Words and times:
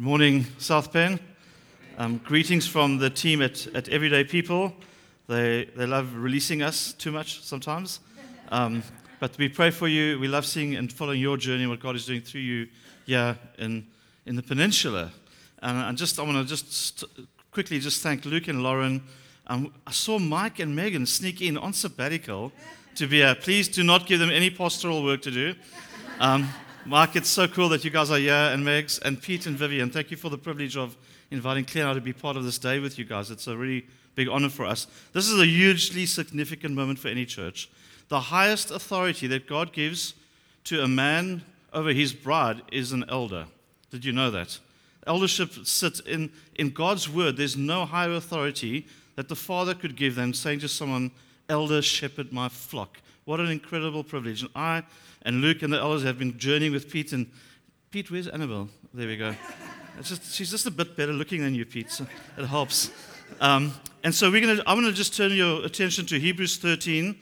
Good 0.00 0.06
morning, 0.06 0.46
South 0.56 0.94
Penn. 0.94 1.20
Um, 1.98 2.22
greetings 2.24 2.66
from 2.66 2.96
the 2.96 3.10
team 3.10 3.42
at, 3.42 3.66
at 3.74 3.90
Everyday 3.90 4.24
People. 4.24 4.72
They, 5.26 5.68
they 5.76 5.84
love 5.84 6.14
releasing 6.14 6.62
us 6.62 6.94
too 6.94 7.12
much 7.12 7.42
sometimes. 7.42 8.00
Um, 8.50 8.82
but 9.18 9.36
we 9.36 9.50
pray 9.50 9.70
for 9.70 9.88
you. 9.88 10.18
We 10.18 10.26
love 10.26 10.46
seeing 10.46 10.74
and 10.74 10.90
following 10.90 11.20
your 11.20 11.36
journey, 11.36 11.66
what 11.66 11.80
God 11.80 11.96
is 11.96 12.06
doing 12.06 12.22
through 12.22 12.40
you 12.40 12.68
here 13.04 13.38
in, 13.58 13.86
in 14.24 14.36
the 14.36 14.42
peninsula. 14.42 15.12
And 15.60 15.76
I 15.76 15.92
just 15.92 16.18
I 16.18 16.22
want 16.22 16.38
to 16.38 16.44
just 16.46 16.72
st- 16.72 17.28
quickly 17.50 17.78
just 17.78 18.02
thank 18.02 18.24
Luke 18.24 18.48
and 18.48 18.62
Lauren. 18.62 19.02
Um, 19.48 19.70
I 19.86 19.90
saw 19.90 20.18
Mike 20.18 20.60
and 20.60 20.74
Megan 20.74 21.04
sneak 21.04 21.42
in 21.42 21.58
on 21.58 21.74
sabbatical 21.74 22.52
to 22.94 23.06
be 23.06 23.18
here. 23.18 23.34
Please 23.34 23.68
do 23.68 23.84
not 23.84 24.06
give 24.06 24.18
them 24.18 24.30
any 24.30 24.48
pastoral 24.48 25.04
work 25.04 25.20
to 25.20 25.30
do. 25.30 25.54
Um, 26.20 26.48
Mark, 26.86 27.14
it's 27.14 27.28
so 27.28 27.46
cool 27.46 27.68
that 27.68 27.84
you 27.84 27.90
guys 27.90 28.10
are 28.10 28.18
here, 28.18 28.32
and 28.32 28.64
Megs, 28.64 29.00
and 29.02 29.20
Pete 29.20 29.46
and 29.46 29.56
Vivian. 29.56 29.90
Thank 29.90 30.10
you 30.10 30.16
for 30.16 30.30
the 30.30 30.38
privilege 30.38 30.78
of 30.78 30.96
inviting 31.30 31.64
I 31.82 31.92
to 31.92 32.00
be 32.00 32.14
part 32.14 32.38
of 32.38 32.44
this 32.44 32.56
day 32.56 32.78
with 32.78 32.98
you 32.98 33.04
guys. 33.04 33.30
It's 33.30 33.46
a 33.46 33.56
really 33.56 33.86
big 34.14 34.28
honor 34.28 34.48
for 34.48 34.64
us. 34.64 34.86
This 35.12 35.28
is 35.28 35.38
a 35.38 35.44
hugely 35.44 36.06
significant 36.06 36.74
moment 36.74 36.98
for 36.98 37.08
any 37.08 37.26
church. 37.26 37.68
The 38.08 38.20
highest 38.20 38.70
authority 38.70 39.26
that 39.26 39.46
God 39.46 39.74
gives 39.74 40.14
to 40.64 40.82
a 40.82 40.88
man 40.88 41.42
over 41.74 41.92
his 41.92 42.14
bride 42.14 42.62
is 42.72 42.92
an 42.92 43.04
elder. 43.08 43.44
Did 43.90 44.04
you 44.04 44.12
know 44.12 44.30
that? 44.30 44.58
Eldership 45.06 45.52
sits 45.66 46.00
in, 46.00 46.30
in 46.54 46.70
God's 46.70 47.08
word. 47.08 47.36
There's 47.36 47.58
no 47.58 47.84
higher 47.84 48.12
authority 48.12 48.86
that 49.16 49.28
the 49.28 49.36
Father 49.36 49.74
could 49.74 49.96
give 49.96 50.14
than 50.14 50.32
saying 50.32 50.60
to 50.60 50.68
someone, 50.68 51.10
Elder, 51.48 51.82
shepherd 51.82 52.32
my 52.32 52.48
flock. 52.48 53.00
What 53.26 53.38
an 53.38 53.50
incredible 53.50 54.02
privilege. 54.02 54.42
And 54.42 54.50
I 54.54 54.82
and 55.22 55.40
Luke 55.40 55.62
and 55.62 55.72
the 55.72 55.78
elders 55.78 56.02
have 56.04 56.18
been 56.18 56.38
journeying 56.38 56.72
with 56.72 56.90
Pete. 56.90 57.12
And 57.12 57.30
Pete, 57.90 58.10
where's 58.10 58.28
Annabelle? 58.28 58.68
There 58.94 59.06
we 59.06 59.16
go. 59.16 59.34
Just, 60.02 60.34
she's 60.34 60.50
just 60.50 60.66
a 60.66 60.70
bit 60.70 60.96
better 60.96 61.12
looking 61.12 61.42
than 61.42 61.54
you, 61.54 61.66
Pete. 61.66 61.90
So 61.90 62.06
it 62.38 62.46
helps. 62.46 62.90
Um, 63.40 63.74
and 64.02 64.14
so 64.14 64.30
we're 64.30 64.40
gonna, 64.40 64.62
I'm 64.66 64.80
going 64.80 64.90
to 64.90 64.96
just 64.96 65.16
turn 65.16 65.32
your 65.32 65.64
attention 65.64 66.06
to 66.06 66.18
Hebrews 66.18 66.56
13, 66.56 67.16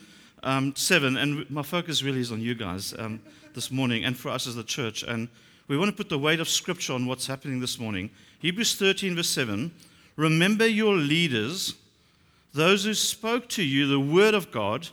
um, 0.44 0.74
7. 0.76 1.16
And 1.16 1.50
my 1.50 1.62
focus 1.62 2.02
really 2.02 2.20
is 2.20 2.30
on 2.30 2.40
you 2.40 2.54
guys 2.54 2.94
um, 2.98 3.20
this 3.54 3.70
morning 3.70 4.04
and 4.04 4.16
for 4.16 4.28
us 4.28 4.46
as 4.46 4.54
the 4.54 4.62
church. 4.62 5.02
And 5.02 5.28
we 5.66 5.76
want 5.76 5.90
to 5.90 5.96
put 5.96 6.08
the 6.08 6.18
weight 6.18 6.40
of 6.40 6.48
Scripture 6.48 6.92
on 6.92 7.06
what's 7.06 7.26
happening 7.26 7.60
this 7.60 7.78
morning. 7.78 8.10
Hebrews 8.38 8.76
13, 8.76 9.16
verse 9.16 9.28
7. 9.28 9.72
Remember 10.16 10.66
your 10.66 10.94
leaders, 10.94 11.74
those 12.54 12.84
who 12.84 12.94
spoke 12.94 13.48
to 13.50 13.62
you 13.62 13.86
the 13.86 14.00
word 14.00 14.34
of 14.34 14.50
God 14.50 14.88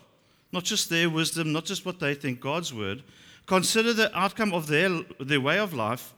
not 0.56 0.64
just 0.64 0.90
their 0.90 1.10
wisdom, 1.10 1.52
not 1.52 1.66
just 1.66 1.86
what 1.86 2.00
they 2.00 2.16
think, 2.16 2.40
God's 2.40 2.74
word. 2.74 3.04
Consider 3.46 3.94
the 3.94 4.18
outcome 4.18 4.54
of 4.54 4.68
their, 4.68 5.02
their 5.20 5.42
way 5.42 5.60
of 5.60 5.74
life 5.74 6.14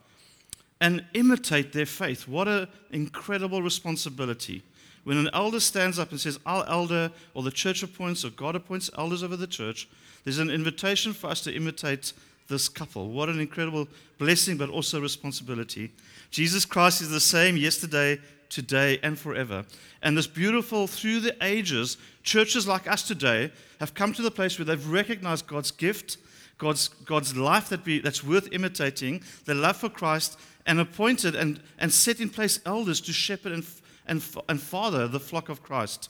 and 0.80 1.04
imitate 1.14 1.74
their 1.74 1.88
faith. 1.88 2.28
What 2.28 2.48
an 2.48 2.68
incredible 2.92 3.64
responsibility. 3.64 4.62
When 5.04 5.18
an 5.18 5.30
elder 5.34 5.60
stands 5.60 5.98
up 5.98 6.12
and 6.12 6.20
says, 6.20 6.40
Our 6.46 6.66
elder, 6.70 7.12
or 7.34 7.42
the 7.42 7.52
church 7.52 7.82
appoints, 7.82 8.24
or 8.24 8.30
God 8.30 8.56
appoints 8.56 8.92
elders 8.98 9.24
over 9.24 9.36
the 9.36 9.48
church, 9.48 9.90
there's 10.24 10.40
an 10.40 10.52
invitation 10.52 11.14
for 11.14 11.28
us 11.32 11.42
to 11.42 11.56
imitate 11.56 12.14
this 12.48 12.70
couple. 12.70 13.10
What 13.10 13.30
an 13.30 13.40
incredible 13.40 13.88
blessing, 14.20 14.56
but 14.56 14.70
also 14.70 15.02
responsibility. 15.02 15.92
Jesus 16.30 16.64
Christ 16.64 17.02
is 17.02 17.10
the 17.10 17.20
same 17.20 17.58
yesterday, 17.58 18.20
today, 18.50 19.00
and 19.04 19.18
forever. 19.18 19.66
And 20.02 20.18
this 20.18 20.28
beautiful, 20.28 20.88
through 20.88 21.22
the 21.22 21.36
ages, 21.42 21.98
churches 22.24 22.68
like 22.68 22.88
us 22.88 23.04
today 23.04 23.52
have 23.80 23.94
come 23.94 24.14
to 24.14 24.22
the 24.22 24.32
place 24.32 24.58
where 24.58 24.66
they've 24.66 24.88
recognized 24.88 25.48
God's 25.48 25.72
gift, 25.72 26.18
God's, 26.58 26.88
God's 26.88 27.36
life 27.36 27.70
that 27.70 27.86
we, 27.86 28.00
that's 28.00 28.24
worth 28.24 28.50
imitating, 28.52 29.24
their 29.46 29.56
love 29.56 29.78
for 29.78 29.90
Christ, 29.90 30.40
and 30.66 30.80
appointed 30.80 31.36
and, 31.36 31.62
and 31.80 31.92
set 31.92 32.20
in 32.20 32.30
place 32.30 32.60
elders 32.66 33.02
to 33.02 33.14
shepherd 33.14 33.52
and, 33.52 33.66
and, 34.08 34.24
and 34.50 34.62
father 34.62 35.08
the 35.08 35.20
flock 35.20 35.50
of 35.50 35.64
Christ. 35.64 36.10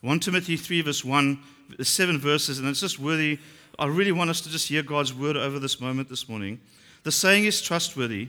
1 0.00 0.20
Timothy 0.20 0.56
3, 0.56 0.82
verse 0.82 1.04
1, 1.04 1.38
seven 1.82 2.18
verses, 2.18 2.58
and 2.58 2.68
it's 2.68 2.80
just 2.80 2.98
worthy. 2.98 3.38
I 3.78 3.86
really 3.86 4.12
want 4.12 4.30
us 4.30 4.40
to 4.42 4.50
just 4.50 4.68
hear 4.68 4.82
God's 4.82 5.14
word 5.14 5.36
over 5.36 5.58
this 5.58 5.80
moment 5.80 6.08
this 6.08 6.28
morning. 6.28 6.60
The 7.04 7.12
saying 7.12 7.44
is 7.44 7.60
trustworthy. 7.60 8.28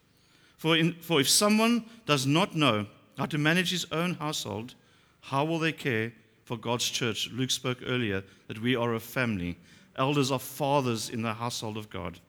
For, 0.61 0.77
in, 0.77 0.93
for 1.01 1.19
if 1.19 1.27
someone 1.27 1.85
does 2.05 2.27
not 2.27 2.55
know 2.55 2.85
how 3.17 3.25
to 3.25 3.39
manage 3.39 3.71
his 3.71 3.87
own 3.91 4.13
household, 4.13 4.75
how 5.21 5.43
will 5.43 5.57
they 5.57 5.71
care 5.71 6.13
for 6.45 6.55
God's 6.55 6.87
church. 6.87 7.31
Luke 7.33 7.49
spoke 7.49 7.79
earlier 7.83 8.23
that 8.47 8.61
we 8.61 8.75
are 8.75 8.93
a 8.93 8.99
family. 8.99 9.57
Elders 9.95 10.29
are 10.29 10.37
fathers 10.37 11.09
in 11.09 11.23
the 11.23 11.33
household 11.33 11.77
of 11.77 11.89
God. 11.89 12.19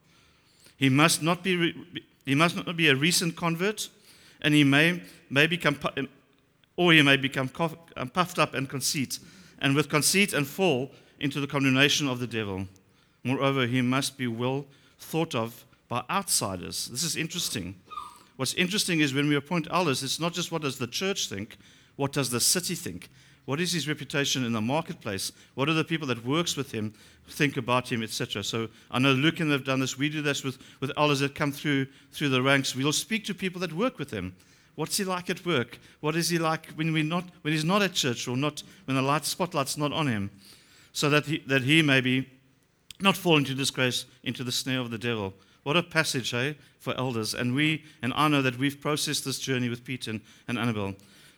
He 0.77 0.89
must 0.89 1.21
not 1.21 1.43
be, 1.43 1.75
he 2.25 2.33
must 2.33 2.55
not 2.55 2.75
be 2.75 2.87
a 2.87 2.95
recent 2.95 3.35
convert, 3.35 3.87
and 4.41 4.55
he 4.55 4.63
may, 4.63 5.03
may 5.29 5.45
become, 5.45 5.77
or 6.75 6.91
he 6.91 7.03
may 7.03 7.17
become 7.17 7.51
um, 7.95 8.09
puffed 8.09 8.39
up 8.39 8.55
and 8.55 8.67
conceit, 8.67 9.19
and 9.59 9.75
with 9.75 9.89
conceit 9.89 10.33
and 10.33 10.47
fall 10.47 10.89
into 11.19 11.39
the 11.39 11.45
condemnation 11.45 12.07
of 12.07 12.19
the 12.19 12.25
devil. 12.25 12.65
Moreover, 13.23 13.67
he 13.67 13.83
must 13.83 14.17
be 14.17 14.25
well 14.25 14.65
thought 14.97 15.35
of 15.35 15.65
by 15.87 16.03
outsiders. 16.09 16.87
This 16.87 17.03
is 17.03 17.15
interesting. 17.15 17.75
What's 18.35 18.53
interesting 18.55 18.99
is 18.99 19.13
when 19.13 19.29
we 19.29 19.35
appoint 19.35 19.67
elders, 19.69 20.03
it's 20.03 20.19
not 20.19 20.33
just 20.33 20.51
what 20.51 20.63
does 20.63 20.77
the 20.77 20.87
church 20.87 21.29
think, 21.29 21.57
what 21.95 22.11
does 22.11 22.29
the 22.29 22.39
city 22.39 22.75
think? 22.75 23.09
What 23.45 23.59
is 23.59 23.73
his 23.73 23.87
reputation 23.87 24.45
in 24.45 24.53
the 24.53 24.61
marketplace? 24.61 25.31
What 25.55 25.65
do 25.65 25.73
the 25.73 25.83
people 25.83 26.07
that 26.07 26.25
works 26.25 26.55
with 26.55 26.71
him 26.71 26.93
think 27.27 27.57
about 27.57 27.91
him, 27.91 28.01
etc.? 28.01 28.43
So 28.43 28.69
I 28.89 28.99
know 28.99 29.11
Luke 29.11 29.39
and 29.41 29.51
they've 29.51 29.63
done 29.63 29.81
this. 29.81 29.97
We 29.97 30.09
do 30.09 30.21
this 30.21 30.43
with, 30.43 30.57
with 30.79 30.91
elders 30.97 31.19
that 31.19 31.35
come 31.35 31.51
through 31.51 31.87
through 32.11 32.29
the 32.29 32.41
ranks. 32.41 32.75
We'll 32.75 32.93
speak 32.93 33.25
to 33.25 33.33
people 33.33 33.59
that 33.61 33.73
work 33.73 33.99
with 33.99 34.11
him. 34.11 34.33
What's 34.75 34.97
he 34.97 35.03
like 35.03 35.29
at 35.29 35.45
work? 35.45 35.77
What 35.99 36.15
is 36.15 36.29
he 36.29 36.39
like 36.39 36.67
when, 36.75 36.93
we 36.93 37.03
not, 37.03 37.25
when 37.41 37.53
he's 37.53 37.65
not 37.65 37.81
at 37.81 37.93
church 37.93 38.27
or 38.27 38.37
not 38.37 38.63
when 38.85 38.95
the 38.95 39.03
light 39.03 39.25
spotlight's 39.25 39.77
not 39.77 39.91
on 39.91 40.07
him? 40.07 40.31
So 40.93 41.09
that 41.09 41.25
he, 41.25 41.39
that 41.47 41.63
he 41.63 41.81
may 41.81 42.01
be 42.01 42.29
not 42.99 43.17
fall 43.17 43.37
into 43.37 43.53
disgrace, 43.53 44.05
into 44.23 44.43
the 44.43 44.51
snare 44.51 44.79
of 44.79 44.89
the 44.89 44.97
devil. 44.97 45.33
What 45.63 45.77
a 45.77 45.83
passage, 45.83 46.33
eh, 46.33 46.53
for 46.79 46.95
elders. 46.97 47.33
And 47.33 47.55
we, 47.55 47.83
and 48.01 48.13
know 48.13 48.41
that 48.41 48.57
we've 48.57 48.79
processed 48.79 49.25
this 49.25 49.39
journey 49.39 49.69
with 49.69 49.83
Pete 49.83 50.07
and, 50.07 50.21
and 50.47 50.59
Annabelle. 50.59 50.95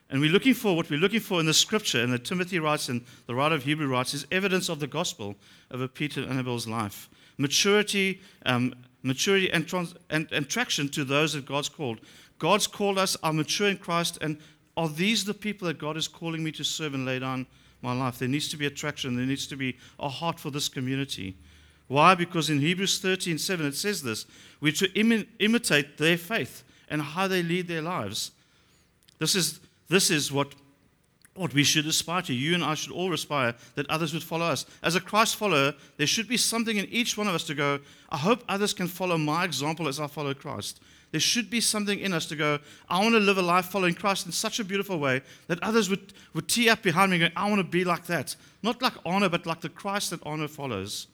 And 0.09 0.21
we're 0.21 0.31
looking 0.31 0.53
for 0.53 0.75
what 0.75 0.89
we're 0.89 0.99
looking 0.99 1.19
for 1.19 1.39
in 1.39 1.45
the 1.45 1.53
scripture, 1.53 2.01
and 2.01 2.13
that 2.13 2.25
Timothy 2.25 2.59
writes 2.59 2.89
and 2.89 3.03
the 3.25 3.33
writer 3.33 3.55
of 3.55 3.63
Hebrew 3.63 3.87
writes, 3.87 4.13
is 4.13 4.27
evidence 4.31 4.69
of 4.69 4.79
the 4.79 4.87
gospel 4.87 5.35
of 5.71 5.93
Peter 5.93 6.21
and 6.21 6.29
Annabelle's 6.29 6.67
life. 6.67 7.09
Maturity, 7.37 8.21
um, 8.45 8.73
maturity 9.01 9.51
and, 9.51 9.67
trans- 9.67 9.95
and, 10.09 10.27
and 10.31 10.47
traction 10.47 10.89
to 10.89 11.03
those 11.03 11.33
that 11.33 11.45
God's 11.45 11.69
called. 11.69 11.99
God's 12.37 12.67
called 12.67 12.97
us, 12.97 13.17
are 13.23 13.33
mature 13.33 13.69
in 13.69 13.77
Christ, 13.77 14.17
and 14.21 14.37
are 14.77 14.89
these 14.89 15.23
the 15.23 15.33
people 15.33 15.67
that 15.67 15.79
God 15.79 15.97
is 15.97 16.07
calling 16.07 16.43
me 16.43 16.51
to 16.53 16.63
serve 16.63 16.93
and 16.93 17.05
lay 17.05 17.19
down 17.19 17.47
my 17.81 17.93
life? 17.93 18.19
There 18.19 18.27
needs 18.27 18.49
to 18.49 18.57
be 18.57 18.65
attraction, 18.65 19.15
there 19.15 19.25
needs 19.25 19.47
to 19.47 19.55
be 19.55 19.77
a 19.99 20.09
heart 20.09 20.39
for 20.39 20.51
this 20.51 20.67
community. 20.67 21.37
Why? 21.87 22.15
Because 22.15 22.49
in 22.49 22.59
Hebrews 22.59 22.99
13 22.99 23.37
7 23.37 23.65
it 23.65 23.75
says 23.75 24.01
this 24.01 24.25
we're 24.59 24.71
to 24.73 24.91
Im- 24.93 25.27
imitate 25.39 25.97
their 25.97 26.17
faith 26.17 26.63
and 26.89 27.01
how 27.01 27.27
they 27.27 27.43
lead 27.43 27.67
their 27.67 27.81
lives. 27.81 28.31
This 29.19 29.35
is 29.35 29.59
this 29.87 30.09
is 30.09 30.31
what, 30.31 30.55
what 31.35 31.53
we 31.53 31.63
should 31.63 31.85
aspire 31.85 32.21
to. 32.23 32.33
You 32.33 32.53
and 32.55 32.63
I 32.63 32.73
should 32.73 32.91
all 32.91 33.13
aspire 33.13 33.53
that 33.75 33.89
others 33.89 34.13
would 34.13 34.23
follow 34.23 34.45
us. 34.45 34.65
As 34.81 34.95
a 34.95 35.01
Christ 35.01 35.35
follower, 35.35 35.73
there 35.97 36.07
should 36.07 36.27
be 36.27 36.37
something 36.37 36.77
in 36.77 36.85
each 36.85 37.17
one 37.17 37.27
of 37.27 37.35
us 37.35 37.43
to 37.45 37.55
go, 37.55 37.79
I 38.09 38.17
hope 38.17 38.43
others 38.49 38.73
can 38.73 38.87
follow 38.87 39.17
my 39.17 39.45
example 39.45 39.87
as 39.87 39.99
I 39.99 40.07
follow 40.07 40.33
Christ. 40.33 40.81
There 41.11 41.19
should 41.19 41.49
be 41.49 41.61
something 41.61 41.99
in 41.99 42.13
us 42.13 42.25
to 42.27 42.35
go, 42.35 42.59
I 42.89 42.99
want 42.99 43.13
to 43.13 43.19
live 43.19 43.37
a 43.37 43.41
life 43.41 43.67
following 43.67 43.93
Christ 43.93 44.25
in 44.25 44.31
such 44.31 44.59
a 44.59 44.63
beautiful 44.65 44.99
way 44.99 45.21
that 45.47 45.61
others 45.63 45.89
would, 45.89 46.13
would 46.33 46.49
tee 46.49 46.69
up 46.69 46.81
behind 46.81 47.11
me 47.11 47.17
and 47.17 47.21
going, 47.21 47.31
I 47.35 47.49
want 47.49 47.59
to 47.59 47.63
be 47.63 47.85
like 47.85 48.05
that. 48.07 48.35
Not 48.63 48.81
like 48.81 48.93
Arno, 49.05 49.29
but 49.29 49.45
like 49.45 49.61
the 49.61 49.69
Christ 49.69 50.09
that 50.09 50.25
Arno 50.25 50.47
follows. 50.47 51.07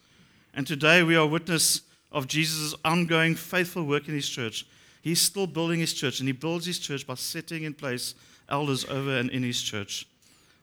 And 0.53 0.67
today 0.67 1.01
we 1.03 1.15
are 1.15 1.25
witness 1.25 1.81
of 2.11 2.27
Jesus' 2.27 2.75
ongoing 2.83 3.35
faithful 3.35 3.83
work 3.83 4.07
in 4.07 4.13
his 4.13 4.27
church. 4.27 4.65
He's 5.01 5.21
still 5.21 5.47
building 5.47 5.79
his 5.79 5.93
church, 5.93 6.19
and 6.19 6.27
he 6.27 6.33
builds 6.33 6.65
his 6.65 6.77
church 6.77 7.07
by 7.07 7.15
setting 7.15 7.63
in 7.63 7.73
place 7.73 8.15
elders 8.49 8.85
over 8.85 9.17
and 9.17 9.29
in 9.29 9.43
his 9.43 9.61
church. 9.61 10.05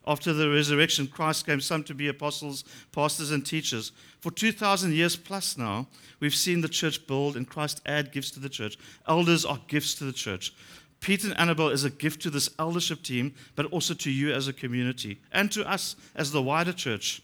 After 0.07 0.33
the 0.33 0.49
resurrection, 0.49 1.07
Christ 1.07 1.47
gave 1.47 1.63
some 1.63 1.85
to 1.85 1.95
be 1.95 2.09
apostles, 2.09 2.65
pastors, 2.93 3.31
and 3.31 3.45
teachers. 3.45 3.93
For 4.21 4.31
2,000 4.31 4.93
years 4.93 5.17
plus 5.17 5.59
now, 5.59 5.87
we've 6.21 6.35
seen 6.35 6.61
the 6.61 6.69
church 6.69 7.07
build 7.07 7.37
and 7.37 7.49
Christ 7.49 7.83
add 7.85 8.13
gifts 8.13 8.31
to 8.33 8.41
the 8.41 8.49
church. 8.49 8.79
Elders 9.07 9.45
are 9.45 9.61
gifts 9.69 9.95
to 9.97 10.05
the 10.05 10.13
church. 10.13 10.55
Pete 11.01 11.25
and 11.25 11.39
Annabelle 11.39 11.69
is 11.69 11.85
a 11.85 11.91
gift 11.91 12.23
to 12.23 12.31
this 12.31 12.51
eldership 12.59 13.03
team, 13.03 13.35
but 13.55 13.67
also 13.67 13.95
to 13.95 14.11
you 14.11 14.33
as 14.33 14.49
a 14.49 14.53
community 14.53 15.21
and 15.31 15.53
to 15.53 15.69
us 15.69 15.95
as 16.15 16.33
the 16.33 16.43
wider 16.43 16.73
church. 16.73 17.23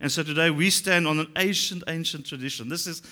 And 0.00 0.10
so 0.10 0.22
today 0.22 0.50
we 0.50 0.70
stand 0.70 1.06
on 1.06 1.18
an 1.18 1.28
ancient, 1.36 1.84
ancient 1.86 2.26
tradition. 2.26 2.68
This 2.68 2.86
is, 2.86 3.02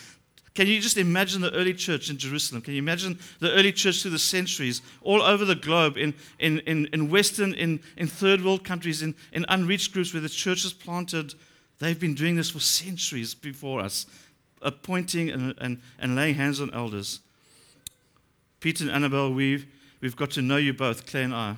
can 0.55 0.67
you 0.67 0.81
just 0.81 0.97
imagine 0.97 1.43
the 1.43 1.53
early 1.53 1.75
church 1.75 2.09
in 2.09 2.17
Jerusalem? 2.17 2.63
Can 2.63 2.73
you 2.73 2.79
imagine 2.79 3.19
the 3.41 3.53
early 3.53 3.73
church 3.73 4.03
through 4.03 4.13
the 4.13 4.19
centuries, 4.19 4.81
all 5.03 5.23
over 5.23 5.45
the 5.45 5.55
globe, 5.55 5.99
in, 5.99 6.15
in, 6.39 6.61
in, 6.61 6.89
in 6.93 7.11
Western, 7.11 7.53
in, 7.55 7.81
in 7.97 8.07
third 8.07 8.43
world 8.43 8.65
countries, 8.65 9.03
in, 9.03 9.15
in 9.33 9.45
unreached 9.49 9.93
groups 9.93 10.13
where 10.15 10.23
the 10.23 10.29
church 10.29 10.65
is 10.65 10.73
planted? 10.73 11.35
They've 11.79 12.01
been 12.01 12.15
doing 12.15 12.37
this 12.37 12.51
for 12.51 12.61
centuries 12.61 13.35
before 13.35 13.81
us, 13.81 14.07
appointing 14.63 15.31
and, 15.31 15.55
and, 15.59 15.81
and 15.99 16.17
laying 16.17 16.35
hands 16.35 16.61
on 16.61 16.73
elders. 16.75 17.21
Peter 18.61 18.83
and 18.83 18.93
Annabelle, 18.93 19.33
we've, 19.33 19.67
we've 20.01 20.17
got 20.17 20.31
to 20.33 20.43
know 20.43 20.57
you 20.57 20.73
both, 20.73 21.07
Claire 21.07 21.25
and 21.25 21.35
I. 21.35 21.57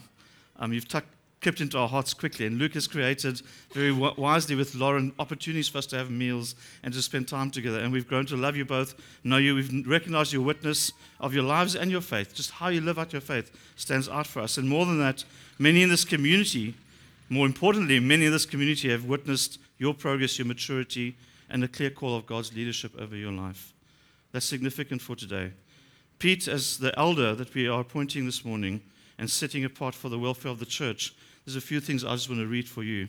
Um, 0.59 0.73
you've 0.73 0.89
tucked 0.89 1.09
crept 1.41 1.61
into 1.61 1.79
our 1.79 1.89
hearts 1.89 2.13
quickly. 2.13 2.47
And 2.47 2.59
Luke 2.59 2.75
has 2.75 2.87
created 2.87 3.41
very 3.73 3.93
wisely 3.93 4.55
with 4.55 4.75
Lauren 4.75 5.13
opportunities 5.19 5.69
for 5.69 5.79
us 5.79 5.87
to 5.87 5.97
have 5.97 6.11
meals 6.11 6.55
and 6.83 6.93
to 6.93 7.01
spend 7.01 7.29
time 7.29 7.51
together. 7.51 7.79
And 7.81 7.93
we've 7.93 8.07
grown 8.07 8.27
to 8.27 8.37
love 8.37 8.57
you 8.57 8.65
both, 8.65 8.95
know 9.25 9.39
you. 9.39 9.55
We've 9.55 9.87
recognized 9.87 10.33
your 10.33 10.43
witness 10.43 10.93
of 11.19 11.33
your 11.33 11.45
lives 11.45 11.77
and 11.77 11.91
your 11.91 12.03
faith. 12.03 12.35
Just 12.35 12.51
how 12.51 12.69
you 12.69 12.83
live 12.83 12.99
out 12.99 13.13
your 13.13 13.23
faith 13.23 13.51
stands 13.77 14.09
out 14.09 14.27
for 14.27 14.41
us. 14.41 14.59
And 14.59 14.69
more 14.69 14.85
than 14.85 14.99
that, 14.99 15.25
many 15.59 15.83
in 15.83 15.89
this 15.89 16.05
community, 16.05 16.75
more 17.31 17.47
importantly, 17.47 18.01
many 18.01 18.27
in 18.27 18.33
this 18.33 18.47
community 18.47 18.91
have 18.91 19.05
witnessed 19.05 19.59
your 19.79 19.95
progress, 19.95 20.39
your 20.39 20.47
maturity, 20.47 21.17
and 21.49 21.63
the 21.63 21.69
clear 21.69 21.91
call 21.91 22.17
of 22.17 22.27
God's 22.27 22.55
leadership 22.55 22.93
over 22.99 23.17
your 23.17 23.33
life. 23.33 23.73
That's 24.33 24.47
significant 24.47 25.01
for 25.01 25.17
today. 25.17 25.53
Pete, 26.19 26.47
as 26.49 26.79
the 26.79 26.97
elder 26.99 27.35
that 27.35 27.55
we 27.55 27.67
are 27.67 27.81
appointing 27.81 28.27
this 28.27 28.45
morning 28.45 28.83
and 29.19 29.31
setting 29.31 29.65
apart 29.65 29.95
for 29.95 30.11
the 30.11 30.19
welfare 30.19 30.53
of 30.53 30.59
the 30.59 30.67
church, 30.67 31.15
there's 31.45 31.57
a 31.57 31.61
few 31.61 31.81
things 31.81 32.05
I 32.05 32.13
just 32.15 32.29
want 32.29 32.41
to 32.41 32.47
read 32.47 32.69
for 32.69 32.83
you. 32.83 33.09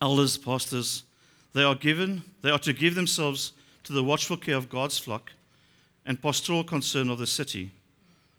Elders, 0.00 0.36
pastors, 0.36 1.04
they 1.52 1.62
are 1.62 1.74
given, 1.74 2.22
they 2.42 2.50
are 2.50 2.58
to 2.58 2.72
give 2.72 2.94
themselves 2.94 3.52
to 3.84 3.92
the 3.92 4.02
watchful 4.02 4.36
care 4.36 4.56
of 4.56 4.68
God's 4.68 4.98
flock 4.98 5.32
and 6.04 6.20
pastoral 6.20 6.64
concern 6.64 7.08
of 7.08 7.18
the 7.18 7.26
city. 7.26 7.70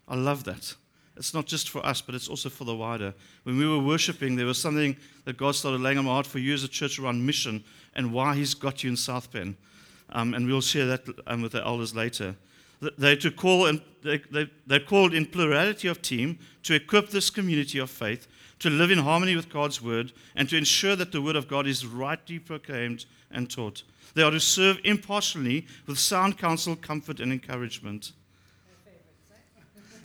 I 0.06 0.16
love 0.16 0.44
that. 0.44 0.74
It's 1.16 1.32
not 1.32 1.46
just 1.46 1.70
for 1.70 1.84
us, 1.84 2.02
but 2.02 2.14
it's 2.14 2.28
also 2.28 2.50
for 2.50 2.64
the 2.64 2.74
wider. 2.74 3.14
When 3.44 3.56
we 3.56 3.66
were 3.66 3.78
worshiping, 3.78 4.36
there 4.36 4.46
was 4.46 4.58
something 4.58 4.96
that 5.24 5.38
God 5.38 5.54
started 5.54 5.80
laying 5.80 5.98
on 5.98 6.04
my 6.04 6.12
heart 6.12 6.26
for 6.26 6.38
you 6.38 6.52
as 6.52 6.62
a 6.62 6.68
church 6.68 6.98
around 6.98 7.24
mission 7.24 7.64
and 7.94 8.12
why 8.12 8.34
He's 8.34 8.52
got 8.54 8.84
you 8.84 8.90
in 8.90 8.96
South 8.96 9.32
Bend. 9.32 9.56
Um, 10.10 10.34
and 10.34 10.46
we'll 10.46 10.60
share 10.60 10.86
that 10.86 11.04
um, 11.26 11.42
with 11.42 11.52
the 11.52 11.64
elders 11.64 11.94
later. 11.94 12.36
They're 12.80 13.16
to 13.16 13.30
call 13.30 13.70
they, 14.02 14.18
they, 14.30 14.50
they're 14.66 14.80
called 14.80 15.14
in 15.14 15.26
plurality 15.26 15.88
of 15.88 16.02
team 16.02 16.38
to 16.62 16.74
equip 16.74 17.10
this 17.10 17.30
community 17.30 17.78
of 17.78 17.90
faith 17.90 18.28
to 18.58 18.70
live 18.70 18.90
in 18.90 18.98
harmony 18.98 19.36
with 19.36 19.50
God's 19.50 19.82
word 19.82 20.12
and 20.34 20.48
to 20.48 20.56
ensure 20.56 20.96
that 20.96 21.12
the 21.12 21.20
word 21.20 21.36
of 21.36 21.48
God 21.48 21.66
is 21.66 21.86
rightly 21.86 22.38
proclaimed 22.38 23.04
and 23.30 23.50
taught. 23.50 23.82
They 24.14 24.22
are 24.22 24.30
to 24.30 24.40
serve 24.40 24.78
impartially 24.84 25.66
with 25.86 25.98
sound 25.98 26.38
counsel, 26.38 26.76
comfort, 26.76 27.20
and 27.20 27.32
encouragement. 27.32 28.12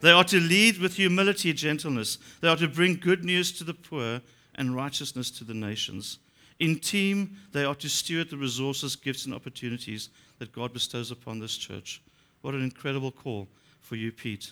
They 0.01 0.11
are 0.11 0.23
to 0.25 0.39
lead 0.39 0.79
with 0.79 0.95
humility, 0.95 1.51
and 1.51 1.59
gentleness. 1.59 2.17
They 2.41 2.47
are 2.47 2.57
to 2.57 2.67
bring 2.67 2.95
good 2.95 3.23
news 3.23 3.51
to 3.53 3.63
the 3.63 3.73
poor 3.73 4.21
and 4.55 4.75
righteousness 4.75 5.29
to 5.31 5.43
the 5.43 5.53
nations. 5.53 6.17
In 6.59 6.79
team, 6.79 7.37
they 7.53 7.63
are 7.63 7.75
to 7.75 7.87
steward 7.87 8.29
the 8.29 8.37
resources, 8.37 8.95
gifts, 8.95 9.25
and 9.25 9.33
opportunities 9.33 10.09
that 10.39 10.51
God 10.51 10.73
bestows 10.73 11.11
upon 11.11 11.39
this 11.39 11.55
church. 11.55 12.01
What 12.41 12.53
an 12.53 12.63
incredible 12.63 13.11
call 13.11 13.47
for 13.81 13.95
you, 13.95 14.11
Pete. 14.11 14.51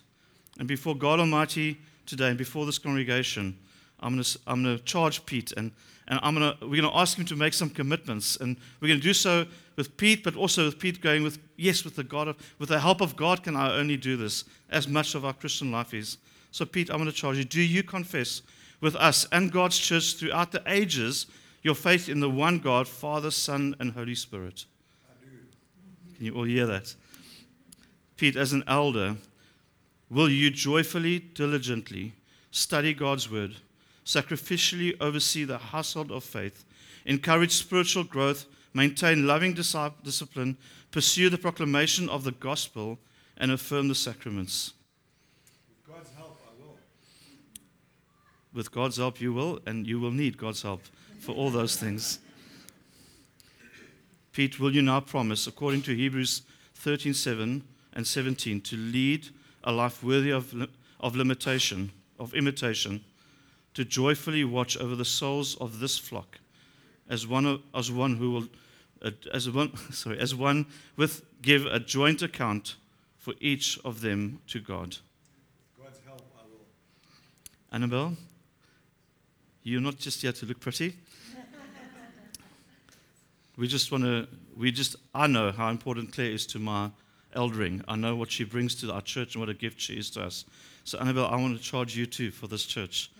And 0.59 0.67
before 0.67 0.95
God 0.95 1.19
Almighty 1.19 1.79
today 2.05 2.29
and 2.29 2.37
before 2.37 2.65
this 2.65 2.77
congregation, 2.77 3.57
I'm 3.99 4.13
going 4.13 4.23
to, 4.23 4.39
I'm 4.47 4.63
going 4.63 4.77
to 4.77 4.83
charge 4.83 5.25
Pete 5.25 5.51
and, 5.53 5.71
and 6.07 6.19
I'm 6.23 6.35
going 6.35 6.53
to, 6.53 6.65
we're 6.65 6.81
going 6.81 6.91
to 6.91 6.97
ask 6.97 7.17
him 7.17 7.25
to 7.25 7.35
make 7.35 7.53
some 7.53 7.69
commitments. 7.69 8.35
And 8.37 8.57
we're 8.79 8.89
going 8.89 8.99
to 8.99 9.03
do 9.03 9.13
so 9.13 9.45
with 9.75 9.95
Pete, 9.97 10.23
but 10.23 10.35
also 10.35 10.65
with 10.65 10.79
Pete 10.79 11.01
going 11.01 11.23
with, 11.23 11.39
yes, 11.55 11.83
with 11.83 11.95
the, 11.95 12.03
God 12.03 12.27
of, 12.27 12.37
with 12.57 12.69
the 12.69 12.79
help 12.79 13.01
of 13.01 13.15
God 13.15 13.43
can 13.43 13.55
I 13.55 13.75
only 13.77 13.97
do 13.97 14.17
this, 14.17 14.43
as 14.69 14.87
much 14.87 15.15
of 15.15 15.25
our 15.25 15.33
Christian 15.33 15.71
life 15.71 15.93
is. 15.93 16.17
So, 16.51 16.65
Pete, 16.65 16.89
I'm 16.89 16.97
going 16.97 17.09
to 17.09 17.15
charge 17.15 17.37
you. 17.37 17.43
Do 17.43 17.61
you 17.61 17.83
confess 17.83 18.41
with 18.81 18.95
us 18.95 19.27
and 19.31 19.51
God's 19.51 19.77
church 19.77 20.15
throughout 20.15 20.51
the 20.51 20.63
ages 20.65 21.27
your 21.61 21.75
faith 21.75 22.09
in 22.09 22.19
the 22.19 22.29
one 22.29 22.59
God, 22.59 22.87
Father, 22.87 23.31
Son, 23.31 23.75
and 23.79 23.91
Holy 23.91 24.15
Spirit? 24.15 24.65
I 25.07 25.25
do. 25.25 26.15
Can 26.15 26.25
you 26.25 26.35
all 26.35 26.43
hear 26.43 26.65
that? 26.65 26.95
Pete, 28.19 28.35
as 28.35 28.51
an 28.51 28.65
elder, 28.67 29.15
will 30.09 30.29
you 30.29 30.49
joyfully, 30.49 31.19
diligently 31.19 32.11
study 32.51 32.93
God's 32.93 33.31
word, 33.31 33.55
sacrificially 34.05 34.93
oversee 34.99 35.45
the 35.45 35.57
household 35.57 36.11
of 36.11 36.25
faith, 36.25 36.65
encourage 37.05 37.53
spiritual 37.53 38.03
growth, 38.03 38.45
maintain 38.73 39.25
loving 39.25 39.53
discipline, 39.53 40.57
pursue 40.91 41.29
the 41.29 41.37
proclamation 41.37 42.09
of 42.09 42.25
the 42.25 42.33
gospel, 42.33 42.99
and 43.37 43.51
affirm 43.51 43.87
the 43.87 43.95
sacraments? 43.95 44.73
With 45.69 45.87
God's 45.87 46.09
help, 46.17 46.41
I 46.45 46.61
will. 46.61 46.77
With 48.53 48.69
God's 48.69 48.97
help, 48.97 49.21
you 49.21 49.31
will, 49.31 49.61
and 49.65 49.87
you 49.87 49.97
will 49.97 50.11
need 50.11 50.37
God's 50.37 50.61
help 50.61 50.81
for 51.21 51.31
all 51.31 51.51
those 51.51 51.77
things. 51.77 52.19
Pete, 54.33 54.59
will 54.59 54.75
you 54.75 54.81
now 54.81 54.99
promise, 54.99 55.47
according 55.47 55.83
to 55.83 55.95
Hebrews 55.95 56.41
13:7, 56.75 57.63
and 57.99 58.07
17 58.07 58.61
to 58.61 58.77
lead 58.77 59.27
a 59.65 59.73
life 59.73 60.01
worthy 60.01 60.29
of, 60.29 60.53
of 61.01 61.17
limitation, 61.17 61.91
of 62.17 62.33
imitation, 62.33 63.03
to 63.73 63.83
joyfully 63.83 64.45
watch 64.45 64.77
over 64.77 64.95
the 64.95 65.03
souls 65.03 65.57
of 65.57 65.81
this 65.81 65.97
flock 65.97 66.39
as 67.09 67.27
one, 67.27 67.61
as 67.75 67.91
one 67.91 68.15
who 68.15 68.31
will, 68.31 68.47
uh, 69.01 69.11
as 69.33 69.49
one, 69.49 69.75
sorry, 69.91 70.17
as 70.17 70.33
one 70.33 70.65
with 70.95 71.25
give 71.41 71.65
a 71.65 71.77
joint 71.77 72.21
account 72.21 72.77
for 73.17 73.33
each 73.41 73.77
of 73.83 73.99
them 73.99 74.39
to 74.47 74.61
God. 74.61 74.95
God's 75.77 75.99
help, 76.07 76.21
I 76.39 76.45
will. 76.45 76.65
Annabelle, 77.73 78.15
you're 79.63 79.81
not 79.81 79.97
just 79.97 80.21
here 80.21 80.31
to 80.31 80.45
look 80.45 80.61
pretty. 80.61 80.95
we 83.57 83.67
just 83.67 83.91
want 83.91 84.05
to, 84.05 84.25
we 84.55 84.71
just, 84.71 84.95
I 85.13 85.27
know 85.27 85.51
how 85.51 85.67
important 85.67 86.13
Claire 86.13 86.31
is 86.31 86.45
to 86.47 86.59
my 86.59 86.91
eldering. 87.35 87.83
I 87.87 87.95
know 87.95 88.15
what 88.15 88.31
she 88.31 88.43
brings 88.43 88.75
to 88.75 88.91
our 88.91 89.01
church 89.01 89.35
and 89.35 89.41
what 89.41 89.49
a 89.49 89.53
gift 89.53 89.79
she 89.79 89.93
is 89.93 90.09
to 90.11 90.23
us. 90.23 90.45
So, 90.83 90.97
Annabelle, 90.99 91.27
I 91.27 91.35
want 91.35 91.57
to 91.57 91.63
charge 91.63 91.95
you 91.95 92.05
too 92.05 92.31
for 92.31 92.47
this 92.47 92.65
church. 92.65 93.11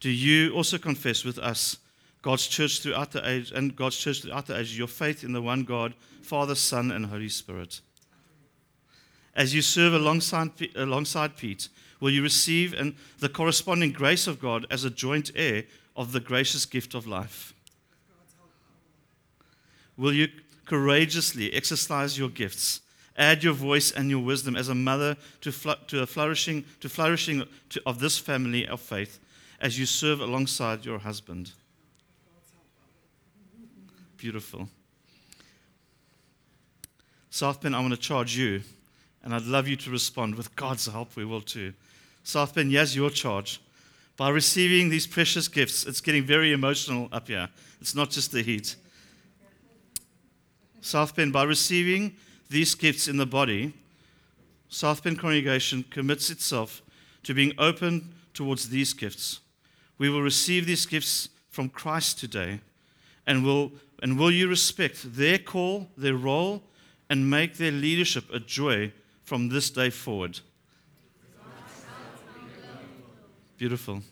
Do 0.00 0.10
you 0.10 0.52
also 0.54 0.78
confess 0.78 1.24
with 1.24 1.38
us 1.38 1.76
God's 2.22 2.46
church 2.46 2.80
throughout 2.80 3.12
the 3.12 3.28
age 3.28 3.52
and 3.52 3.76
God's 3.76 3.98
church 3.98 4.22
throughout 4.22 4.46
the 4.46 4.58
age, 4.58 4.78
your 4.78 4.88
faith 4.88 5.24
in 5.24 5.32
the 5.32 5.42
one 5.42 5.64
God, 5.64 5.94
Father, 6.22 6.54
Son, 6.54 6.90
and 6.90 7.06
Holy 7.06 7.28
Spirit? 7.28 7.80
As 9.34 9.54
you 9.54 9.62
serve 9.62 9.94
alongside, 9.94 10.50
alongside 10.74 11.36
Pete, 11.36 11.68
will 12.00 12.10
you 12.10 12.22
receive 12.22 12.72
and 12.72 12.94
the 13.18 13.28
corresponding 13.28 13.92
grace 13.92 14.26
of 14.26 14.40
God 14.40 14.66
as 14.70 14.84
a 14.84 14.90
joint 14.90 15.30
heir 15.34 15.64
of 15.96 16.12
the 16.12 16.20
gracious 16.20 16.66
gift 16.66 16.94
of 16.94 17.06
life? 17.06 17.54
Will 19.96 20.14
you 20.14 20.28
courageously 20.64 21.52
exercise 21.52 22.18
your 22.18 22.30
gifts 22.30 22.80
Add 23.20 23.44
your 23.44 23.52
voice 23.52 23.92
and 23.92 24.08
your 24.08 24.20
wisdom 24.20 24.56
as 24.56 24.70
a 24.70 24.74
mother 24.74 25.14
to, 25.42 25.52
fl- 25.52 25.72
to 25.88 26.00
a 26.00 26.06
flourishing, 26.06 26.64
to 26.80 26.88
flourishing 26.88 27.46
to, 27.68 27.82
of 27.84 28.00
this 28.00 28.16
family 28.16 28.66
of 28.66 28.80
faith 28.80 29.20
as 29.60 29.78
you 29.78 29.84
serve 29.84 30.20
alongside 30.20 30.86
your 30.86 30.98
husband. 30.98 31.52
Beautiful. 34.16 34.70
South 37.28 37.60
Bend, 37.60 37.76
I 37.76 37.80
want 37.80 37.92
to 37.92 38.00
charge 38.00 38.38
you, 38.38 38.62
and 39.22 39.34
I'd 39.34 39.42
love 39.42 39.68
you 39.68 39.76
to 39.76 39.90
respond. 39.90 40.34
With 40.34 40.56
God's 40.56 40.86
help, 40.86 41.14
we 41.14 41.26
will 41.26 41.42
too. 41.42 41.74
South 42.24 42.54
Bend, 42.54 42.72
yes, 42.72 42.96
your 42.96 43.10
charge. 43.10 43.60
By 44.16 44.30
receiving 44.30 44.88
these 44.88 45.06
precious 45.06 45.46
gifts, 45.46 45.84
it's 45.84 46.00
getting 46.00 46.24
very 46.24 46.52
emotional 46.52 47.10
up 47.12 47.28
here. 47.28 47.50
It's 47.82 47.94
not 47.94 48.08
just 48.08 48.32
the 48.32 48.42
heat. 48.42 48.76
South 50.80 51.14
Bend, 51.14 51.34
by 51.34 51.42
receiving 51.42 52.16
these 52.50 52.74
gifts 52.74 53.08
in 53.08 53.16
the 53.16 53.26
body, 53.26 53.72
South 54.68 55.02
Bend 55.02 55.18
Congregation 55.18 55.84
commits 55.90 56.30
itself 56.30 56.82
to 57.22 57.32
being 57.32 57.52
open 57.58 58.12
towards 58.34 58.68
these 58.68 58.92
gifts. 58.92 59.40
We 59.98 60.10
will 60.10 60.22
receive 60.22 60.66
these 60.66 60.84
gifts 60.84 61.28
from 61.48 61.68
Christ 61.68 62.18
today, 62.18 62.60
and 63.26 63.44
will, 63.44 63.72
and 64.02 64.18
will 64.18 64.30
you 64.30 64.48
respect 64.48 65.16
their 65.16 65.38
call, 65.38 65.88
their 65.96 66.14
role, 66.14 66.62
and 67.08 67.28
make 67.28 67.56
their 67.56 67.72
leadership 67.72 68.24
a 68.32 68.40
joy 68.40 68.92
from 69.22 69.48
this 69.48 69.70
day 69.70 69.90
forward? 69.90 70.40
Beautiful. 73.58 74.02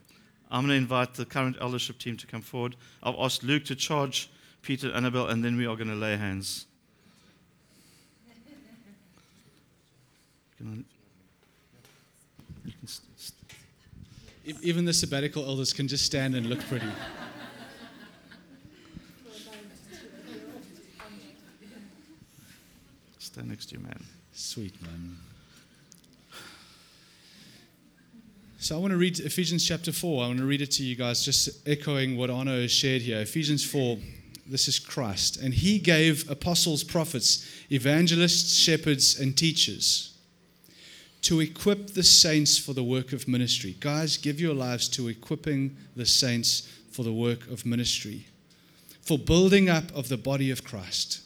I'm 0.50 0.62
going 0.66 0.70
to 0.70 0.74
invite 0.76 1.14
the 1.14 1.24
current 1.24 1.56
eldership 1.60 1.98
team 1.98 2.16
to 2.18 2.26
come 2.26 2.42
forward. 2.42 2.76
I've 3.02 3.16
asked 3.18 3.42
Luke 3.42 3.64
to 3.64 3.74
charge 3.74 4.30
Peter 4.62 4.88
and 4.88 4.96
Annabelle, 4.96 5.28
and 5.28 5.44
then 5.44 5.56
we 5.56 5.66
are 5.66 5.74
going 5.74 5.88
to 5.88 5.94
lay 5.94 6.16
hands. 6.16 6.66
You 10.58 10.66
can, 10.66 10.84
E- 14.46 14.54
Even 14.62 14.84
the 14.84 14.92
sabbatical 14.92 15.44
elders 15.44 15.72
can 15.72 15.86
just 15.88 16.04
stand 16.04 16.34
and 16.34 16.46
look 16.46 16.60
pretty. 16.68 16.86
Stand 23.18 23.48
next 23.48 23.66
to 23.66 23.74
you, 23.76 23.82
man. 23.82 24.02
Sweet, 24.32 24.80
man. 24.82 25.16
So 28.58 28.74
I 28.74 28.78
want 28.80 28.90
to 28.90 28.96
read 28.96 29.20
Ephesians 29.20 29.66
chapter 29.66 29.92
4. 29.92 30.24
I 30.24 30.26
want 30.26 30.38
to 30.38 30.44
read 30.44 30.62
it 30.62 30.70
to 30.72 30.82
you 30.82 30.96
guys, 30.96 31.24
just 31.24 31.68
echoing 31.68 32.16
what 32.16 32.30
Arno 32.30 32.60
has 32.62 32.72
shared 32.72 33.02
here. 33.02 33.20
Ephesians 33.20 33.64
4, 33.64 33.98
this 34.46 34.66
is 34.66 34.78
Christ. 34.78 35.36
And 35.36 35.54
he 35.54 35.78
gave 35.78 36.28
apostles, 36.28 36.82
prophets, 36.82 37.46
evangelists, 37.70 38.56
shepherds, 38.56 39.20
and 39.20 39.36
teachers 39.36 40.17
to 41.22 41.40
equip 41.40 41.88
the 41.88 42.02
saints 42.02 42.58
for 42.58 42.72
the 42.72 42.84
work 42.84 43.12
of 43.12 43.28
ministry. 43.28 43.76
Guys, 43.80 44.16
give 44.16 44.40
your 44.40 44.54
lives 44.54 44.88
to 44.90 45.08
equipping 45.08 45.76
the 45.96 46.06
saints 46.06 46.68
for 46.90 47.02
the 47.02 47.12
work 47.12 47.48
of 47.48 47.66
ministry, 47.66 48.26
for 49.02 49.18
building 49.18 49.68
up 49.68 49.94
of 49.94 50.08
the 50.08 50.16
body 50.16 50.50
of 50.50 50.64
Christ. 50.64 51.20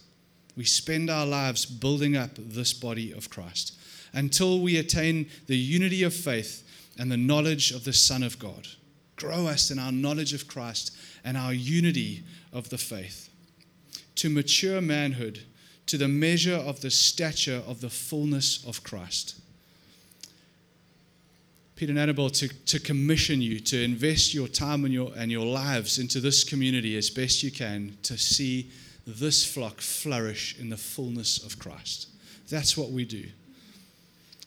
We 0.57 0.65
spend 0.65 1.09
our 1.09 1.27
lives 1.27 1.65
building 1.65 2.17
up 2.17 2.31
this 2.37 2.73
body 2.73 3.13
of 3.13 3.31
Christ 3.31 3.75
until 4.13 4.61
we 4.61 4.77
attain 4.77 5.29
the 5.47 5.57
unity 5.57 6.03
of 6.03 6.15
faith 6.15 6.69
and 6.99 7.11
the 7.11 7.17
knowledge 7.17 7.71
of 7.71 7.85
the 7.85 7.93
Son 7.93 8.23
of 8.23 8.39
God. 8.39 8.69
Grow 9.17 9.47
us 9.47 9.71
in 9.71 9.79
our 9.79 9.93
knowledge 9.93 10.35
of 10.35 10.49
Christ 10.49 10.95
and 11.25 11.37
our 11.37 11.53
unity 11.53 12.25
of 12.53 12.69
the 12.71 12.79
faith. 12.79 13.31
To 14.17 14.29
mature 14.29 14.81
manhood, 14.81 15.41
to 15.87 15.97
the 15.97 16.09
measure 16.09 16.55
of 16.55 16.81
the 16.81 16.91
stature 16.91 17.63
of 17.67 17.81
the 17.81 17.91
fullness 17.91 18.65
of 18.67 18.83
Christ. 18.83 19.41
Peter 21.83 21.99
and 21.99 22.33
to, 22.33 22.49
to 22.65 22.79
commission 22.79 23.43
you 23.43 23.59
to 23.59 23.83
invest 23.83 24.33
your 24.33 24.47
time 24.47 24.85
and 24.85 24.95
your, 24.95 25.11
and 25.17 25.33
your 25.33 25.45
lives 25.45 25.99
into 25.99 26.21
this 26.21 26.45
community 26.45 26.97
as 26.97 27.11
best 27.11 27.43
you 27.43 27.51
can 27.51 27.97
to 28.05 28.17
see 28.17 28.71
this 29.05 29.45
flock 29.45 29.81
flourish 29.81 30.57
in 30.61 30.69
the 30.69 30.77
fullness 30.77 31.45
of 31.45 31.59
Christ. 31.59 32.07
That's 32.49 32.77
what 32.77 32.91
we 32.91 33.05
do. 33.05 33.25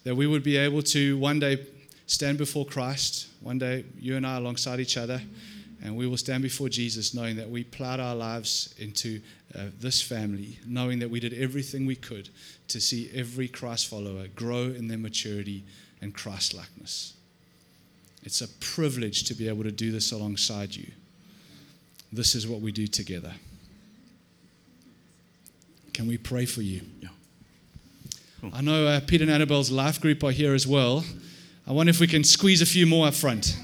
That 0.05 0.15
we 0.15 0.27
would 0.27 0.43
be 0.43 0.55
able 0.55 0.81
to 0.83 1.17
one 1.17 1.41
day 1.41 1.67
stand 2.07 2.37
before 2.37 2.65
Christ, 2.65 3.27
one 3.41 3.59
day 3.59 3.83
you 3.99 4.15
and 4.15 4.25
I 4.25 4.37
alongside 4.37 4.79
each 4.79 4.95
other, 4.95 5.21
and 5.83 5.97
we 5.97 6.07
will 6.07 6.15
stand 6.15 6.41
before 6.41 6.69
Jesus 6.69 7.13
knowing 7.13 7.35
that 7.35 7.49
we 7.49 7.65
plowed 7.65 7.99
our 7.99 8.15
lives 8.15 8.73
into 8.77 9.19
uh, 9.53 9.63
this 9.81 10.01
family, 10.01 10.57
knowing 10.65 10.99
that 10.99 11.09
we 11.09 11.19
did 11.19 11.33
everything 11.33 11.85
we 11.85 11.97
could 11.97 12.29
to 12.69 12.79
see 12.79 13.11
every 13.13 13.49
Christ 13.49 13.87
follower 13.87 14.27
grow 14.29 14.67
in 14.67 14.87
their 14.87 14.97
maturity 14.97 15.65
and 16.01 16.13
Christ 16.13 16.53
likeness. 16.53 17.11
It's 18.25 18.41
a 18.41 18.47
privilege 18.59 19.23
to 19.25 19.35
be 19.35 19.47
able 19.47 19.63
to 19.63 19.71
do 19.71 19.91
this 19.91 20.11
alongside 20.11 20.75
you. 20.75 20.91
This 22.11 22.33
is 22.33 22.47
what 22.47 22.59
we 22.59 22.71
do 22.71 22.87
together. 22.87 23.33
Can 25.93 26.07
we 26.07 26.17
pray 26.17 26.45
for 26.45 26.61
you? 26.61 26.81
Yeah. 26.99 27.09
Cool. 28.41 28.51
I 28.53 28.61
know 28.61 28.87
uh, 28.87 28.99
Peter 29.05 29.23
and 29.23 29.31
Annabelle's 29.31 29.71
life 29.71 30.01
group 30.01 30.23
are 30.23 30.31
here 30.31 30.53
as 30.53 30.67
well. 30.67 31.05
I 31.67 31.71
wonder 31.71 31.89
if 31.89 31.99
we 31.99 32.07
can 32.07 32.23
squeeze 32.23 32.61
a 32.61 32.65
few 32.65 32.85
more 32.85 33.07
up 33.07 33.13
front. 33.13 33.57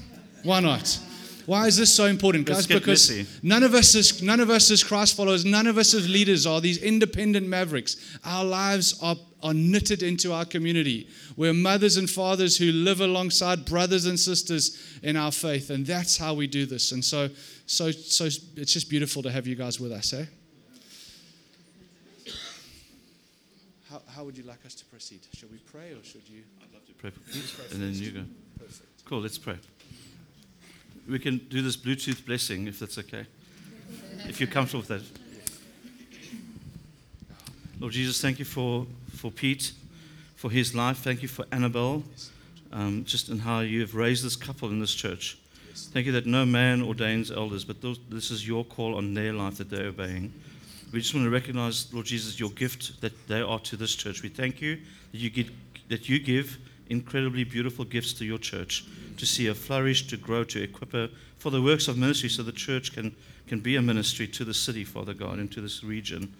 Why 0.44 0.60
not? 0.60 0.98
Why 1.46 1.66
is 1.66 1.76
this 1.76 1.94
so 1.94 2.06
important, 2.06 2.48
Let's 2.48 2.66
guys? 2.66 2.78
Because 2.78 3.10
messy. 3.10 3.26
none 3.42 3.62
of 3.62 3.74
us 3.74 3.94
as 3.94 4.22
none 4.22 4.40
of 4.40 4.50
us 4.50 4.70
as 4.70 4.82
Christ 4.82 5.16
followers, 5.16 5.44
none 5.44 5.66
of 5.66 5.78
us 5.78 5.94
as 5.94 6.08
leaders 6.08 6.46
are 6.46 6.60
these 6.60 6.78
independent 6.78 7.46
mavericks. 7.46 7.96
Our 8.24 8.44
lives 8.44 8.98
are, 9.02 9.16
are 9.42 9.54
knitted 9.54 10.02
into 10.02 10.32
our 10.32 10.44
community. 10.44 11.08
We're 11.36 11.54
mothers 11.54 11.96
and 11.96 12.08
fathers 12.08 12.56
who 12.56 12.70
live 12.72 13.00
alongside 13.00 13.64
brothers 13.64 14.06
and 14.06 14.18
sisters 14.18 14.78
in 15.02 15.16
our 15.16 15.32
faith, 15.32 15.70
and 15.70 15.84
that's 15.84 16.16
how 16.16 16.34
we 16.34 16.46
do 16.46 16.66
this. 16.66 16.92
And 16.92 17.04
so, 17.04 17.28
so, 17.66 17.90
so 17.90 18.24
it's 18.24 18.72
just 18.72 18.88
beautiful 18.88 19.22
to 19.22 19.30
have 19.30 19.46
you 19.46 19.56
guys 19.56 19.80
with 19.80 19.92
us, 19.92 20.12
eh? 20.12 20.26
How, 23.90 24.00
how 24.08 24.24
would 24.24 24.38
you 24.38 24.44
like 24.44 24.64
us 24.64 24.74
to 24.76 24.84
proceed? 24.86 25.20
Should 25.34 25.50
we 25.50 25.58
pray 25.58 25.92
or 25.92 26.02
should 26.02 26.26
you? 26.28 26.42
I'd 26.62 26.72
love 26.72 26.86
to 26.86 26.94
pray 26.94 27.10
for 27.10 27.20
Pete, 27.30 27.72
and 27.72 27.82
then 27.82 27.94
you 27.94 28.10
go. 28.12 28.24
Cool, 29.04 29.20
let's 29.20 29.36
pray. 29.36 29.56
We 31.08 31.18
can 31.18 31.38
do 31.38 31.62
this 31.62 31.76
Bluetooth 31.76 32.24
blessing 32.24 32.68
if 32.68 32.78
that's 32.78 32.98
okay. 32.98 33.26
If 34.28 34.40
you're 34.40 34.48
comfortable 34.48 34.80
with 34.80 34.88
that. 34.88 35.02
Lord 37.80 37.92
Jesus, 37.92 38.20
thank 38.20 38.38
you 38.38 38.44
for, 38.44 38.86
for 39.16 39.32
Pete, 39.32 39.72
for 40.36 40.50
his 40.50 40.74
life. 40.74 40.98
Thank 40.98 41.22
you 41.22 41.28
for 41.28 41.44
Annabelle, 41.50 42.04
um, 42.72 43.04
just 43.04 43.28
in 43.28 43.40
how 43.40 43.60
you 43.60 43.80
have 43.80 43.96
raised 43.96 44.24
this 44.24 44.36
couple 44.36 44.68
in 44.68 44.78
this 44.78 44.94
church. 44.94 45.38
Thank 45.74 46.06
you 46.06 46.12
that 46.12 46.26
no 46.26 46.46
man 46.46 46.82
ordains 46.82 47.32
elders, 47.32 47.64
but 47.64 47.76
this 48.08 48.30
is 48.30 48.46
your 48.46 48.64
call 48.64 48.94
on 48.94 49.14
their 49.14 49.32
life 49.32 49.56
that 49.58 49.70
they're 49.70 49.88
obeying. 49.88 50.32
We 50.92 51.00
just 51.00 51.14
want 51.14 51.24
to 51.24 51.30
recognize, 51.30 51.92
Lord 51.92 52.06
Jesus, 52.06 52.38
your 52.38 52.50
gift 52.50 53.00
that 53.00 53.26
they 53.26 53.40
are 53.40 53.58
to 53.60 53.76
this 53.76 53.94
church. 53.94 54.22
We 54.22 54.28
thank 54.28 54.60
you 54.60 54.76
that 55.10 55.18
you, 55.18 55.30
get, 55.30 55.48
that 55.88 56.08
you 56.08 56.18
give 56.18 56.58
incredibly 56.92 57.42
beautiful 57.44 57.84
gifts 57.84 58.12
to 58.14 58.24
your 58.24 58.38
church 58.38 58.84
to 59.16 59.26
see 59.26 59.46
her 59.46 59.54
flourish, 59.54 60.06
to 60.06 60.16
grow, 60.16 60.44
to 60.44 60.62
equip 60.62 60.92
her 60.92 61.08
for 61.38 61.50
the 61.50 61.60
works 61.60 61.88
of 61.88 61.98
ministry 61.98 62.28
so 62.28 62.42
the 62.42 62.52
church 62.52 62.92
can, 62.92 63.14
can 63.48 63.58
be 63.58 63.76
a 63.76 63.82
ministry 63.82 64.28
to 64.28 64.44
the 64.44 64.54
city, 64.54 64.84
Father 64.84 65.14
God, 65.14 65.38
and 65.38 65.50
to 65.52 65.60
this 65.60 65.82
region. 65.82 66.32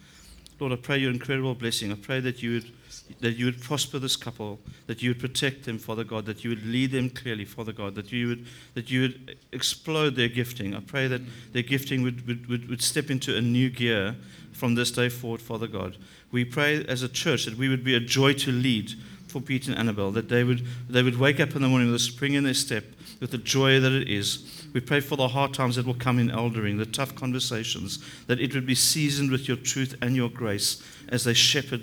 Lord, 0.60 0.72
I 0.72 0.76
pray 0.76 0.98
your 0.98 1.10
incredible 1.10 1.56
blessing. 1.56 1.90
I 1.90 1.96
pray 1.96 2.20
that 2.20 2.42
you 2.42 2.52
would 2.52 2.72
that 3.20 3.36
you 3.36 3.46
would 3.46 3.60
prosper 3.60 3.98
this 3.98 4.16
couple, 4.16 4.58
that 4.86 5.02
you 5.02 5.10
would 5.10 5.18
protect 5.18 5.64
them, 5.64 5.78
Father 5.78 6.04
God, 6.04 6.24
that 6.26 6.44
you 6.44 6.50
would 6.50 6.64
lead 6.64 6.92
them 6.92 7.10
clearly, 7.10 7.44
Father 7.44 7.72
God, 7.72 7.94
that 7.94 8.12
you 8.12 8.28
would 8.28 8.46
that 8.74 8.90
you 8.90 9.02
would 9.02 9.36
explode 9.50 10.14
their 10.14 10.28
gifting. 10.28 10.74
I 10.74 10.80
pray 10.80 11.08
that 11.08 11.22
their 11.52 11.62
gifting 11.62 12.02
would, 12.02 12.26
would, 12.26 12.48
would, 12.48 12.68
would 12.68 12.82
step 12.82 13.10
into 13.10 13.36
a 13.36 13.40
new 13.40 13.70
gear 13.70 14.14
from 14.52 14.74
this 14.74 14.92
day 14.92 15.08
forward, 15.08 15.42
Father 15.42 15.66
God. 15.66 15.96
We 16.30 16.44
pray 16.44 16.84
as 16.86 17.02
a 17.02 17.08
church 17.08 17.46
that 17.46 17.56
we 17.56 17.68
would 17.68 17.82
be 17.82 17.94
a 17.94 18.00
joy 18.00 18.34
to 18.34 18.52
lead 18.52 18.92
for 19.32 19.40
Pete 19.40 19.66
and 19.66 19.76
Annabelle, 19.76 20.12
that 20.12 20.28
they 20.28 20.44
would 20.44 20.64
they 20.88 21.02
would 21.02 21.18
wake 21.18 21.40
up 21.40 21.56
in 21.56 21.62
the 21.62 21.68
morning 21.68 21.88
with 21.88 21.96
a 21.96 22.04
spring 22.04 22.34
in 22.34 22.44
their 22.44 22.54
step, 22.54 22.84
with 23.20 23.30
the 23.30 23.38
joy 23.38 23.80
that 23.80 23.92
it 23.92 24.08
is. 24.08 24.62
We 24.72 24.80
pray 24.80 25.00
for 25.00 25.16
the 25.16 25.28
hard 25.28 25.52
times 25.52 25.76
that 25.76 25.86
will 25.86 25.94
come 25.94 26.18
in 26.18 26.30
eldering, 26.30 26.78
the 26.78 26.86
tough 26.86 27.14
conversations, 27.14 27.98
that 28.26 28.40
it 28.40 28.54
would 28.54 28.66
be 28.66 28.74
seasoned 28.74 29.30
with 29.30 29.48
your 29.48 29.56
truth 29.56 29.96
and 30.00 30.14
your 30.16 30.30
grace 30.30 30.82
as 31.08 31.24
they 31.24 31.34
shepherd. 31.34 31.82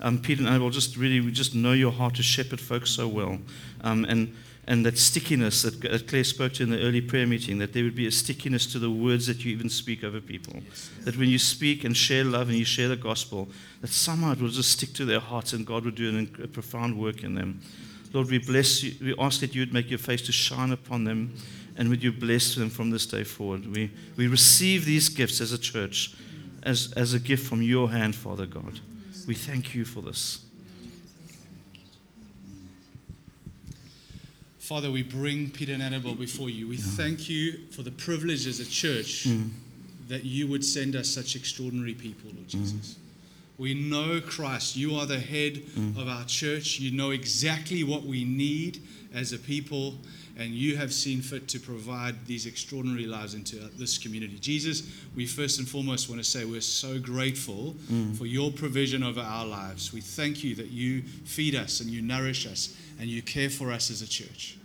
Um, 0.00 0.18
Peter 0.18 0.42
and 0.42 0.48
Annabelle, 0.48 0.70
just 0.70 0.96
really, 0.96 1.20
we 1.20 1.32
just 1.32 1.54
know 1.54 1.72
your 1.72 1.92
heart 1.92 2.14
to 2.16 2.22
shepherd 2.22 2.60
folks 2.60 2.90
so 2.90 3.08
well. 3.08 3.38
Um, 3.82 4.04
and, 4.04 4.34
and 4.70 4.86
that 4.86 4.96
stickiness 4.96 5.62
that, 5.62 5.80
that 5.80 6.06
Claire 6.06 6.22
spoke 6.22 6.52
to 6.52 6.62
in 6.62 6.70
the 6.70 6.80
early 6.80 7.00
prayer 7.00 7.26
meeting, 7.26 7.58
that 7.58 7.72
there 7.72 7.82
would 7.82 7.96
be 7.96 8.06
a 8.06 8.12
stickiness 8.12 8.66
to 8.66 8.78
the 8.78 8.88
words 8.88 9.26
that 9.26 9.44
you 9.44 9.50
even 9.50 9.68
speak 9.68 10.04
over 10.04 10.20
people. 10.20 10.60
That 11.00 11.16
when 11.16 11.28
you 11.28 11.40
speak 11.40 11.82
and 11.82 11.96
share 11.96 12.22
love 12.22 12.50
and 12.50 12.56
you 12.56 12.64
share 12.64 12.86
the 12.86 12.94
gospel, 12.94 13.48
that 13.80 13.90
somehow 13.90 14.30
it 14.30 14.40
will 14.40 14.48
just 14.48 14.70
stick 14.70 14.92
to 14.92 15.04
their 15.04 15.18
hearts 15.18 15.54
and 15.54 15.66
God 15.66 15.84
would 15.84 15.96
do 15.96 16.08
an, 16.10 16.36
a 16.40 16.46
profound 16.46 16.96
work 16.96 17.24
in 17.24 17.34
them. 17.34 17.60
Lord, 18.12 18.30
we 18.30 18.38
bless 18.38 18.84
you. 18.84 18.94
We 19.04 19.14
ask 19.18 19.40
that 19.40 19.56
you 19.56 19.62
would 19.62 19.74
make 19.74 19.90
your 19.90 19.98
face 19.98 20.22
to 20.26 20.32
shine 20.32 20.70
upon 20.70 21.02
them 21.02 21.34
and 21.76 21.88
would 21.88 22.04
you 22.04 22.12
bless 22.12 22.54
them 22.54 22.70
from 22.70 22.90
this 22.90 23.06
day 23.06 23.24
forward. 23.24 23.66
We, 23.66 23.90
we 24.16 24.28
receive 24.28 24.84
these 24.84 25.08
gifts 25.08 25.40
as 25.40 25.52
a 25.52 25.58
church, 25.58 26.14
as, 26.62 26.92
as 26.96 27.12
a 27.12 27.18
gift 27.18 27.44
from 27.44 27.60
your 27.60 27.90
hand, 27.90 28.14
Father 28.14 28.46
God. 28.46 28.78
We 29.26 29.34
thank 29.34 29.74
you 29.74 29.84
for 29.84 30.00
this. 30.00 30.44
Father, 34.70 34.92
we 34.92 35.02
bring 35.02 35.50
Peter 35.50 35.72
and 35.72 35.82
Annabelle 35.82 36.14
before 36.14 36.48
you. 36.48 36.68
We 36.68 36.76
thank 36.76 37.28
you 37.28 37.58
for 37.72 37.82
the 37.82 37.90
privilege 37.90 38.46
as 38.46 38.60
a 38.60 38.64
church 38.64 39.26
mm. 39.26 39.50
that 40.06 40.24
you 40.24 40.46
would 40.46 40.64
send 40.64 40.94
us 40.94 41.08
such 41.08 41.34
extraordinary 41.34 41.92
people, 41.92 42.30
Lord 42.32 42.46
mm. 42.46 42.50
Jesus. 42.50 42.94
We 43.58 43.74
know 43.74 44.20
Christ. 44.20 44.76
You 44.76 44.94
are 44.94 45.06
the 45.06 45.18
head 45.18 45.54
mm. 45.54 46.00
of 46.00 46.06
our 46.06 46.24
church. 46.24 46.78
You 46.78 46.96
know 46.96 47.10
exactly 47.10 47.82
what 47.82 48.04
we 48.04 48.22
need 48.22 48.80
as 49.12 49.32
a 49.32 49.38
people, 49.38 49.96
and 50.38 50.50
you 50.50 50.76
have 50.76 50.92
seen 50.92 51.20
fit 51.20 51.48
to 51.48 51.58
provide 51.58 52.24
these 52.26 52.46
extraordinary 52.46 53.06
lives 53.06 53.34
into 53.34 53.56
this 53.76 53.98
community. 53.98 54.38
Jesus, 54.38 54.84
we 55.16 55.26
first 55.26 55.58
and 55.58 55.68
foremost 55.68 56.08
want 56.08 56.22
to 56.22 56.24
say 56.24 56.44
we're 56.44 56.60
so 56.60 56.96
grateful 57.00 57.74
for 58.16 58.26
your 58.26 58.52
provision 58.52 59.02
over 59.02 59.20
our 59.20 59.46
lives. 59.46 59.92
We 59.92 60.00
thank 60.00 60.44
you 60.44 60.54
that 60.54 60.68
you 60.68 61.02
feed 61.02 61.56
us 61.56 61.80
and 61.80 61.90
you 61.90 62.02
nourish 62.02 62.46
us 62.46 62.76
and 63.00 63.08
you 63.08 63.20
care 63.20 63.50
for 63.50 63.72
us 63.72 63.90
as 63.90 64.00
a 64.00 64.08
church. 64.08 64.58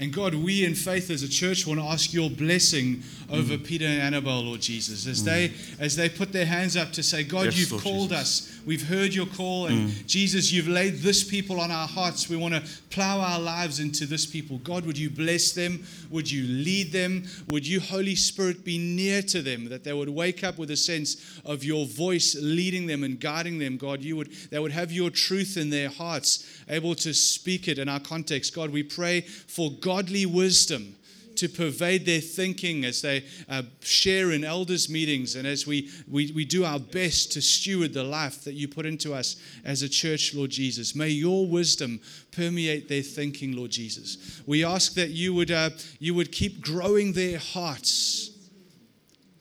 And 0.00 0.12
God, 0.12 0.34
we 0.34 0.64
in 0.64 0.76
faith 0.76 1.10
as 1.10 1.24
a 1.24 1.28
church 1.28 1.66
want 1.66 1.80
to 1.80 1.86
ask 1.86 2.12
your 2.12 2.30
blessing 2.30 3.02
over 3.30 3.54
mm. 3.54 3.64
Peter 3.64 3.84
and 3.84 4.00
Annabelle, 4.00 4.42
Lord 4.42 4.60
Jesus, 4.60 5.06
as 5.08 5.22
mm. 5.22 5.24
they 5.24 5.52
as 5.80 5.96
they 5.96 6.08
put 6.08 6.32
their 6.32 6.46
hands 6.46 6.76
up 6.76 6.92
to 6.92 7.02
say, 7.02 7.24
God, 7.24 7.46
Yes, 7.46 7.58
you've 7.58 7.72
Lord 7.72 7.82
called 7.82 8.08
Jesus. 8.10 8.48
us. 8.48 8.57
We've 8.66 8.86
heard 8.86 9.14
your 9.14 9.26
call, 9.26 9.66
and 9.66 9.88
mm. 9.88 10.06
Jesus, 10.06 10.52
you've 10.52 10.68
laid 10.68 10.98
this 10.98 11.24
people 11.24 11.60
on 11.60 11.70
our 11.70 11.88
hearts. 11.88 12.28
We 12.28 12.36
want 12.36 12.54
to 12.54 12.62
plow 12.90 13.20
our 13.20 13.40
lives 13.40 13.80
into 13.80 14.06
this 14.06 14.26
people. 14.26 14.58
God, 14.58 14.84
would 14.86 14.98
you 14.98 15.10
bless 15.10 15.52
them? 15.52 15.84
Would 16.10 16.30
you 16.30 16.46
lead 16.46 16.92
them? 16.92 17.24
Would 17.48 17.66
you, 17.66 17.80
Holy 17.80 18.14
Spirit, 18.14 18.64
be 18.64 18.78
near 18.78 19.22
to 19.22 19.42
them 19.42 19.68
that 19.68 19.84
they 19.84 19.92
would 19.92 20.08
wake 20.08 20.44
up 20.44 20.58
with 20.58 20.70
a 20.70 20.76
sense 20.76 21.40
of 21.44 21.64
your 21.64 21.86
voice 21.86 22.36
leading 22.38 22.86
them 22.86 23.04
and 23.04 23.18
guiding 23.18 23.58
them? 23.58 23.76
God, 23.76 24.02
you 24.02 24.16
would 24.16 24.32
they 24.50 24.58
would 24.58 24.72
have 24.72 24.92
your 24.92 25.10
truth 25.10 25.56
in 25.56 25.70
their 25.70 25.88
hearts, 25.88 26.62
able 26.68 26.94
to 26.96 27.14
speak 27.14 27.68
it 27.68 27.78
in 27.78 27.88
our 27.88 28.00
context. 28.00 28.54
God, 28.54 28.70
we 28.70 28.82
pray 28.82 29.22
for 29.22 29.70
godly 29.80 30.26
wisdom 30.26 30.94
to 31.38 31.48
pervade 31.48 32.04
their 32.04 32.20
thinking 32.20 32.84
as 32.84 33.02
they 33.02 33.24
uh, 33.48 33.62
share 33.80 34.32
in 34.32 34.44
elders' 34.44 34.88
meetings 34.88 35.36
and 35.36 35.46
as 35.46 35.66
we, 35.66 35.90
we, 36.08 36.32
we 36.32 36.44
do 36.44 36.64
our 36.64 36.78
best 36.78 37.32
to 37.32 37.40
steward 37.40 37.92
the 37.92 38.04
life 38.04 38.44
that 38.44 38.54
you 38.54 38.68
put 38.68 38.86
into 38.86 39.14
us 39.14 39.36
as 39.64 39.82
a 39.82 39.88
church, 39.88 40.34
Lord 40.34 40.50
Jesus. 40.50 40.94
May 40.94 41.08
your 41.08 41.46
wisdom 41.46 42.00
permeate 42.32 42.88
their 42.88 43.02
thinking, 43.02 43.56
Lord 43.56 43.70
Jesus. 43.70 44.42
We 44.46 44.64
ask 44.64 44.94
that 44.94 45.10
you 45.10 45.34
would, 45.34 45.50
uh, 45.50 45.70
you 45.98 46.14
would 46.14 46.32
keep 46.32 46.60
growing 46.60 47.12
their 47.12 47.38
hearts 47.38 48.30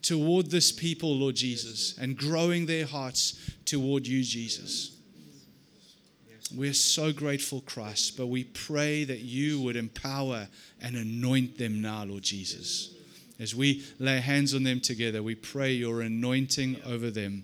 toward 0.01 0.51
this 0.51 0.71
people, 0.71 1.15
Lord 1.15 1.35
Jesus, 1.35 1.97
and 1.97 2.17
growing 2.17 2.65
their 2.65 2.85
hearts 2.85 3.51
toward 3.65 4.07
you, 4.07 4.23
Jesus. 4.23 4.97
We're 6.55 6.73
so 6.73 7.11
grateful, 7.11 7.61
Christ, 7.61 8.15
but 8.15 8.27
we 8.27 8.45
pray 8.45 9.03
that 9.03 9.19
you 9.19 9.59
would 9.61 9.75
empower 9.75 10.47
and 10.81 10.95
anoint 10.95 11.57
them 11.57 11.81
now, 11.81 12.03
Lord 12.03 12.23
Jesus. 12.23 12.95
As 13.39 13.53
we 13.53 13.85
lay 13.99 14.19
hands 14.19 14.53
on 14.53 14.63
them 14.63 14.79
together, 14.79 15.21
we 15.21 15.35
pray 15.35 15.71
your 15.71 16.01
anointing 16.01 16.81
over 16.85 17.11
them 17.11 17.43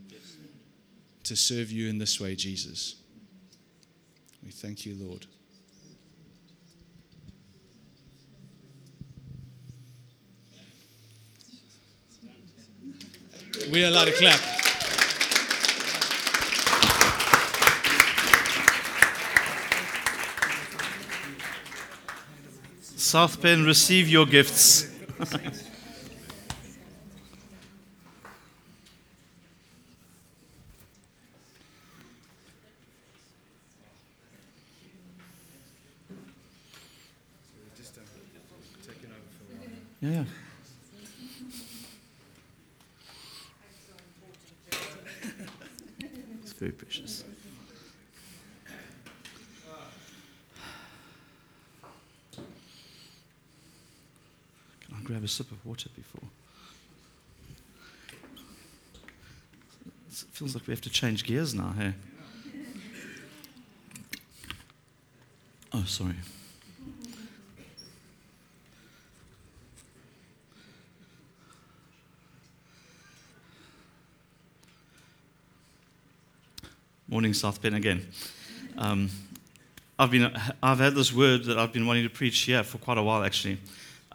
to 1.23 1.35
serve 1.35 1.71
you 1.71 1.87
in 1.89 1.97
this 1.97 2.19
way, 2.19 2.35
Jesus. 2.35 2.95
We 4.43 4.51
thank 4.51 4.85
you, 4.85 4.95
Lord. 4.99 5.25
We 13.71 13.83
are 13.83 13.87
allowed 13.87 14.05
to 14.05 14.11
clap. 14.11 14.62
South 23.13 23.39
Pen, 23.43 23.63
receive 23.63 24.09
your 24.09 24.25
gifts. 24.25 24.89
Yeah, 40.01 40.09
yeah. 40.09 40.23
It's 46.41 46.53
very 46.53 46.71
precious. 46.71 47.23
Can 54.81 54.95
I 54.97 55.01
grab 55.03 55.22
a 55.22 55.22
sip 55.33 55.51
of 55.51 55.65
water 55.65 55.89
before? 55.95 56.29
It 60.09 60.25
feels 60.31 60.53
like 60.53 60.67
we 60.67 60.71
have 60.71 60.81
to 60.81 60.91
change 60.91 61.23
gears 61.23 61.55
now, 61.55 61.73
hey? 61.77 61.93
Oh, 65.73 65.83
sorry. 65.85 66.13
Morning, 77.07 77.33
South 77.33 77.59
Bend 77.59 77.75
again. 77.75 78.07
Um, 78.77 79.09
I've, 79.97 80.11
been, 80.11 80.31
I've 80.61 80.79
had 80.79 80.93
this 80.93 81.11
word 81.11 81.45
that 81.45 81.57
I've 81.57 81.73
been 81.73 81.87
wanting 81.87 82.03
to 82.03 82.09
preach 82.09 82.39
here 82.39 82.63
for 82.63 82.77
quite 82.77 82.99
a 82.99 83.03
while, 83.03 83.23
actually. 83.23 83.57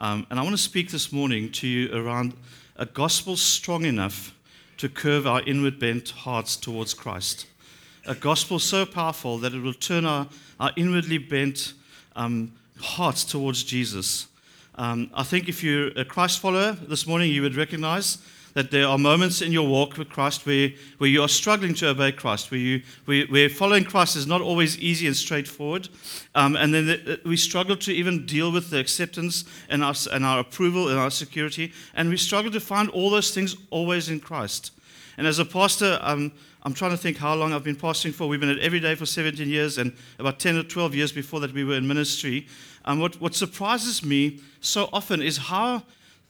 Um, 0.01 0.25
and 0.29 0.39
I 0.39 0.43
want 0.43 0.55
to 0.55 0.61
speak 0.61 0.91
this 0.91 1.11
morning 1.11 1.51
to 1.51 1.67
you 1.67 1.93
around 1.93 2.33
a 2.77 2.85
gospel 2.85 3.35
strong 3.35 3.83
enough 3.83 4.33
to 4.77 4.87
curve 4.87 5.27
our 5.27 5.41
inward 5.41 5.77
bent 5.77 6.11
hearts 6.11 6.55
towards 6.55 6.93
Christ. 6.93 7.47
A 8.05 8.15
gospel 8.15 8.59
so 8.59 8.85
powerful 8.85 9.37
that 9.39 9.53
it 9.53 9.61
will 9.61 9.73
turn 9.73 10.05
our, 10.05 10.27
our 10.57 10.71
inwardly 10.77 11.17
bent 11.17 11.73
um, 12.15 12.53
hearts 12.79 13.25
towards 13.25 13.63
Jesus. 13.63 14.27
Um, 14.75 15.11
I 15.13 15.23
think 15.23 15.49
if 15.49 15.61
you're 15.61 15.87
a 15.97 16.05
Christ 16.05 16.39
follower 16.39 16.71
this 16.71 17.05
morning, 17.05 17.29
you 17.31 17.41
would 17.41 17.55
recognize 17.55 18.19
that 18.53 18.71
there 18.71 18.87
are 18.87 18.97
moments 18.97 19.41
in 19.41 19.51
your 19.51 19.67
walk 19.67 19.97
with 19.97 20.09
Christ 20.09 20.45
where, 20.45 20.69
where 20.97 21.09
you 21.09 21.21
are 21.21 21.27
struggling 21.27 21.73
to 21.75 21.89
obey 21.89 22.11
Christ, 22.11 22.51
where, 22.51 22.59
you, 22.59 22.81
where, 23.05 23.25
where 23.27 23.49
following 23.49 23.83
Christ 23.83 24.15
is 24.15 24.27
not 24.27 24.41
always 24.41 24.77
easy 24.79 25.07
and 25.07 25.15
straightforward. 25.15 25.89
Um, 26.35 26.55
and 26.55 26.73
then 26.73 26.85
the, 26.87 27.21
we 27.25 27.37
struggle 27.37 27.75
to 27.77 27.93
even 27.93 28.25
deal 28.25 28.51
with 28.51 28.69
the 28.69 28.79
acceptance 28.79 29.45
and 29.69 29.83
our, 29.83 29.95
and 30.11 30.25
our 30.25 30.39
approval 30.39 30.89
and 30.89 30.97
our 30.97 31.11
security. 31.11 31.73
And 31.93 32.09
we 32.09 32.17
struggle 32.17 32.51
to 32.51 32.59
find 32.59 32.89
all 32.89 33.09
those 33.09 33.31
things 33.31 33.55
always 33.69 34.09
in 34.09 34.19
Christ. 34.19 34.71
And 35.17 35.27
as 35.27 35.39
a 35.39 35.45
pastor, 35.45 35.99
um, 36.01 36.31
I'm 36.63 36.73
trying 36.73 36.91
to 36.91 36.97
think 36.97 37.17
how 37.17 37.35
long 37.35 37.53
I've 37.53 37.63
been 37.63 37.75
pastoring 37.75 38.13
for. 38.13 38.27
We've 38.27 38.39
been 38.39 38.49
at 38.49 38.59
Everyday 38.59 38.95
for 38.95 39.05
17 39.05 39.47
years, 39.47 39.77
and 39.77 39.93
about 40.17 40.39
10 40.39 40.57
or 40.57 40.63
12 40.63 40.95
years 40.95 41.11
before 41.11 41.39
that, 41.41 41.53
we 41.53 41.63
were 41.63 41.75
in 41.75 41.87
ministry. 41.87 42.47
And 42.85 42.99
what, 42.99 43.19
what 43.21 43.35
surprises 43.35 44.03
me 44.03 44.41
so 44.61 44.89
often 44.91 45.21
is 45.21 45.37
how 45.37 45.83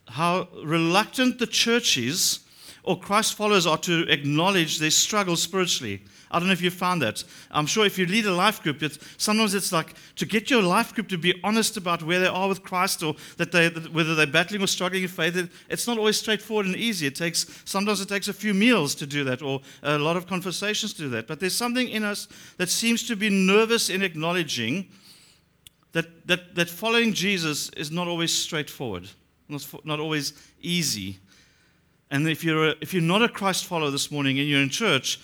how 0.10 0.48
reluctant 0.64 1.40
the 1.40 1.48
church 1.48 1.98
is 1.98 2.40
or 2.84 3.00
Christ 3.00 3.36
followers 3.36 3.68
are 3.68 3.78
to 3.80 4.08
acknowledge 4.10 4.80
their 4.80 4.92
struggle 4.92 5.36
spiritually. 5.36 6.02
I 6.32 6.40
don't 6.40 6.48
know 6.48 6.54
if 6.54 6.62
you 6.62 6.70
found 6.70 7.02
that. 7.02 7.24
I'm 7.50 7.66
sure 7.66 7.86
if 7.86 7.98
you 7.98 8.06
lead 8.06 8.26
a 8.26 8.34
life 8.34 8.62
group, 8.62 8.84
it's, 8.84 9.00
sometimes 9.18 9.54
it's 9.56 9.72
like 9.72 9.96
to 10.16 10.26
get 10.26 10.50
your 10.50 10.62
life 10.62 10.94
group 10.94 11.08
to 11.10 11.18
be 11.18 11.40
honest 11.44 11.76
about 11.76 12.04
where 12.04 12.20
they 12.20 12.28
are 12.28 12.48
with 12.48 12.64
Christ 12.64 13.02
or 13.02 13.16
that 13.38 13.52
they, 13.52 13.70
whether 13.70 14.14
they're 14.16 14.28
battling 14.28 14.62
or 14.62 14.68
struggling 14.68 15.04
in 15.04 15.10
faith. 15.10 15.50
It's 15.70 15.88
not 15.88 15.98
always 15.98 16.18
straightforward 16.18 16.68
and 16.68 16.76
easy. 16.76 17.08
It 17.08 17.16
takes 17.16 17.62
sometimes 17.66 18.00
it 18.00 18.10
takes 18.10 18.28
a 18.28 18.34
few 18.34 18.54
meals 18.54 18.94
to 18.96 19.08
do 19.08 19.24
that 19.24 19.42
or 19.42 19.62
a 19.82 19.98
lot 19.98 20.18
of 20.18 20.28
conversations 20.28 20.94
to 20.94 21.04
do 21.04 21.10
that. 21.10 21.28
But 21.28 21.40
there's 21.40 21.56
something 21.56 21.90
in 21.90 22.04
us 22.04 22.28
that 22.58 22.70
seems 22.70 23.08
to 23.08 23.16
be 23.16 23.30
nervous 23.30 23.90
in 23.90 24.04
acknowledging 24.04 24.88
that, 25.94 26.28
that, 26.28 26.56
that 26.56 26.70
following 26.70 27.14
Jesus 27.14 27.70
is 27.70 27.90
not 27.90 28.08
always 28.08 28.32
straightforward 28.32 29.10
not, 29.50 29.86
not 29.86 30.00
always 30.00 30.34
easy. 30.62 31.20
And 32.12 32.28
if 32.28 32.44
you're, 32.44 32.70
a, 32.70 32.76
if 32.82 32.94
you're 32.94 33.04
not 33.04 33.22
a 33.22 33.30
Christ 33.30 33.66
follower 33.66 33.92
this 33.92 34.12
morning 34.12 34.40
and 34.40 34.48
you're 34.48 34.62
in 34.62 34.70
church, 34.70 35.20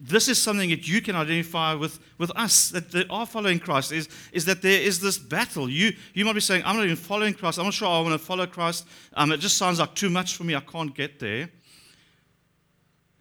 this 0.00 0.28
is 0.28 0.40
something 0.40 0.70
that 0.70 0.88
you 0.88 1.00
can 1.02 1.16
identify 1.16 1.74
with, 1.74 1.98
with 2.18 2.30
us 2.36 2.70
that, 2.70 2.90
that 2.92 3.10
are 3.10 3.26
following 3.26 3.58
Christ 3.58 3.92
is, 3.92 4.08
is 4.32 4.44
that 4.44 4.62
there 4.62 4.80
is 4.80 5.00
this 5.00 5.18
battle. 5.18 5.68
You, 5.68 5.92
you 6.14 6.24
might 6.24 6.34
be 6.34 6.40
saying, 6.40 6.62
I'm 6.64 6.76
not 6.76 6.84
even 6.84 6.96
following 6.96 7.34
Christ. 7.34 7.58
I'm 7.58 7.64
not 7.64 7.74
sure 7.74 7.88
I 7.88 8.00
want 8.00 8.12
to 8.12 8.18
follow 8.18 8.46
Christ. 8.46 8.86
Um, 9.14 9.32
it 9.32 9.38
just 9.38 9.56
sounds 9.56 9.80
like 9.80 9.94
too 9.94 10.10
much 10.10 10.36
for 10.36 10.44
me. 10.44 10.54
I 10.54 10.60
can't 10.60 10.94
get 10.94 11.18
there. 11.18 11.50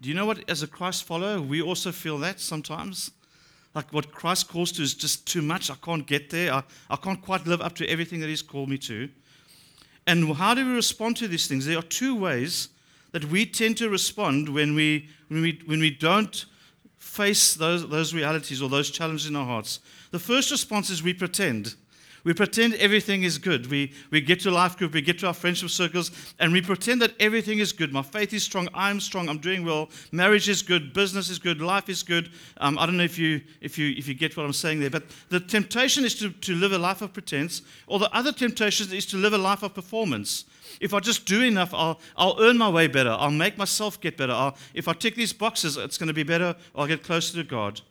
Do 0.02 0.10
you 0.10 0.16
know 0.16 0.26
what, 0.26 0.50
as 0.50 0.64
a 0.64 0.68
Christ 0.68 1.04
follower, 1.04 1.42
we 1.42 1.62
also 1.62 1.92
feel 1.92 2.18
that 2.20 2.40
sometimes? 2.40 3.12
Like 3.74 3.92
what 3.94 4.12
Christ 4.12 4.50
calls 4.50 4.72
to 4.74 4.82
is 4.82 4.94
just 4.94 5.28
too 5.28 5.42
much. 5.42 5.70
I 5.70 5.76
can't 5.76 6.06
get 6.06 6.30
there. 6.30 6.54
I, 6.54 6.64
I 6.90 6.96
can't 6.96 7.22
quite 7.22 7.46
live 7.48 7.62
up 7.62 7.76
to 7.76 7.88
everything 7.88 8.20
that 8.20 8.28
He's 8.28 8.42
called 8.42 8.70
me 8.70 8.78
to. 8.80 9.10
And 10.12 10.36
how 10.36 10.54
do 10.54 10.66
we 10.66 10.74
respond 10.74 11.16
to 11.18 11.28
these 11.30 11.48
things? 11.48 11.66
There 11.66 11.78
are 11.78 11.82
two 11.84 12.14
ways 12.14 12.68
that 13.14 13.24
we 13.24 13.46
tend 13.46 13.78
to 13.78 13.88
respond 13.88 14.50
when 14.50 14.76
we, 14.76 15.08
when 15.30 15.42
we, 15.42 15.62
when 15.66 15.80
we 15.80 15.90
don't 15.90 16.46
face 16.98 17.54
those, 17.54 17.88
those 17.88 18.14
realities 18.14 18.62
or 18.62 18.68
those 18.68 18.90
challenges 18.90 19.28
in 19.28 19.38
our 19.38 19.46
hearts. 19.46 19.80
The 20.12 20.20
first 20.20 20.52
response 20.52 20.90
is 20.90 21.02
we 21.02 21.14
pretend. 21.14 21.76
We 22.24 22.34
pretend 22.34 22.76
everything 22.76 23.24
is 23.24 23.38
good. 23.38 23.68
We, 23.68 23.94
we 24.12 24.22
get 24.22 24.40
to 24.42 24.52
life 24.52 24.78
group, 24.78 24.94
we 24.94 25.02
get 25.02 25.20
to 25.20 25.28
our 25.28 25.34
friendship 25.34 25.70
circles, 25.70 26.12
and 26.40 26.54
we 26.54 26.62
pretend 26.62 27.02
that 27.02 27.14
everything 27.20 27.60
is 27.60 27.74
good. 27.74 27.92
My 27.92 28.04
faith 28.04 28.34
is 28.34 28.44
strong, 28.44 28.68
I'm 28.74 29.00
strong, 29.00 29.28
I'm 29.28 29.40
doing 29.40 29.66
well, 29.66 29.90
marriage 30.12 30.48
is 30.48 30.62
good, 30.62 30.94
business 30.94 31.30
is 31.30 31.40
good, 31.40 31.62
life 31.62 31.90
is 31.90 32.04
good. 32.04 32.30
Um, 32.58 32.78
I 32.78 32.86
don't 32.86 32.98
know 32.98 33.04
if 33.04 33.18
you, 33.18 33.42
if, 33.60 33.78
you, 33.78 33.96
if 33.98 34.08
you 34.08 34.14
get 34.14 34.38
what 34.38 34.46
I'm 34.46 34.54
saying 34.54 34.80
there, 34.80 34.92
but 34.92 35.04
the 35.30 35.40
temptation 35.40 36.06
is 36.06 36.14
to, 36.20 36.30
to 36.30 36.54
live 36.56 36.74
a 36.74 36.78
life 36.78 37.02
of 37.02 37.12
pretense, 37.12 37.64
or 37.88 37.98
the 37.98 38.14
other 38.16 38.32
temptation 38.32 38.94
is 38.94 39.06
to 39.08 39.18
live 39.18 39.34
a 39.34 39.38
life 39.38 39.64
of 39.64 39.74
performance. 39.74 40.46
If 40.80 40.94
I 40.94 41.00
just 41.00 41.26
do 41.26 41.42
enough, 41.42 41.74
I'll, 41.74 42.00
I'll 42.16 42.38
earn 42.40 42.58
my 42.58 42.70
way 42.70 42.88
better. 42.88 43.10
I'll 43.10 43.32
make 43.32 43.58
myself 43.58 44.00
get 44.00 44.16
better. 44.16 44.34
I'll, 44.34 44.56
if 44.74 44.88
I 44.88 44.94
tick 44.94 45.16
these 45.16 45.34
boxes, 45.34 45.76
it's 45.78 45.98
going 45.98 46.08
to 46.08 46.14
be 46.14 46.24
better. 46.24 46.56
I'll 46.76 46.88
get 46.88 47.04
closer 47.04 47.36
to 47.38 47.44
God. 47.44 47.82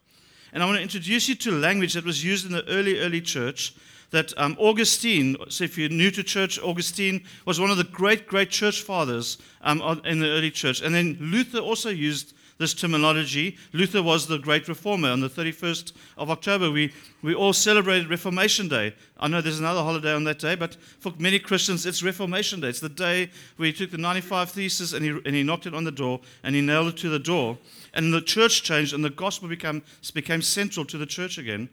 And 0.52 0.62
I 0.62 0.66
want 0.66 0.78
to 0.78 0.82
introduce 0.82 1.28
you 1.28 1.34
to 1.36 1.52
language 1.52 1.94
that 1.94 2.04
was 2.04 2.24
used 2.24 2.46
in 2.46 2.52
the 2.52 2.66
early, 2.68 3.00
early 3.00 3.20
church 3.20 3.74
that 4.10 4.32
um, 4.36 4.56
Augustine, 4.58 5.36
so 5.48 5.64
if 5.64 5.78
you're 5.78 5.88
new 5.88 6.10
to 6.10 6.22
church, 6.22 6.58
Augustine 6.58 7.24
was 7.44 7.60
one 7.60 7.70
of 7.70 7.76
the 7.76 7.84
great, 7.84 8.26
great 8.26 8.50
church 8.50 8.82
fathers 8.82 9.38
um, 9.62 9.80
in 10.04 10.20
the 10.20 10.28
early 10.28 10.50
church. 10.50 10.82
And 10.82 10.94
then 10.94 11.16
Luther 11.20 11.58
also 11.58 11.90
used 11.90 12.34
this 12.60 12.74
terminology. 12.74 13.56
Luther 13.72 14.02
was 14.02 14.26
the 14.26 14.38
great 14.38 14.68
reformer. 14.68 15.08
On 15.08 15.20
the 15.20 15.30
31st 15.30 15.92
of 16.18 16.30
October, 16.30 16.70
we, 16.70 16.92
we 17.22 17.34
all 17.34 17.54
celebrated 17.54 18.10
Reformation 18.10 18.68
Day. 18.68 18.94
I 19.18 19.28
know 19.28 19.40
there's 19.40 19.60
another 19.60 19.82
holiday 19.82 20.12
on 20.12 20.24
that 20.24 20.40
day, 20.40 20.56
but 20.56 20.76
for 20.98 21.14
many 21.18 21.38
Christians, 21.38 21.86
it's 21.86 22.02
Reformation 22.02 22.60
Day. 22.60 22.68
It's 22.68 22.80
the 22.80 22.90
day 22.90 23.30
where 23.56 23.66
he 23.66 23.72
took 23.72 23.90
the 23.90 23.98
95 23.98 24.50
Theses 24.50 24.92
and 24.92 25.02
he, 25.02 25.10
and 25.10 25.34
he 25.34 25.42
knocked 25.42 25.66
it 25.66 25.74
on 25.74 25.84
the 25.84 25.90
door 25.90 26.20
and 26.42 26.54
he 26.54 26.60
nailed 26.60 26.88
it 26.88 26.96
to 26.98 27.08
the 27.08 27.18
door. 27.18 27.56
And 27.94 28.12
the 28.12 28.20
church 28.20 28.62
changed 28.62 28.92
and 28.92 29.02
the 29.02 29.10
gospel 29.10 29.48
became, 29.48 29.82
became 30.12 30.42
central 30.42 30.84
to 30.84 30.98
the 30.98 31.06
church 31.06 31.38
again. 31.38 31.70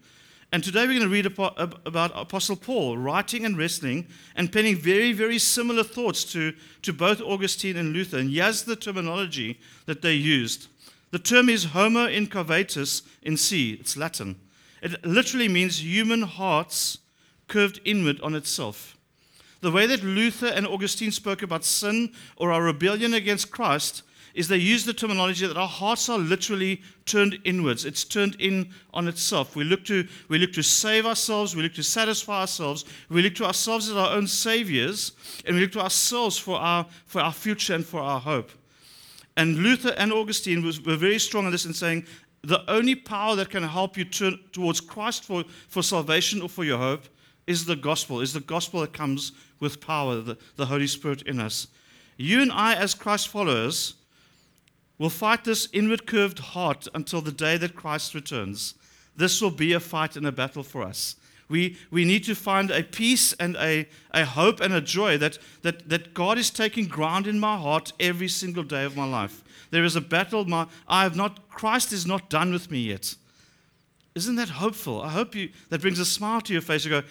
And 0.50 0.64
today 0.64 0.86
we're 0.86 0.98
going 0.98 1.02
to 1.02 1.08
read 1.08 1.26
about 1.26 2.12
Apostle 2.14 2.56
Paul 2.56 2.96
writing 2.96 3.44
and 3.44 3.58
wrestling 3.58 4.06
and 4.34 4.50
penning 4.50 4.76
very, 4.76 5.12
very 5.12 5.38
similar 5.38 5.84
thoughts 5.84 6.24
to, 6.32 6.54
to 6.82 6.92
both 6.94 7.20
Augustine 7.20 7.76
and 7.76 7.92
Luther. 7.92 8.16
And 8.16 8.30
here's 8.30 8.62
the 8.62 8.74
terminology 8.74 9.60
that 9.84 10.00
they 10.00 10.14
used. 10.14 10.68
The 11.10 11.18
term 11.18 11.50
is 11.50 11.64
homo 11.64 12.06
incurvatus 12.06 13.02
in 13.22 13.36
se, 13.36 13.78
it's 13.80 13.96
Latin. 13.96 14.36
It 14.80 15.04
literally 15.04 15.48
means 15.48 15.82
human 15.82 16.22
hearts 16.22 16.98
curved 17.46 17.80
inward 17.84 18.18
on 18.22 18.34
itself. 18.34 18.96
The 19.60 19.70
way 19.70 19.86
that 19.86 20.02
Luther 20.02 20.46
and 20.46 20.66
Augustine 20.66 21.10
spoke 21.10 21.42
about 21.42 21.64
sin 21.64 22.12
or 22.36 22.52
our 22.52 22.62
rebellion 22.62 23.12
against 23.12 23.50
Christ 23.50 24.02
is 24.34 24.48
they 24.48 24.56
use 24.56 24.84
the 24.84 24.92
terminology 24.92 25.46
that 25.46 25.56
our 25.56 25.68
hearts 25.68 26.08
are 26.08 26.18
literally 26.18 26.82
turned 27.06 27.38
inwards. 27.44 27.84
It's 27.84 28.04
turned 28.04 28.36
in 28.40 28.70
on 28.92 29.08
itself. 29.08 29.56
We 29.56 29.64
look 29.64 29.84
to, 29.86 30.06
we 30.28 30.38
look 30.38 30.52
to 30.52 30.62
save 30.62 31.06
ourselves, 31.06 31.56
we 31.56 31.62
look 31.62 31.74
to 31.74 31.82
satisfy 31.82 32.40
ourselves, 32.40 32.84
we 33.08 33.22
look 33.22 33.34
to 33.36 33.46
ourselves 33.46 33.88
as 33.88 33.96
our 33.96 34.10
own 34.10 34.26
saviors, 34.26 35.12
and 35.46 35.56
we 35.56 35.62
look 35.62 35.72
to 35.72 35.80
ourselves 35.80 36.38
for 36.38 36.58
our, 36.58 36.86
for 37.06 37.20
our 37.20 37.32
future 37.32 37.74
and 37.74 37.84
for 37.84 38.00
our 38.00 38.20
hope. 38.20 38.50
And 39.36 39.58
Luther 39.58 39.94
and 39.96 40.12
Augustine 40.12 40.64
was, 40.64 40.80
were 40.80 40.96
very 40.96 41.18
strong 41.18 41.46
on 41.46 41.52
this 41.52 41.64
in 41.64 41.72
saying 41.72 42.06
the 42.42 42.68
only 42.70 42.94
power 42.94 43.36
that 43.36 43.50
can 43.50 43.62
help 43.62 43.96
you 43.96 44.04
turn 44.04 44.38
towards 44.52 44.80
Christ 44.80 45.24
for, 45.24 45.44
for 45.68 45.82
salvation 45.82 46.42
or 46.42 46.48
for 46.48 46.64
your 46.64 46.78
hope 46.78 47.04
is 47.46 47.64
the 47.64 47.76
gospel, 47.76 48.20
is 48.20 48.32
the 48.32 48.40
gospel 48.40 48.80
that 48.80 48.92
comes 48.92 49.32
with 49.60 49.80
power, 49.80 50.16
the, 50.20 50.36
the 50.56 50.66
Holy 50.66 50.86
Spirit 50.86 51.22
in 51.22 51.40
us. 51.40 51.68
You 52.16 52.42
and 52.42 52.52
I, 52.52 52.74
as 52.74 52.94
Christ 52.94 53.28
followers, 53.28 53.94
will 54.98 55.10
fight 55.10 55.44
this 55.44 55.68
inward 55.72 56.06
curved 56.06 56.38
heart 56.40 56.88
until 56.94 57.20
the 57.20 57.32
day 57.32 57.56
that 57.56 57.76
Christ 57.76 58.14
returns. 58.14 58.74
This 59.16 59.40
will 59.40 59.50
be 59.50 59.72
a 59.72 59.80
fight 59.80 60.16
and 60.16 60.26
a 60.26 60.32
battle 60.32 60.62
for 60.62 60.82
us. 60.82 61.16
We, 61.48 61.76
we 61.90 62.04
need 62.04 62.24
to 62.24 62.34
find 62.34 62.70
a 62.70 62.82
peace 62.82 63.32
and 63.34 63.56
a, 63.56 63.88
a 64.12 64.24
hope 64.24 64.60
and 64.60 64.74
a 64.74 64.80
joy 64.80 65.16
that, 65.18 65.38
that, 65.62 65.88
that 65.88 66.12
God 66.12 66.36
is 66.36 66.50
taking 66.50 66.86
ground 66.86 67.26
in 67.26 67.40
my 67.40 67.56
heart 67.56 67.92
every 67.98 68.28
single 68.28 68.64
day 68.64 68.84
of 68.84 68.96
my 68.96 69.06
life. 69.06 69.42
There 69.70 69.84
is 69.84 69.96
a 69.96 70.00
battle. 70.00 70.44
My, 70.44 70.66
I 70.86 71.04
have 71.04 71.16
not, 71.16 71.48
Christ 71.48 71.92
is 71.92 72.06
not 72.06 72.28
done 72.28 72.52
with 72.52 72.70
me 72.70 72.80
yet. 72.80 73.14
Isn't 74.18 74.34
that 74.34 74.48
hopeful? 74.48 75.00
I 75.00 75.10
hope 75.10 75.36
you, 75.36 75.50
that 75.68 75.80
brings 75.80 76.00
a 76.00 76.04
smile 76.04 76.40
to 76.40 76.52
your 76.52 76.60
face. 76.60 76.84
You 76.84 76.90
go, 76.90 77.02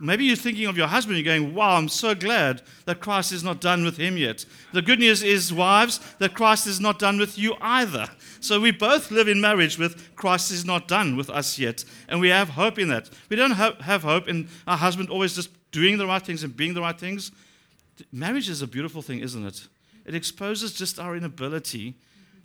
Maybe 0.00 0.24
you're 0.24 0.34
thinking 0.34 0.66
of 0.66 0.76
your 0.76 0.88
husband, 0.88 1.16
you're 1.16 1.24
going, 1.24 1.54
Wow, 1.54 1.76
I'm 1.76 1.88
so 1.88 2.12
glad 2.12 2.62
that 2.86 2.98
Christ 2.98 3.30
is 3.30 3.44
not 3.44 3.60
done 3.60 3.84
with 3.84 3.96
him 3.96 4.16
yet. 4.16 4.44
The 4.72 4.82
good 4.82 4.98
news 4.98 5.22
is, 5.22 5.52
wives, 5.52 6.00
that 6.18 6.34
Christ 6.34 6.66
is 6.66 6.80
not 6.80 6.98
done 6.98 7.18
with 7.18 7.38
you 7.38 7.54
either. 7.60 8.08
So 8.40 8.60
we 8.60 8.72
both 8.72 9.12
live 9.12 9.28
in 9.28 9.40
marriage 9.40 9.78
with 9.78 10.16
Christ 10.16 10.50
is 10.50 10.64
not 10.64 10.88
done 10.88 11.16
with 11.16 11.30
us 11.30 11.56
yet. 11.56 11.84
And 12.08 12.20
we 12.20 12.30
have 12.30 12.48
hope 12.48 12.80
in 12.80 12.88
that. 12.88 13.08
We 13.28 13.36
don't 13.36 13.52
have 13.52 14.02
hope 14.02 14.26
in 14.26 14.48
our 14.66 14.76
husband 14.76 15.08
always 15.08 15.36
just 15.36 15.50
doing 15.70 15.98
the 15.98 16.06
right 16.06 16.24
things 16.24 16.42
and 16.42 16.56
being 16.56 16.74
the 16.74 16.80
right 16.80 16.98
things. 16.98 17.30
Marriage 18.10 18.48
is 18.48 18.60
a 18.60 18.66
beautiful 18.66 19.02
thing, 19.02 19.20
isn't 19.20 19.46
it? 19.46 19.68
It 20.04 20.16
exposes 20.16 20.72
just 20.72 20.98
our 20.98 21.14
inability 21.14 21.94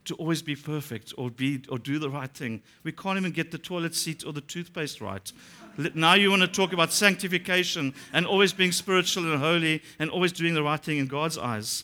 to 0.06 0.16
always 0.16 0.42
be 0.42 0.56
perfect 0.56 1.14
or, 1.18 1.30
be, 1.30 1.64
or 1.70 1.78
do 1.78 2.00
the 2.00 2.10
right 2.10 2.32
thing. 2.32 2.62
We 2.84 2.92
can't 2.92 3.18
even 3.18 3.32
get 3.32 3.52
the 3.52 3.58
toilet 3.58 3.96
seat 3.96 4.24
or 4.26 4.34
the 4.34 4.42
toothpaste 4.42 5.02
right. 5.02 5.32
Now 5.94 6.14
you 6.14 6.30
want 6.30 6.42
to 6.42 6.48
talk 6.48 6.74
about 6.74 6.94
sanctification 6.94 7.94
and 8.14 8.26
always 8.26 8.54
being 8.54 8.72
spiritual 8.72 9.32
and 9.32 9.42
holy 9.42 9.82
and 10.00 10.10
always 10.10 10.32
doing 10.32 10.54
the 10.54 10.64
right 10.64 10.80
thing 10.80 11.00
in 11.00 11.08
God's 11.08 11.38
eyes. 11.38 11.84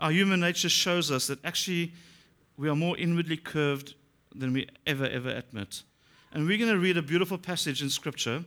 Our 0.00 0.10
human 0.10 0.40
nature 0.40 0.68
shows 0.68 1.10
us 1.10 1.26
that 1.28 1.44
actually 1.44 1.92
we 2.56 2.68
are 2.68 2.76
more 2.76 2.96
inwardly 2.98 3.36
curved 3.36 3.94
than 4.34 4.52
we 4.52 4.68
ever, 4.86 5.06
ever 5.06 5.30
admit. 5.30 5.82
And 6.32 6.46
we're 6.46 6.58
going 6.58 6.70
to 6.70 6.78
read 6.78 6.96
a 6.96 7.02
beautiful 7.02 7.38
passage 7.38 7.82
in 7.82 7.90
Scripture 7.90 8.44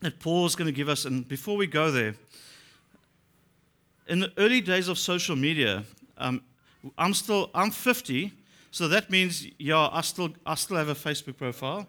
that 0.00 0.20
Paul 0.20 0.46
is 0.46 0.54
going 0.54 0.66
to 0.66 0.72
give 0.72 0.88
us. 0.88 1.04
And 1.04 1.26
before 1.26 1.56
we 1.56 1.66
go 1.66 1.90
there, 1.90 2.14
in 4.06 4.20
the 4.20 4.32
early 4.36 4.60
days 4.60 4.88
of 4.88 4.98
social 4.98 5.34
media, 5.34 5.84
um, 6.18 6.42
I'm 6.98 7.14
still 7.14 7.50
I'm 7.54 7.70
50, 7.70 8.32
so 8.70 8.88
that 8.88 9.10
means 9.10 9.46
yeah, 9.58 9.88
I 9.92 10.00
still 10.00 10.30
I 10.46 10.54
still 10.54 10.76
have 10.76 10.88
a 10.88 10.94
Facebook 10.94 11.36
profile. 11.36 11.86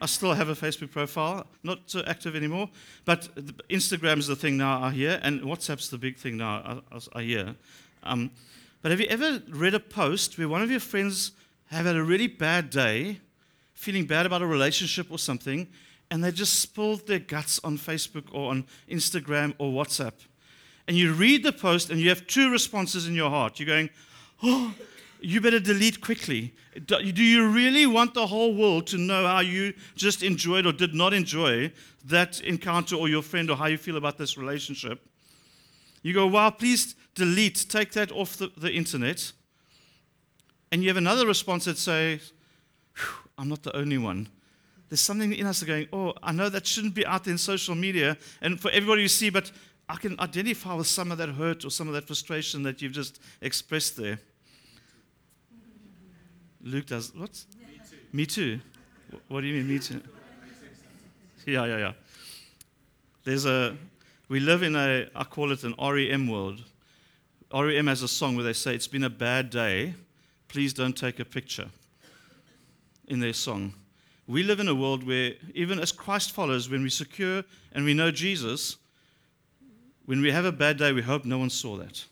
I 0.00 0.06
still 0.06 0.34
have 0.34 0.50
a 0.50 0.54
Facebook 0.54 0.90
profile, 0.90 1.46
not 1.62 1.78
so 1.86 2.02
active 2.06 2.36
anymore, 2.36 2.68
but 3.06 3.28
Instagram 3.70 4.18
is 4.18 4.26
the 4.26 4.36
thing 4.36 4.58
now 4.58 4.82
I 4.82 4.90
hear, 4.90 5.18
and 5.22 5.40
WhatsApp's 5.40 5.88
the 5.88 5.96
big 5.96 6.18
thing 6.18 6.36
now 6.36 6.82
I, 6.92 7.18
I 7.18 7.22
hear. 7.22 7.54
Um, 8.02 8.30
but 8.82 8.90
have 8.90 9.00
you 9.00 9.06
ever 9.06 9.42
read 9.48 9.74
a 9.74 9.80
post 9.80 10.38
where 10.38 10.48
one 10.48 10.62
of 10.62 10.70
your 10.70 10.80
friends 10.80 11.32
have 11.66 11.86
had 11.86 11.96
a 11.96 12.02
really 12.02 12.26
bad 12.26 12.70
day, 12.70 13.20
feeling 13.72 14.06
bad 14.06 14.26
about 14.26 14.42
a 14.42 14.46
relationship 14.46 15.10
or 15.10 15.18
something, 15.18 15.66
and 16.10 16.22
they 16.22 16.30
just 16.30 16.60
spilled 16.60 17.06
their 17.06 17.18
guts 17.18 17.58
on 17.64 17.78
Facebook 17.78 18.24
or 18.32 18.50
on 18.50 18.64
Instagram 18.88 19.54
or 19.58 19.72
WhatsApp? 19.72 20.12
And 20.86 20.96
you 20.96 21.12
read 21.14 21.42
the 21.42 21.52
post 21.52 21.90
and 21.90 22.00
you 22.00 22.08
have 22.10 22.26
two 22.26 22.50
responses 22.50 23.08
in 23.08 23.14
your 23.14 23.30
heart. 23.30 23.58
You're 23.58 23.66
going, 23.66 23.90
oh, 24.42 24.74
you 25.20 25.40
better 25.40 25.60
delete 25.60 26.00
quickly. 26.00 26.54
Do 26.84 27.02
you 27.02 27.48
really 27.48 27.86
want 27.86 28.14
the 28.14 28.26
whole 28.26 28.54
world 28.54 28.86
to 28.88 28.98
know 28.98 29.26
how 29.26 29.40
you 29.40 29.72
just 29.94 30.22
enjoyed 30.22 30.66
or 30.66 30.72
did 30.72 30.94
not 30.94 31.14
enjoy 31.14 31.72
that 32.04 32.40
encounter 32.40 32.96
or 32.96 33.08
your 33.08 33.22
friend 33.22 33.50
or 33.50 33.56
how 33.56 33.66
you 33.66 33.78
feel 33.78 33.96
about 33.96 34.18
this 34.18 34.36
relationship? 34.36 35.00
You 36.02 36.12
go, 36.12 36.26
wow, 36.26 36.50
please 36.50 36.94
delete, 37.14 37.66
take 37.68 37.92
that 37.92 38.12
off 38.12 38.36
the, 38.36 38.52
the 38.56 38.72
internet. 38.72 39.32
And 40.70 40.82
you 40.82 40.88
have 40.88 40.96
another 40.96 41.26
response 41.26 41.64
that 41.64 41.78
says, 41.78 42.32
I'm 43.38 43.48
not 43.48 43.62
the 43.62 43.76
only 43.76 43.98
one. 43.98 44.28
There's 44.88 45.00
something 45.00 45.32
in 45.32 45.46
us 45.46 45.62
going, 45.62 45.88
oh, 45.92 46.14
I 46.22 46.32
know 46.32 46.48
that 46.48 46.66
shouldn't 46.66 46.94
be 46.94 47.04
out 47.04 47.24
there 47.24 47.32
in 47.32 47.38
social 47.38 47.74
media 47.74 48.16
and 48.40 48.60
for 48.60 48.70
everybody 48.70 49.02
to 49.02 49.08
see, 49.08 49.30
but 49.30 49.50
I 49.88 49.96
can 49.96 50.18
identify 50.18 50.74
with 50.74 50.88
some 50.88 51.12
of 51.12 51.18
that 51.18 51.28
hurt 51.30 51.64
or 51.64 51.70
some 51.70 51.86
of 51.86 51.94
that 51.94 52.06
frustration 52.06 52.62
that 52.64 52.82
you've 52.82 52.92
just 52.92 53.20
expressed 53.40 53.96
there. 53.96 54.18
Luke 56.60 56.86
does 56.86 57.14
what? 57.14 57.44
Me 57.60 57.80
too. 57.88 57.96
Me 58.12 58.26
too. 58.26 58.60
What 59.28 59.42
do 59.42 59.46
you 59.46 59.54
mean, 59.54 59.68
me 59.68 59.78
too? 59.78 60.02
Yeah, 61.46 61.64
yeah, 61.66 61.78
yeah. 61.78 61.92
There's 63.22 63.46
a, 63.46 63.76
we 64.28 64.40
live 64.40 64.64
in 64.64 64.74
a, 64.74 65.08
I 65.14 65.22
call 65.22 65.52
it 65.52 65.62
an 65.62 65.74
REM 65.80 66.26
world. 66.26 66.64
REM 67.54 67.86
has 67.86 68.02
a 68.02 68.08
song 68.08 68.34
where 68.34 68.44
they 68.44 68.52
say, 68.52 68.74
It's 68.74 68.88
been 68.88 69.04
a 69.04 69.10
bad 69.10 69.50
day, 69.50 69.94
please 70.48 70.72
don't 70.72 70.96
take 70.96 71.20
a 71.20 71.24
picture 71.24 71.68
in 73.06 73.20
their 73.20 73.32
song. 73.32 73.74
We 74.26 74.42
live 74.42 74.58
in 74.58 74.66
a 74.66 74.74
world 74.74 75.06
where, 75.06 75.34
even 75.54 75.78
as 75.78 75.92
Christ 75.92 76.32
followers, 76.32 76.68
when 76.68 76.82
we 76.82 76.90
secure 76.90 77.44
and 77.72 77.84
we 77.84 77.94
know 77.94 78.10
Jesus, 78.10 78.76
when 80.06 80.22
we 80.22 80.30
have 80.30 80.44
a 80.44 80.52
bad 80.52 80.78
day, 80.78 80.92
we 80.92 81.02
hope 81.02 81.24
no 81.24 81.38
one 81.38 81.50
saw 81.50 81.76
that. 81.76 82.04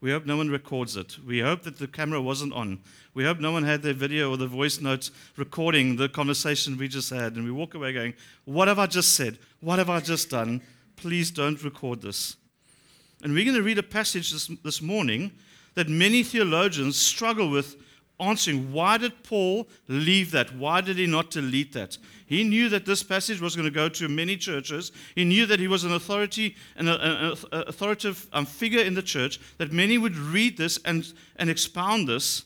We 0.00 0.10
hope 0.10 0.26
no 0.26 0.36
one 0.36 0.50
records 0.50 0.96
it. 0.96 1.18
We 1.26 1.40
hope 1.40 1.62
that 1.62 1.78
the 1.78 1.88
camera 1.88 2.20
wasn't 2.20 2.52
on. 2.52 2.80
We 3.14 3.24
hope 3.24 3.40
no 3.40 3.52
one 3.52 3.64
had 3.64 3.82
their 3.82 3.94
video 3.94 4.30
or 4.30 4.36
the 4.36 4.46
voice 4.46 4.80
notes 4.80 5.10
recording 5.36 5.96
the 5.96 6.08
conversation 6.08 6.76
we 6.76 6.88
just 6.88 7.10
had. 7.10 7.36
And 7.36 7.44
we 7.44 7.50
walk 7.50 7.74
away 7.74 7.92
going, 7.92 8.14
What 8.44 8.68
have 8.68 8.78
I 8.78 8.86
just 8.86 9.14
said? 9.14 9.38
What 9.60 9.78
have 9.78 9.90
I 9.90 10.00
just 10.00 10.30
done? 10.30 10.60
Please 10.96 11.30
don't 11.30 11.62
record 11.64 12.02
this. 12.02 12.36
And 13.22 13.32
we're 13.32 13.44
going 13.44 13.56
to 13.56 13.62
read 13.62 13.78
a 13.78 13.82
passage 13.82 14.30
this, 14.30 14.48
this 14.62 14.82
morning 14.82 15.32
that 15.74 15.88
many 15.88 16.22
theologians 16.22 16.96
struggle 16.96 17.50
with 17.50 17.76
answering 18.20 18.72
why 18.72 18.98
did 18.98 19.24
Paul 19.24 19.68
leave 19.88 20.30
that? 20.30 20.54
Why 20.56 20.80
did 20.80 20.96
he 20.96 21.06
not 21.06 21.30
delete 21.30 21.72
that? 21.72 21.98
He 22.26 22.44
knew 22.44 22.68
that 22.68 22.86
this 22.86 23.02
passage 23.02 23.40
was 23.40 23.54
going 23.54 23.66
to 23.66 23.74
go 23.74 23.88
to 23.88 24.08
many 24.08 24.36
churches. 24.36 24.92
He 25.14 25.24
knew 25.24 25.46
that 25.46 25.60
he 25.60 25.68
was 25.68 25.84
an 25.84 25.92
authority, 25.92 26.56
an, 26.76 26.88
an 26.88 27.36
authoritative 27.52 28.26
um, 28.32 28.46
figure 28.46 28.80
in 28.80 28.94
the 28.94 29.02
church, 29.02 29.40
that 29.58 29.72
many 29.72 29.98
would 29.98 30.16
read 30.16 30.56
this 30.56 30.78
and, 30.84 31.12
and 31.36 31.50
expound 31.50 32.08
this. 32.08 32.44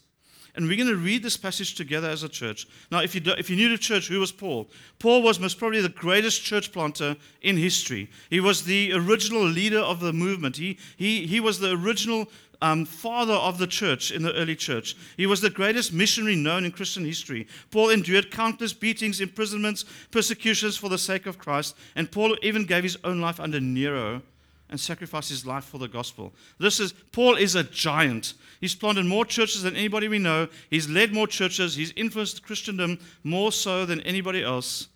And 0.55 0.67
we're 0.67 0.77
going 0.77 0.89
to 0.89 0.97
read 0.97 1.23
this 1.23 1.37
passage 1.37 1.77
together 1.77 2.09
as 2.09 2.25
a 2.25 2.29
church. 2.29 2.67
Now, 2.91 3.01
if, 3.01 3.15
you 3.15 3.21
do, 3.21 3.31
if 3.39 3.49
you're 3.49 3.57
new 3.57 3.69
to 3.69 3.79
church, 3.79 4.09
who 4.09 4.19
was 4.19 4.33
Paul? 4.33 4.69
Paul 4.99 5.23
was 5.23 5.39
most 5.39 5.57
probably 5.57 5.81
the 5.81 5.89
greatest 5.89 6.43
church 6.43 6.73
planter 6.73 7.17
in 7.43 7.57
history. 7.57 8.11
He 8.29 8.41
was 8.41 8.65
the 8.65 8.93
original 8.93 9.45
leader 9.45 9.79
of 9.79 10.01
the 10.01 10.13
movement. 10.13 10.57
He, 10.57 10.77
he, 10.97 11.27
he 11.29 11.39
was 11.39 11.61
the 11.61 11.77
original 11.77 12.27
um, 12.61 12.85
father 12.85 13.35
of 13.35 13.59
the 13.59 13.67
church 13.67 14.11
in 14.11 14.23
the 14.23 14.35
early 14.35 14.57
church. 14.57 14.97
He 15.17 15.27
was 15.27 15.41
the 15.41 15.51
greatest 15.51 15.93
missionary 15.93 16.37
known 16.37 16.65
in 16.65 16.73
Christian 16.73 17.05
history. 17.05 17.47
Paul 17.71 17.91
endured 17.91 18.31
countless 18.31 18.73
beatings, 18.73 19.21
imprisonments, 19.21 19.85
persecutions 20.11 20.77
for 20.77 20.89
the 20.89 20.99
sake 20.99 21.27
of 21.27 21.39
Christ, 21.39 21.77
and 21.95 22.11
Paul 22.11 22.37
even 22.43 22.67
gave 22.67 22.83
his 22.83 22.99
own 23.05 23.21
life 23.21 23.39
under 23.39 23.61
Nero 23.61 24.23
and 24.71 24.79
sacrificed 24.79 25.31
his 25.31 25.47
life 25.47 25.65
for 25.65 25.79
the 25.79 25.89
gospel. 25.89 26.33
This 26.59 26.79
is 26.79 26.93
Paul 27.13 27.37
is 27.37 27.55
a 27.55 27.65
giant. 27.65 28.35
He's 28.61 28.75
planted 28.75 29.07
more 29.07 29.25
churches 29.25 29.63
than 29.63 29.77
anybody 29.77 30.09
we 30.09 30.19
know. 30.19 30.49
He's 30.69 30.89
led 30.89 31.13
more 31.13 31.27
churches. 31.27 31.77
He's 31.77 31.93
influenced 31.93 32.43
Christendom 32.43 32.99
more 33.25 33.53
so 33.53 33.87
than 33.87 34.01
anybody 34.03 34.43
else. 34.43 34.89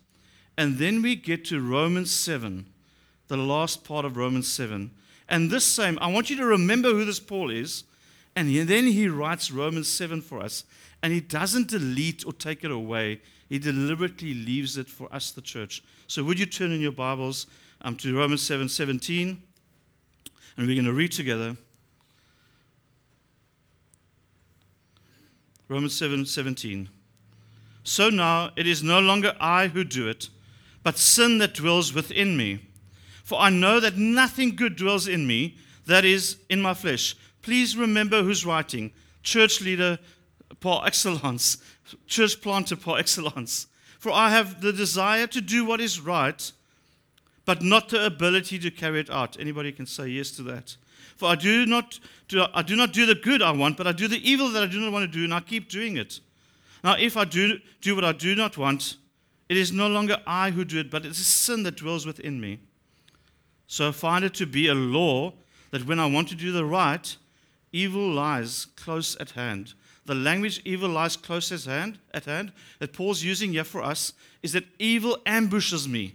And 0.57 0.77
then 0.77 1.01
we 1.01 1.15
get 1.15 1.45
to 1.45 1.59
Romans 1.59 2.11
7, 2.11 2.67
the 3.27 3.37
last 3.37 3.83
part 3.83 4.05
of 4.05 4.17
Romans 4.17 4.47
7. 4.47 4.91
And 5.29 5.49
this 5.49 5.65
same, 5.65 5.97
I 6.01 6.11
want 6.11 6.29
you 6.29 6.35
to 6.37 6.45
remember 6.45 6.89
who 6.89 7.05
this 7.05 7.19
Paul 7.19 7.49
is. 7.49 7.83
And 8.35 8.49
then 8.67 8.87
he 8.87 9.07
writes 9.07 9.51
Romans 9.51 9.87
7 9.87 10.21
for 10.21 10.41
us. 10.41 10.65
And 11.01 11.13
he 11.13 11.19
doesn't 11.19 11.67
delete 11.67 12.25
or 12.25 12.33
take 12.33 12.63
it 12.63 12.71
away, 12.71 13.21
he 13.49 13.59
deliberately 13.59 14.33
leaves 14.33 14.77
it 14.77 14.87
for 14.87 15.13
us, 15.13 15.31
the 15.31 15.41
church. 15.41 15.83
So, 16.07 16.23
would 16.23 16.39
you 16.39 16.45
turn 16.45 16.71
in 16.71 16.79
your 16.81 16.93
Bibles 16.93 17.45
um, 17.81 17.95
to 17.97 18.17
Romans 18.17 18.41
7 18.41 18.69
17? 18.69 19.41
And 20.55 20.67
we're 20.67 20.75
going 20.75 20.85
to 20.85 20.93
read 20.93 21.11
together. 21.11 21.57
Romans 25.67 25.95
7 25.95 26.25
17. 26.25 26.89
So 27.83 28.09
now 28.09 28.51
it 28.55 28.65
is 28.65 28.81
no 28.81 28.99
longer 28.99 29.35
I 29.39 29.67
who 29.67 29.83
do 29.83 30.07
it, 30.07 30.29
but 30.83 30.97
sin 30.97 31.37
that 31.39 31.53
dwells 31.53 31.93
within 31.93 32.37
me. 32.37 32.59
For 33.23 33.39
I 33.39 33.49
know 33.49 33.79
that 33.79 33.97
nothing 33.97 34.55
good 34.55 34.75
dwells 34.75 35.07
in 35.07 35.25
me, 35.25 35.57
that 35.85 36.05
is, 36.05 36.37
in 36.49 36.61
my 36.61 36.73
flesh. 36.73 37.15
Please 37.41 37.75
remember 37.75 38.23
who's 38.23 38.45
writing 38.45 38.91
church 39.23 39.61
leader 39.61 39.97
par 40.59 40.83
excellence, 40.85 41.57
church 42.07 42.41
planter 42.41 42.75
par 42.75 42.99
excellence. 42.99 43.67
For 43.99 44.11
I 44.11 44.29
have 44.29 44.61
the 44.61 44.73
desire 44.73 45.27
to 45.27 45.41
do 45.41 45.65
what 45.65 45.79
is 45.79 45.99
right, 45.99 46.51
but 47.45 47.61
not 47.61 47.89
the 47.89 48.05
ability 48.05 48.59
to 48.59 48.71
carry 48.71 48.99
it 48.99 49.09
out. 49.09 49.39
Anybody 49.39 49.71
can 49.71 49.85
say 49.85 50.07
yes 50.07 50.31
to 50.31 50.43
that. 50.43 50.75
For 51.15 51.29
I 51.29 51.35
do 51.35 51.65
not 51.65 51.99
do, 52.27 52.45
I 52.53 52.61
do 52.61 52.75
not 52.75 52.91
do 52.91 53.05
the 53.05 53.15
good 53.15 53.41
I 53.41 53.51
want, 53.51 53.77
but 53.77 53.87
I 53.87 53.91
do 53.91 54.07
the 54.07 54.29
evil 54.29 54.49
that 54.49 54.63
I 54.63 54.67
do 54.67 54.79
not 54.79 54.91
want 54.91 55.09
to 55.09 55.17
do, 55.17 55.23
and 55.23 55.33
I 55.33 55.39
keep 55.39 55.69
doing 55.69 55.97
it. 55.97 56.19
Now, 56.83 56.95
if 56.97 57.15
I 57.15 57.23
do 57.23 57.59
do 57.81 57.95
what 57.95 58.03
I 58.03 58.11
do 58.11 58.35
not 58.35 58.57
want, 58.57 58.97
it 59.47 59.57
is 59.57 59.71
no 59.71 59.87
longer 59.87 60.17
I 60.27 60.51
who 60.51 60.65
do 60.65 60.79
it, 60.79 60.89
but 60.91 61.05
it 61.05 61.11
is 61.11 61.25
sin 61.25 61.63
that 61.63 61.77
dwells 61.77 62.05
within 62.05 62.41
me. 62.41 62.59
So 63.73 63.87
I 63.87 63.91
find 63.91 64.23
it 64.23 64.35
to 64.35 64.45
be 64.45 64.67
a 64.67 64.75
law 64.75 65.33
that 65.71 65.87
when 65.87 65.99
I 65.99 66.05
want 66.05 66.27
to 66.29 66.35
do 66.35 66.51
the 66.51 66.63
right, 66.63 67.17
evil 67.71 68.07
lies 68.07 68.67
close 68.75 69.17
at 69.19 69.31
hand. 69.31 69.73
The 70.05 70.13
language 70.13 70.61
evil 70.63 70.89
lies 70.89 71.17
close 71.17 71.51
at 71.51 71.63
hand, 71.63 71.97
at 72.13 72.25
hand 72.25 72.51
that 72.77 72.93
Paul's 72.93 73.23
using 73.23 73.53
here 73.53 73.63
for 73.63 73.81
us 73.81 74.13
is 74.43 74.51
that 74.51 74.65
evil 74.77 75.17
ambushes 75.25 75.87
me. 75.87 76.13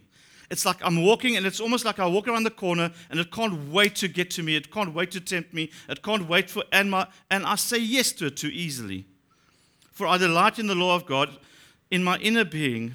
It's 0.53 0.65
like 0.65 0.77
I'm 0.83 1.05
walking, 1.05 1.37
and 1.37 1.45
it's 1.45 1.59
almost 1.59 1.85
like 1.85 1.99
I 1.99 2.07
walk 2.07 2.29
around 2.29 2.45
the 2.45 2.51
corner, 2.53 2.93
and 3.11 3.19
it 3.19 3.33
can't 3.33 3.73
wait 3.73 3.97
to 3.97 4.07
get 4.07 4.31
to 4.31 4.45
me. 4.45 4.55
It 4.55 4.71
can't 4.71 4.95
wait 4.95 5.11
to 5.11 5.21
tempt 5.21 5.53
me. 5.53 5.73
It 5.89 6.01
can't 6.05 6.29
wait 6.29 6.49
for, 6.49 6.63
and, 6.71 6.93
my, 6.93 7.09
and 7.29 7.45
I 7.45 7.57
say 7.57 7.79
yes 7.79 8.13
to 8.13 8.27
it 8.27 8.37
too 8.37 8.51
easily. 8.53 9.05
For 9.91 10.07
I 10.07 10.17
delight 10.17 10.61
in 10.61 10.69
the 10.69 10.77
law 10.77 10.95
of 10.95 11.07
God 11.07 11.37
in 11.91 12.05
my 12.05 12.19
inner 12.19 12.45
being, 12.45 12.95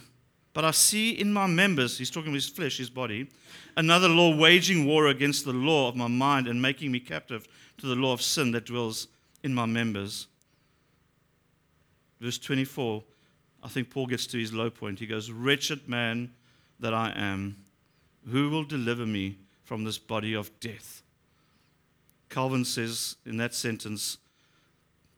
but 0.53 0.63
I 0.63 0.71
see 0.71 1.11
in 1.11 1.33
my 1.33 1.47
members, 1.47 1.97
he's 1.97 2.11
talking 2.11 2.29
about 2.29 2.35
his 2.35 2.49
flesh, 2.49 2.77
his 2.77 2.89
body, 2.89 3.27
another 3.75 4.07
law 4.07 4.35
waging 4.35 4.85
war 4.85 5.07
against 5.07 5.45
the 5.45 5.53
law 5.53 5.89
of 5.89 5.95
my 5.95 6.07
mind 6.07 6.47
and 6.47 6.61
making 6.61 6.91
me 6.91 6.99
captive 6.99 7.47
to 7.79 7.87
the 7.87 7.95
law 7.95 8.13
of 8.13 8.21
sin 8.21 8.51
that 8.51 8.65
dwells 8.65 9.07
in 9.41 9.53
my 9.53 9.65
members. 9.65 10.27
Verse 12.21 12.37
24, 12.37 13.03
I 13.63 13.67
think 13.67 13.89
Paul 13.89 14.05
gets 14.05 14.27
to 14.27 14.37
his 14.37 14.53
low 14.53 14.69
point. 14.69 14.99
He 14.99 15.07
goes, 15.07 15.31
Wretched 15.31 15.89
man 15.89 16.31
that 16.79 16.93
I 16.93 17.11
am, 17.15 17.57
who 18.29 18.49
will 18.49 18.63
deliver 18.63 19.05
me 19.05 19.37
from 19.63 19.83
this 19.83 19.97
body 19.97 20.33
of 20.33 20.51
death? 20.59 21.01
Calvin 22.29 22.65
says 22.65 23.15
in 23.25 23.37
that 23.37 23.55
sentence, 23.55 24.17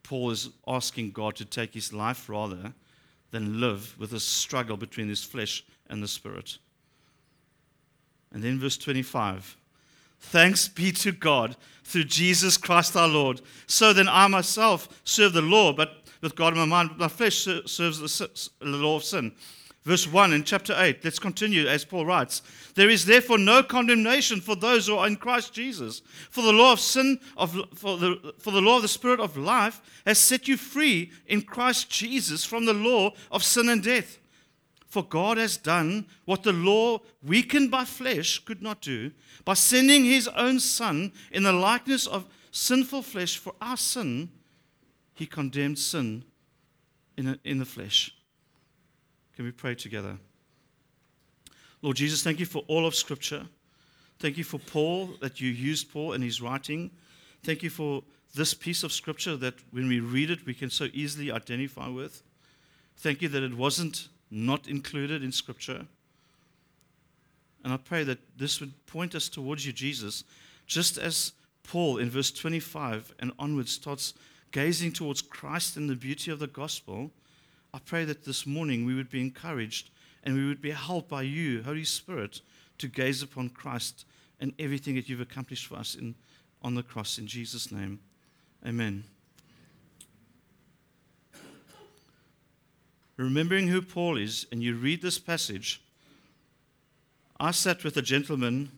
Paul 0.04 0.32
is 0.32 0.50
asking 0.68 1.12
God 1.12 1.36
to 1.38 1.46
take 1.46 1.74
his 1.74 1.92
life 1.92 2.30
rather 2.30 2.74
than 3.36 3.60
live 3.60 4.00
with 4.00 4.14
a 4.14 4.20
struggle 4.20 4.78
between 4.78 5.10
his 5.10 5.22
flesh 5.22 5.66
and 5.90 6.02
the 6.02 6.08
spirit. 6.08 6.58
And 8.32 8.42
then 8.42 8.60
verse 8.60 8.78
25 8.78 9.58
Thanks 10.22 10.70
be 10.70 10.94
to 10.94 11.12
God 11.12 11.58
through 11.84 12.06
Jesus 12.06 12.58
Christ 12.58 12.96
our 12.96 13.10
Lord. 13.10 13.42
So 13.68 13.92
then 13.92 14.08
I 14.08 14.28
myself 14.28 15.02
serve 15.04 15.34
the 15.34 15.42
law, 15.42 15.74
but 15.74 16.04
with 16.22 16.36
God 16.36 16.54
in 16.54 16.60
my 16.60 16.66
mind, 16.66 16.98
my 16.98 17.10
flesh 17.10 17.46
serves 17.66 18.00
the 18.00 18.48
law 18.62 18.96
of 18.96 19.04
sin. 19.04 19.34
Verse 19.86 20.08
1 20.08 20.34
in 20.34 20.44
chapter 20.44 20.74
8, 20.76 21.04
let's 21.04 21.20
continue 21.20 21.68
as 21.68 21.86
Paul 21.86 22.08
writes. 22.08 22.42
There 22.74 22.90
is 22.90 23.06
therefore 23.06 23.38
no 23.38 23.62
condemnation 23.62 24.42
for 24.42 24.56
those 24.56 24.88
who 24.88 24.98
are 24.98 25.06
in 25.06 25.16
Christ 25.16 25.54
Jesus. 25.54 26.02
For 26.32 26.42
the 26.42 26.52
law 26.52 26.74
of 26.74 26.80
sin, 26.80 27.20
of, 27.38 27.56
for, 27.76 27.96
the, 27.96 28.34
for 28.40 28.50
the 28.50 28.62
law 28.62 28.78
of 28.78 28.82
the 28.82 28.88
Spirit 28.88 29.20
of 29.20 29.38
life 29.38 29.82
has 30.08 30.18
set 30.18 30.48
you 30.48 30.58
free 30.58 31.12
in 31.28 31.44
Christ 31.44 31.88
Jesus 31.92 32.44
from 32.44 32.66
the 32.66 32.74
law 32.74 33.12
of 33.32 33.44
sin 33.44 33.70
and 33.70 33.84
death. 33.84 34.18
For 34.88 35.04
God 35.04 35.38
has 35.38 35.56
done 35.56 36.08
what 36.26 36.42
the 36.42 36.54
law, 36.54 37.02
weakened 37.22 37.70
by 37.70 37.86
flesh, 37.86 38.40
could 38.40 38.64
not 38.64 38.82
do, 38.82 39.12
by 39.44 39.54
sending 39.54 40.04
his 40.04 40.28
own 40.30 40.60
Son 40.60 41.12
in 41.32 41.44
the 41.44 41.54
likeness 41.54 42.08
of 42.08 42.26
sinful 42.50 43.04
flesh 43.04 43.38
for 43.38 43.54
our 43.62 43.78
sin, 43.78 44.32
he 45.14 45.28
condemned 45.28 45.78
sin 45.78 46.24
in, 47.18 47.38
in 47.44 47.60
the 47.60 47.66
flesh. 47.66 48.16
Can 49.36 49.46
we 49.46 49.52
pray 49.52 49.76
together? 49.76 50.18
Lord 51.82 51.98
Jesus, 51.98 52.24
thank 52.24 52.40
you 52.40 52.46
for 52.46 52.64
all 52.68 52.86
of 52.86 52.96
Scripture. 52.96 53.46
Thank 54.20 54.38
you 54.38 54.44
for 54.44 54.60
Paul, 54.60 55.10
that 55.20 55.42
you 55.42 55.50
used 55.50 55.92
Paul 55.92 56.14
in 56.14 56.22
his 56.22 56.42
writing. 56.42 56.92
Thank 57.44 57.62
you 57.64 57.70
for 57.70 58.04
this 58.34 58.54
piece 58.54 58.84
of 58.84 58.94
Scripture 58.94 59.36
that 59.38 59.56
when 59.72 59.88
we 59.88 60.00
read 60.00 60.32
it, 60.32 60.46
we 60.46 60.54
can 60.54 60.70
so 60.70 60.88
easily 60.94 61.32
identify 61.32 61.88
with. 61.88 62.24
Thank 62.98 63.22
you 63.22 63.30
that 63.30 63.44
it 63.44 63.56
wasn't 63.56 64.08
not 64.32 64.68
included 64.68 65.24
in 65.24 65.32
Scripture. 65.32 65.86
And 67.64 67.74
I 67.74 67.78
pray 67.78 68.04
that 68.04 68.20
this 68.38 68.60
would 68.60 68.86
point 68.86 69.16
us 69.16 69.28
towards 69.28 69.66
you, 69.66 69.74
Jesus, 69.74 70.24
just 70.66 70.98
as 70.98 71.34
Paul 71.64 71.98
in 71.98 72.10
verse 72.10 72.32
25 72.32 73.16
and 73.20 73.32
onwards 73.40 73.72
starts 73.72 74.14
gazing 74.52 74.94
towards 74.94 75.22
Christ 75.22 75.76
and 75.76 75.90
the 75.90 75.96
beauty 75.96 76.32
of 76.32 76.40
the 76.40 76.48
gospel. 76.48 77.12
I 77.76 77.80
pray 77.80 78.06
that 78.06 78.24
this 78.24 78.48
morning 78.48 78.86
we 78.86 78.96
would 78.96 79.10
be 79.10 79.20
encouraged 79.20 79.90
and 80.24 80.34
we 80.34 80.48
would 80.48 80.62
be 80.62 80.72
helped 80.72 81.10
by 81.10 81.24
you, 81.24 81.62
Holy 81.62 81.84
Spirit, 81.84 82.40
to 82.78 82.88
gaze 82.88 83.22
upon 83.22 83.50
Christ 83.50 84.06
and 84.40 84.54
everything 84.58 84.96
that 84.96 85.10
you've 85.10 85.20
accomplished 85.20 85.68
for 85.68 85.76
us 85.76 85.94
in, 85.94 86.16
on 86.62 86.76
the 86.76 86.84
cross. 86.84 87.18
In 87.18 87.28
Jesus' 87.28 87.74
name, 87.74 88.00
amen. 88.66 89.04
Remembering 93.18 93.68
who 93.68 93.82
Paul 93.82 94.18
is, 94.18 94.48
and 94.54 94.64
you 94.64 94.76
read 94.76 95.02
this 95.02 95.20
passage, 95.20 95.82
I 97.42 97.52
sat 97.52 97.84
with 97.84 97.98
a 97.98 98.02
gentleman 98.02 98.72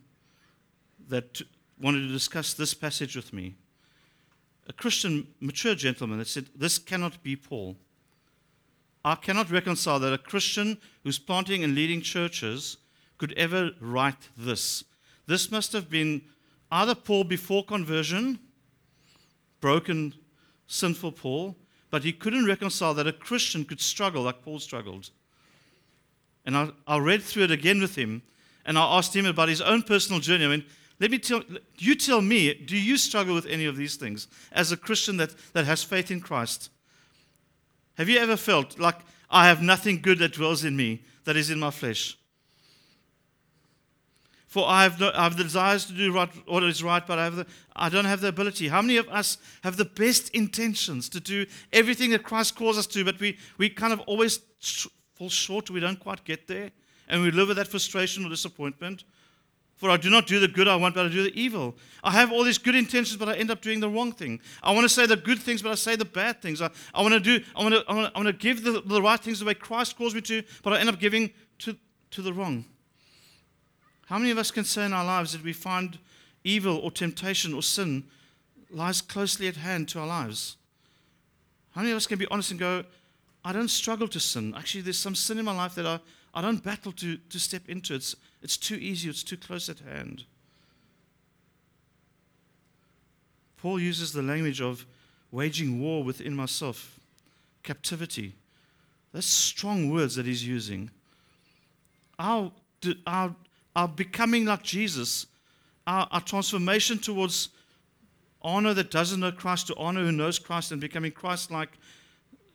that 1.08 1.40
wanted 1.80 2.00
to 2.00 2.08
discuss 2.08 2.52
this 2.52 2.74
passage 2.74 3.14
with 3.14 3.32
me. 3.32 3.54
A 4.66 4.72
Christian, 4.72 5.28
mature 5.38 5.76
gentleman 5.76 6.18
that 6.18 6.26
said, 6.26 6.46
This 6.56 6.80
cannot 6.80 7.22
be 7.22 7.36
Paul. 7.36 7.76
I 9.04 9.14
cannot 9.14 9.50
reconcile 9.50 9.98
that 10.00 10.12
a 10.12 10.18
Christian 10.18 10.78
who's 11.04 11.18
planting 11.18 11.64
and 11.64 11.74
leading 11.74 12.00
churches 12.00 12.78
could 13.16 13.32
ever 13.34 13.70
write 13.80 14.28
this. 14.36 14.84
This 15.26 15.50
must 15.50 15.72
have 15.72 15.90
been 15.90 16.22
either 16.70 16.94
Paul 16.94 17.24
before 17.24 17.64
conversion, 17.64 18.38
broken, 19.60 20.14
sinful 20.66 21.12
Paul, 21.12 21.56
but 21.90 22.04
he 22.04 22.12
couldn't 22.12 22.46
reconcile 22.46 22.94
that 22.94 23.06
a 23.06 23.12
Christian 23.12 23.64
could 23.64 23.80
struggle 23.80 24.22
like 24.22 24.42
Paul 24.42 24.58
struggled. 24.58 25.10
And 26.44 26.56
I, 26.56 26.70
I 26.86 26.98
read 26.98 27.22
through 27.22 27.44
it 27.44 27.50
again 27.50 27.80
with 27.80 27.96
him, 27.96 28.22
and 28.64 28.78
I 28.78 28.98
asked 28.98 29.16
him 29.16 29.26
about 29.26 29.48
his 29.48 29.60
own 29.60 29.82
personal 29.82 30.20
journey. 30.20 30.44
I 30.44 30.48
mean, 30.48 30.64
let 31.00 31.10
me 31.10 31.18
tell 31.18 31.42
you 31.78 31.94
tell 31.94 32.20
me, 32.20 32.52
do 32.54 32.76
you 32.76 32.96
struggle 32.96 33.34
with 33.34 33.46
any 33.46 33.66
of 33.66 33.76
these 33.76 33.96
things 33.96 34.28
as 34.52 34.72
a 34.72 34.76
Christian 34.76 35.16
that, 35.18 35.34
that 35.52 35.64
has 35.64 35.82
faith 35.84 36.10
in 36.10 36.20
Christ? 36.20 36.70
Have 37.98 38.08
you 38.08 38.18
ever 38.18 38.36
felt 38.36 38.78
like 38.78 38.94
I 39.28 39.48
have 39.48 39.60
nothing 39.60 40.00
good 40.00 40.20
that 40.20 40.32
dwells 40.32 40.64
in 40.64 40.76
me 40.76 41.02
that 41.24 41.36
is 41.36 41.50
in 41.50 41.58
my 41.58 41.72
flesh? 41.72 42.16
For 44.46 44.66
I 44.66 44.84
have, 44.84 45.00
no, 45.00 45.10
I 45.14 45.24
have 45.24 45.36
the 45.36 45.42
desires 45.42 45.84
to 45.86 45.92
do 45.92 46.12
right, 46.12 46.30
what 46.46 46.62
is 46.62 46.82
right, 46.82 47.04
but 47.04 47.18
I, 47.18 47.24
have 47.24 47.36
the, 47.36 47.46
I 47.74 47.88
don't 47.88 48.04
have 48.04 48.20
the 48.20 48.28
ability. 48.28 48.68
How 48.68 48.80
many 48.80 48.98
of 48.98 49.08
us 49.08 49.36
have 49.62 49.76
the 49.76 49.84
best 49.84 50.30
intentions 50.30 51.08
to 51.10 51.20
do 51.20 51.44
everything 51.72 52.10
that 52.10 52.22
Christ 52.22 52.54
calls 52.54 52.78
us 52.78 52.86
to, 52.86 53.04
but 53.04 53.18
we, 53.18 53.36
we 53.58 53.68
kind 53.68 53.92
of 53.92 54.00
always 54.00 54.38
fall 55.16 55.28
short, 55.28 55.68
we 55.68 55.80
don't 55.80 55.98
quite 55.98 56.24
get 56.24 56.46
there, 56.46 56.70
and 57.08 57.20
we 57.20 57.32
live 57.32 57.48
with 57.48 57.56
that 57.56 57.66
frustration 57.66 58.24
or 58.24 58.28
disappointment? 58.28 59.02
For 59.78 59.88
I 59.90 59.96
do 59.96 60.10
not 60.10 60.26
do 60.26 60.40
the 60.40 60.48
good 60.48 60.66
I 60.66 60.74
want, 60.74 60.96
but 60.96 61.06
I 61.06 61.08
do 61.08 61.22
the 61.22 61.40
evil. 61.40 61.76
I 62.02 62.10
have 62.10 62.32
all 62.32 62.42
these 62.42 62.58
good 62.58 62.74
intentions, 62.74 63.16
but 63.16 63.28
I 63.28 63.36
end 63.36 63.50
up 63.50 63.62
doing 63.62 63.78
the 63.78 63.88
wrong 63.88 64.12
thing. 64.12 64.40
I 64.60 64.72
want 64.72 64.84
to 64.84 64.88
say 64.88 65.06
the 65.06 65.16
good 65.16 65.38
things, 65.38 65.62
but 65.62 65.70
I 65.70 65.76
say 65.76 65.94
the 65.94 66.04
bad 66.04 66.42
things. 66.42 66.60
I, 66.60 66.68
I 66.92 67.00
want 67.00 67.14
to 67.14 67.20
do, 67.20 67.44
I 67.54 67.62
want 67.62 67.74
to, 67.74 67.84
I 67.88 67.94
want 67.94 68.12
to, 68.12 68.16
I 68.16 68.22
want 68.22 68.26
to 68.26 68.32
give 68.32 68.64
the, 68.64 68.82
the 68.84 69.00
right 69.00 69.20
things 69.20 69.38
the 69.38 69.46
way 69.46 69.54
Christ 69.54 69.96
calls 69.96 70.14
me 70.16 70.20
to, 70.22 70.42
but 70.64 70.72
I 70.72 70.80
end 70.80 70.88
up 70.88 70.98
giving 70.98 71.30
to, 71.60 71.76
to 72.10 72.22
the 72.22 72.32
wrong. 72.32 72.64
How 74.06 74.18
many 74.18 74.32
of 74.32 74.38
us 74.38 74.50
can 74.50 74.64
say 74.64 74.84
in 74.84 74.92
our 74.92 75.04
lives 75.04 75.32
that 75.32 75.44
we 75.44 75.52
find 75.52 75.98
evil 76.42 76.78
or 76.78 76.90
temptation 76.90 77.54
or 77.54 77.62
sin 77.62 78.04
lies 78.70 79.00
closely 79.00 79.46
at 79.46 79.56
hand 79.56 79.88
to 79.90 80.00
our 80.00 80.06
lives? 80.06 80.56
How 81.70 81.82
many 81.82 81.92
of 81.92 81.96
us 81.96 82.06
can 82.08 82.18
be 82.18 82.26
honest 82.32 82.50
and 82.50 82.58
go, 82.58 82.84
I 83.44 83.52
don't 83.52 83.68
struggle 83.68 84.08
to 84.08 84.18
sin. 84.18 84.54
Actually, 84.56 84.80
there's 84.80 84.98
some 84.98 85.14
sin 85.14 85.38
in 85.38 85.44
my 85.44 85.54
life 85.54 85.74
that 85.76 85.86
I, 85.86 86.00
I 86.34 86.42
don't 86.42 86.62
battle 86.62 86.92
to, 86.92 87.16
to 87.16 87.38
step 87.38 87.68
into. 87.68 87.94
It's, 87.94 88.16
it's 88.42 88.56
too 88.56 88.76
easy, 88.76 89.08
it's 89.08 89.22
too 89.22 89.36
close 89.36 89.68
at 89.68 89.80
hand. 89.80 90.24
Paul 93.56 93.80
uses 93.80 94.12
the 94.12 94.22
language 94.22 94.60
of 94.60 94.86
waging 95.30 95.80
war 95.80 96.02
within 96.04 96.34
myself, 96.34 96.98
captivity. 97.62 98.34
That's 99.12 99.26
strong 99.26 99.90
words 99.90 100.14
that 100.14 100.26
he's 100.26 100.46
using. 100.46 100.90
Our, 102.18 102.52
our, 103.06 103.34
our 103.74 103.88
becoming 103.88 104.44
like 104.44 104.62
Jesus, 104.62 105.26
our, 105.86 106.06
our 106.10 106.20
transformation 106.20 106.98
towards 106.98 107.48
honor 108.42 108.74
that 108.74 108.90
doesn't 108.90 109.20
know 109.20 109.32
Christ 109.32 109.66
to 109.68 109.76
honor 109.76 110.04
who 110.04 110.12
knows 110.12 110.38
Christ 110.38 110.72
and 110.72 110.80
becoming 110.80 111.12
Christ 111.12 111.50
like. 111.50 111.70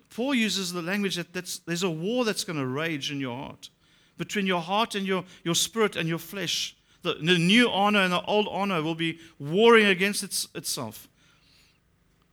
Paul 0.09 0.35
uses 0.35 0.71
the 0.71 0.81
language 0.81 1.15
that 1.15 1.33
there's 1.33 1.83
a 1.83 1.89
war 1.89 2.23
that's 2.23 2.43
going 2.43 2.59
to 2.59 2.65
rage 2.65 3.11
in 3.11 3.19
your 3.19 3.35
heart, 3.35 3.69
between 4.17 4.45
your 4.45 4.61
heart 4.61 4.95
and 4.95 5.05
your, 5.05 5.23
your 5.43 5.55
spirit 5.55 5.95
and 5.95 6.07
your 6.07 6.19
flesh. 6.19 6.75
The, 7.01 7.15
the 7.15 7.37
new 7.37 7.69
honor 7.69 7.99
and 7.99 8.13
the 8.13 8.21
old 8.23 8.47
honor 8.49 8.81
will 8.81 8.95
be 8.95 9.19
warring 9.39 9.85
against 9.85 10.23
its, 10.23 10.47
itself. 10.55 11.07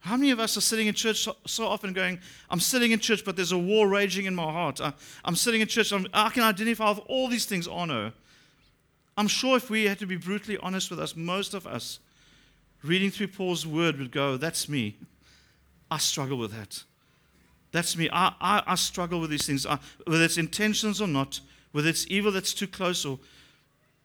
How 0.01 0.17
many 0.17 0.31
of 0.31 0.41
us 0.41 0.57
are 0.57 0.63
sitting 0.63 0.87
in 0.87 0.95
church 0.95 1.19
so, 1.25 1.37
so, 1.47 1.67
often 1.67 1.93
going, 1.93 2.21
I'm 2.49 2.61
sitting 2.61 2.91
in 2.91 3.01
church, 3.01 3.23
but 3.25 3.37
there's 3.37 3.53
a 3.53 3.59
war 3.59 3.87
raging 3.87 4.25
in 4.25 4.35
my 4.35 4.51
heart. 4.51 4.81
I, 4.81 4.95
am 5.25 5.37
sitting 5.37 5.61
in 5.61 5.67
church, 5.67 5.93
I'm, 5.93 6.07
I 6.15 6.31
can 6.31 6.43
identify 6.43 6.89
with 6.91 7.01
all 7.07 7.29
these 7.29 7.45
things 7.45 7.69
honor. 7.69 8.13
I'm 9.17 9.29
sure 9.29 9.57
if 9.57 9.69
we 9.69 9.85
had 9.85 9.99
to 9.99 10.07
be 10.07 10.17
brutally 10.17 10.57
honest 10.59 10.91
with 10.91 11.01
us, 11.01 11.15
most 11.15 11.53
of 11.53 11.67
us, 11.67 11.99
reading 12.83 13.11
through 13.11 13.29
Paul's 13.29 13.67
word, 13.67 13.99
would 13.99 14.11
go, 14.11 14.39
That's 14.39 14.69
me. 14.69 14.97
I 15.91 15.99
struggle 15.99 16.39
with 16.39 16.53
that. 16.53 16.85
That's 17.73 17.97
me. 17.97 18.09
I, 18.11 18.33
I, 18.41 18.63
I 18.67 18.75
struggle 18.77 19.21
with 19.21 19.31
these 19.31 19.47
things, 19.47 19.67
I, 19.67 19.79
whether 20.07 20.25
it's 20.25 20.39
intentions 20.39 21.01
or 21.01 21.09
not, 21.09 21.41
whether 21.73 21.89
it's 21.89 22.07
evil 22.09 22.33
that's 22.33 22.55
too 22.55 22.67
close 22.67 23.05
or 23.05 23.19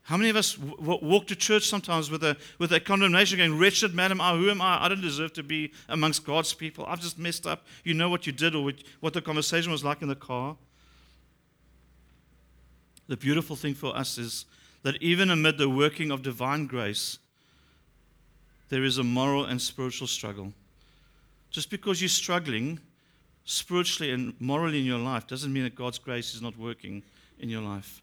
how 0.05 0.17
many 0.17 0.29
of 0.29 0.35
us 0.35 0.53
w- 0.53 0.99
walk 1.01 1.25
to 1.27 1.35
church 1.35 1.67
sometimes 1.67 2.11
with 2.11 2.23
a, 2.23 2.37
with 2.59 2.71
a 2.71 2.79
condemnation 2.79 3.39
going, 3.39 3.57
Wretched 3.57 3.95
man 3.95 4.11
am 4.11 4.21
I, 4.21 4.35
who 4.35 4.51
am 4.51 4.61
I? 4.61 4.85
I 4.85 4.87
don't 4.87 5.01
deserve 5.01 5.33
to 5.33 5.43
be 5.43 5.71
amongst 5.89 6.25
God's 6.25 6.53
people. 6.53 6.85
I've 6.87 7.01
just 7.01 7.17
messed 7.17 7.47
up. 7.47 7.65
You 7.83 7.95
know 7.95 8.07
what 8.07 8.27
you 8.27 8.31
did 8.31 8.53
or 8.53 8.71
what 8.99 9.13
the 9.13 9.21
conversation 9.21 9.71
was 9.71 9.83
like 9.83 10.03
in 10.03 10.07
the 10.07 10.15
car. 10.15 10.57
The 13.07 13.17
beautiful 13.17 13.55
thing 13.55 13.73
for 13.73 13.95
us 13.97 14.19
is 14.19 14.45
that 14.83 15.01
even 15.01 15.31
amid 15.31 15.57
the 15.57 15.69
working 15.69 16.11
of 16.11 16.21
divine 16.21 16.67
grace, 16.67 17.17
there 18.69 18.83
is 18.83 18.99
a 18.99 19.03
moral 19.03 19.45
and 19.45 19.59
spiritual 19.59 20.07
struggle. 20.07 20.53
Just 21.49 21.71
because 21.71 21.99
you're 21.99 22.09
struggling 22.09 22.79
spiritually 23.45 24.11
and 24.11 24.39
morally 24.39 24.79
in 24.79 24.85
your 24.85 24.99
life 24.99 25.25
doesn't 25.25 25.51
mean 25.51 25.63
that 25.63 25.75
God's 25.75 25.97
grace 25.97 26.35
is 26.35 26.43
not 26.43 26.55
working 26.59 27.01
in 27.39 27.49
your 27.49 27.61
life. 27.61 28.01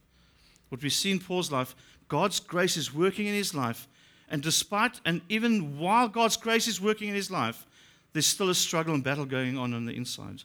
What 0.68 0.82
we 0.82 0.90
see 0.90 1.10
in 1.10 1.20
Paul's 1.20 1.52
life, 1.52 1.74
God's 2.08 2.40
grace 2.40 2.76
is 2.76 2.94
working 2.94 3.26
in 3.26 3.34
his 3.34 3.54
life. 3.54 3.88
And 4.28 4.42
despite, 4.42 5.00
and 5.04 5.20
even 5.28 5.78
while 5.78 6.08
God's 6.08 6.36
grace 6.36 6.66
is 6.66 6.80
working 6.80 7.08
in 7.08 7.14
his 7.14 7.30
life, 7.30 7.66
there's 8.12 8.26
still 8.26 8.50
a 8.50 8.54
struggle 8.54 8.94
and 8.94 9.04
battle 9.04 9.24
going 9.24 9.58
on 9.58 9.74
on 9.74 9.84
the 9.84 9.92
inside. 9.92 10.42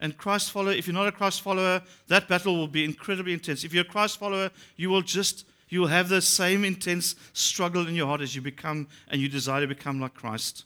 And 0.00 0.16
Christ 0.16 0.50
follower, 0.50 0.72
if 0.72 0.86
you're 0.86 0.94
not 0.94 1.06
a 1.06 1.12
Christ 1.12 1.42
follower, 1.42 1.80
that 2.08 2.28
battle 2.28 2.56
will 2.56 2.66
be 2.66 2.84
incredibly 2.84 3.32
intense. 3.32 3.62
If 3.62 3.72
you're 3.72 3.84
a 3.84 3.88
Christ 3.88 4.18
follower, 4.18 4.50
you 4.76 4.90
will 4.90 5.02
just 5.02 5.46
you 5.68 5.80
will 5.80 5.88
have 5.88 6.10
the 6.10 6.20
same 6.20 6.64
intense 6.66 7.14
struggle 7.32 7.88
in 7.88 7.94
your 7.94 8.06
heart 8.06 8.20
as 8.20 8.34
you 8.34 8.42
become 8.42 8.88
and 9.08 9.20
you 9.20 9.28
desire 9.28 9.62
to 9.62 9.66
become 9.66 10.00
like 10.00 10.12
Christ. 10.12 10.64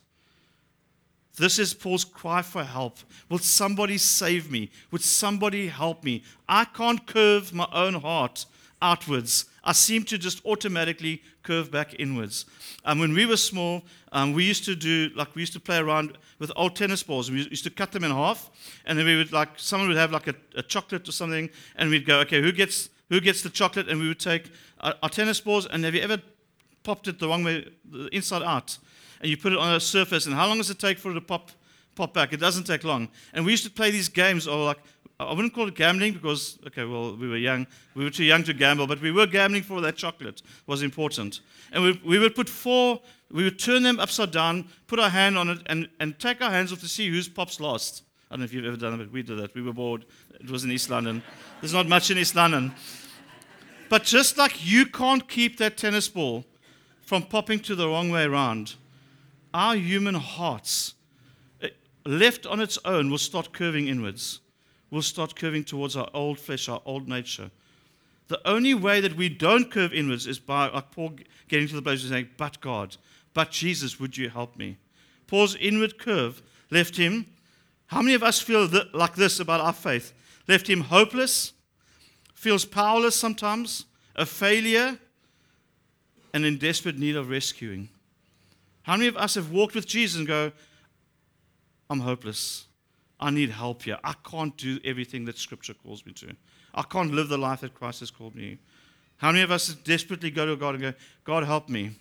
This 1.37 1.59
is 1.59 1.75
Paul's 1.75 2.05
cry 2.05 2.41
for 2.41 2.65
help. 2.65 2.99
Will 3.29 3.39
somebody 3.39 3.99
save 3.99 4.51
me? 4.51 4.71
Would 4.91 5.03
somebody 5.03 5.69
help 5.69 6.03
me? 6.03 6.23
I 6.49 6.65
can't 6.65 7.07
curve 7.07 7.53
my 7.53 7.69
own 7.73 7.95
heart 7.95 8.47
outwards. 8.81 9.45
I 9.63 9.73
seem 9.73 10.05
to 10.05 10.17
just 10.17 10.45
automatically 10.47 11.23
curve 11.43 11.71
back 11.71 11.95
inwards. 11.99 12.47
Um, 12.85 13.01
when 13.01 13.13
we 13.13 13.27
were 13.27 13.37
small, 13.37 13.83
um, 14.13 14.33
we 14.33 14.45
used 14.45 14.65
to 14.65 14.75
do 14.75 15.11
like 15.15 15.35
we 15.35 15.43
used 15.43 15.53
to 15.55 15.61
play 15.61 15.79
around 15.79 16.17
with 16.39 16.51
old 16.57 16.77
tennis 16.77 17.03
balls. 17.03 17.31
We 17.31 17.39
used 17.39 17.65
to 17.65 17.71
cut 17.71 17.93
them 17.93 18.05
in 18.05 18.11
half, 18.11 18.51
and 18.87 18.99
then 18.99 19.07
we 19.07 19.17
would 19.17 19.33
like 19.33 19.51
someone 19.57 19.89
would 19.89 19.97
have 19.99 20.13
like 20.13 20.29
a, 20.29 20.35
a 20.55 20.63
chocolate 20.63 21.09
or 21.09 21.13
something, 21.13 21.51
and 21.77 21.91
we'd 21.91 22.07
go, 22.07 22.21
okay, 22.21 22.41
who 22.41 22.53
gets 22.53 22.89
who 23.11 23.21
gets 23.21 23.43
the 23.43 23.51
chocolate? 23.51 23.89
And 23.89 24.01
we 24.01 24.09
would 24.09 24.21
take 24.21 24.51
our, 24.81 24.95
our 25.03 25.09
tennis 25.11 25.41
balls, 25.41 25.67
and 25.67 25.85
have 25.85 25.95
you 25.95 26.01
ever 26.01 26.19
popped 26.83 27.09
it 27.09 27.19
the 27.19 27.29
wrong 27.29 27.43
way, 27.43 27.69
the 27.91 28.07
inside 28.15 28.43
out, 28.43 28.79
and 29.21 29.31
you 29.31 29.37
put 29.37 29.53
it 29.53 29.59
on 29.59 29.75
a 29.75 29.81
surface, 29.81 30.27
and 30.27 30.35
how 30.35 30.47
long 30.47 30.59
does 30.59 30.71
it 30.71 30.79
take 30.79 30.99
for 30.99 31.11
it 31.11 31.15
to 31.15 31.21
pop 31.21 31.51
pop 31.95 32.13
back? 32.13 32.33
It 32.33 32.41
doesn't 32.41 32.65
take 32.65 32.85
long. 32.85 33.09
And 33.33 33.45
we 33.45 33.53
used 33.53 33.65
to 33.65 33.71
play 33.71 33.91
these 33.91 34.09
games, 34.09 34.47
or 34.47 34.65
like 34.65 34.79
I 35.19 35.33
wouldn't 35.33 35.55
call 35.55 35.67
it 35.67 35.75
gambling 35.75 36.13
because, 36.13 36.59
okay, 36.67 36.85
well, 36.85 37.17
we 37.17 37.27
were 37.27 37.39
young. 37.39 37.67
We 37.95 38.05
were 38.05 38.11
too 38.11 38.25
young 38.25 38.45
to 38.45 38.53
gamble, 38.53 38.87
but 38.87 39.01
we 39.01 39.11
were 39.11 39.27
gambling 39.27 39.63
for 39.63 39.81
that 39.81 39.97
chocolate 39.97 40.43
was 40.67 40.83
important. 40.83 41.41
And 41.73 41.83
we, 41.83 42.01
we 42.05 42.19
would 42.19 42.35
put 42.35 42.51
four, 42.51 43.01
we 43.31 43.43
would 43.45 43.59
turn 43.59 43.83
them 43.83 43.99
upside 43.99 44.31
down, 44.31 44.69
put 44.87 45.01
our 45.01 45.09
hand 45.09 45.39
on 45.39 45.49
it, 45.49 45.61
and, 45.67 45.89
and 46.01 46.19
take 46.19 46.43
our 46.43 46.51
hands 46.51 46.71
off 46.71 46.81
to 46.81 46.89
see 46.89 47.09
whose 47.09 47.29
pops 47.29 47.61
last. 47.61 48.03
I 48.31 48.35
don't 48.35 48.41
know 48.41 48.45
if 48.45 48.53
you've 48.53 48.67
ever 48.67 48.77
done 48.77 48.95
it, 48.95 48.99
but 48.99 49.11
we 49.11 49.23
did 49.23 49.39
that. 49.39 49.55
We 49.55 49.63
were 49.63 49.73
bored. 49.73 50.05
It 50.39 50.51
was 50.51 50.65
in 50.65 50.73
East 50.73 50.91
London. 50.91 51.23
There's 51.61 51.73
not 51.73 51.89
much 51.89 52.11
in 52.11 52.19
East 52.19 52.35
London. 52.35 52.75
But 53.89 54.03
just 54.03 54.37
like 54.37 54.67
you 54.67 54.85
can't 54.85 55.27
keep 55.27 55.57
that 55.59 55.79
tennis 55.79 56.09
ball 56.09 56.45
from 57.01 57.23
popping 57.23 57.61
to 57.61 57.75
the 57.75 57.89
wrong 57.89 58.11
way 58.11 58.25
around, 58.25 58.75
our 59.57 59.75
human 59.75 60.15
hearts, 60.15 60.95
eh, 61.61 61.71
left 62.05 62.47
on 62.47 62.61
its 62.61 62.79
own, 62.85 63.11
will 63.11 63.19
start 63.19 63.53
curving 63.53 63.89
inwards 63.89 64.41
we'll 64.91 65.03
start 65.03 65.37
curving 65.37 65.65
towards 65.65 65.97
our 65.97 66.09
old 66.15 66.39
flesh, 66.39 66.69
our 66.69 66.81
old 66.85 67.09
nature. 67.09 67.51
The 68.29 68.41
only 68.49 68.75
way 68.75 69.01
that 69.01 69.17
we 69.17 69.29
don't 69.29 69.71
curve 69.71 69.93
inwards 69.93 70.27
is 70.27 70.39
by, 70.39 70.69
like 70.69 70.91
Paul 70.91 71.13
getting 71.49 71.69
to 71.69 71.77
the 71.77 71.83
place 71.83 72.03
of 72.03 72.11
saying, 72.11 72.31
But 72.37 72.61
God, 72.61 72.97
but 73.35 73.51
Jesus, 73.51 74.01
would 74.01 74.17
you 74.17 74.29
help 74.29 74.57
me? 74.57 74.79
Paul's 75.27 75.55
inward 75.57 75.99
curve 75.99 76.43
left 76.71 76.97
him. 76.97 77.27
How 77.87 78.03
many 78.03 78.15
of 78.15 78.23
us 78.23 78.41
feel 78.41 78.69
like 78.93 79.15
this 79.15 79.39
about 79.39 79.61
our 79.61 79.73
faith? 79.73 80.13
Left 80.49 80.69
him 80.69 80.81
hopeless, 80.81 81.53
feels 82.35 82.65
powerless 82.65 83.15
sometimes, 83.15 83.85
a 84.17 84.27
failure, 84.27 84.99
and 86.33 86.45
in 86.45 86.59
desperate 86.59 86.99
need 86.99 87.17
of 87.17 87.29
rescuing. 87.29 87.89
How 88.87 88.93
many 88.93 89.09
of 89.09 89.17
us 89.17 89.35
have 89.35 89.51
walked 89.51 89.75
with 89.75 89.85
Jesus 89.85 90.17
and 90.17 90.29
go, 90.29 90.53
I'm 91.91 91.99
hopeless. 91.99 92.67
I 93.19 93.31
need 93.31 93.51
help 93.51 93.83
here. 93.83 93.99
I 94.05 94.15
can't 94.31 94.57
do 94.57 94.79
everything 94.85 95.25
that 95.25 95.39
Scripture 95.39 95.75
calls 95.75 96.07
me 96.07 96.13
to. 96.13 96.37
I 96.73 96.83
can't 96.83 97.13
live 97.13 97.29
the 97.29 97.37
life 97.37 97.63
that 97.63 97.75
Christ 97.75 97.99
has 97.99 98.13
called 98.13 98.37
me. 98.37 98.59
How 99.17 99.33
many 99.33 99.43
of 99.43 99.51
us 99.51 99.75
desperately 99.75 100.31
go 100.31 100.47
to 100.47 100.55
God 100.55 100.77
and 100.77 100.83
go, 100.83 100.93
God, 101.25 101.43
help 101.43 101.69
me? 101.69 101.97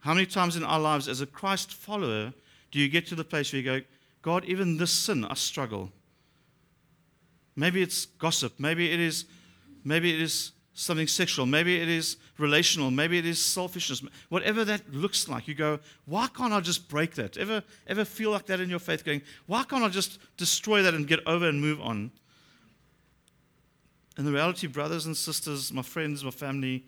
How 0.00 0.12
many 0.12 0.26
times 0.26 0.54
in 0.54 0.64
our 0.64 0.78
lives 0.78 1.08
as 1.08 1.22
a 1.22 1.26
Christ 1.26 1.72
follower 1.72 2.34
do 2.70 2.78
you 2.78 2.90
get 2.90 3.06
to 3.06 3.14
the 3.14 3.24
place 3.24 3.50
where 3.50 3.62
you 3.62 3.80
go, 3.80 3.80
God, 4.20 4.44
even 4.44 4.76
this 4.76 4.92
sin, 4.92 5.24
I 5.24 5.32
struggle? 5.32 5.90
Maybe 7.56 7.80
it's 7.80 8.04
gossip. 8.04 8.52
Maybe 8.58 8.92
it 8.92 9.00
is, 9.00 9.24
maybe 9.82 10.12
it 10.12 10.20
is 10.20 10.52
something 10.80 11.06
sexual, 11.06 11.44
maybe 11.44 11.80
it 11.80 11.88
is 11.88 12.16
relational, 12.38 12.90
maybe 12.90 13.18
it 13.18 13.26
is 13.26 13.44
selfishness, 13.44 14.02
whatever 14.30 14.64
that 14.64 14.92
looks 14.94 15.28
like, 15.28 15.46
you 15.46 15.54
go, 15.54 15.78
why 16.06 16.26
can't 16.28 16.54
I 16.54 16.60
just 16.60 16.88
break 16.88 17.14
that? 17.16 17.36
Ever, 17.36 17.62
ever 17.86 18.04
feel 18.04 18.30
like 18.30 18.46
that 18.46 18.60
in 18.60 18.70
your 18.70 18.78
faith, 18.78 19.04
going, 19.04 19.20
why 19.46 19.62
can't 19.64 19.84
I 19.84 19.88
just 19.90 20.18
destroy 20.38 20.82
that 20.82 20.94
and 20.94 21.06
get 21.06 21.20
over 21.26 21.46
and 21.46 21.60
move 21.60 21.80
on? 21.82 22.10
And 24.16 24.26
the 24.26 24.32
reality, 24.32 24.66
brothers 24.66 25.04
and 25.04 25.16
sisters, 25.16 25.70
my 25.70 25.82
friends, 25.82 26.24
my 26.24 26.30
family, 26.30 26.86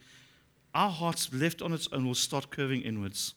our 0.75 0.91
hearts 0.91 1.33
left 1.33 1.61
on 1.61 1.75
its 1.75 1.89
own 1.93 2.07
will 2.07 2.15
start 2.15 2.51
curving 2.51 2.81
inwards. 2.81 3.35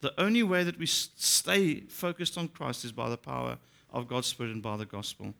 The 0.00 0.20
only 0.20 0.42
way 0.42 0.64
that 0.64 0.78
we 0.78 0.86
stay 0.86 1.80
focused 1.82 2.36
on 2.36 2.48
Christ 2.48 2.84
is 2.84 2.92
by 2.92 3.08
the 3.08 3.16
power 3.16 3.58
of 3.92 4.08
God's 4.08 4.26
Spirit 4.26 4.52
and 4.52 4.62
by 4.62 4.76
the 4.76 4.84
gospel. 4.84 5.32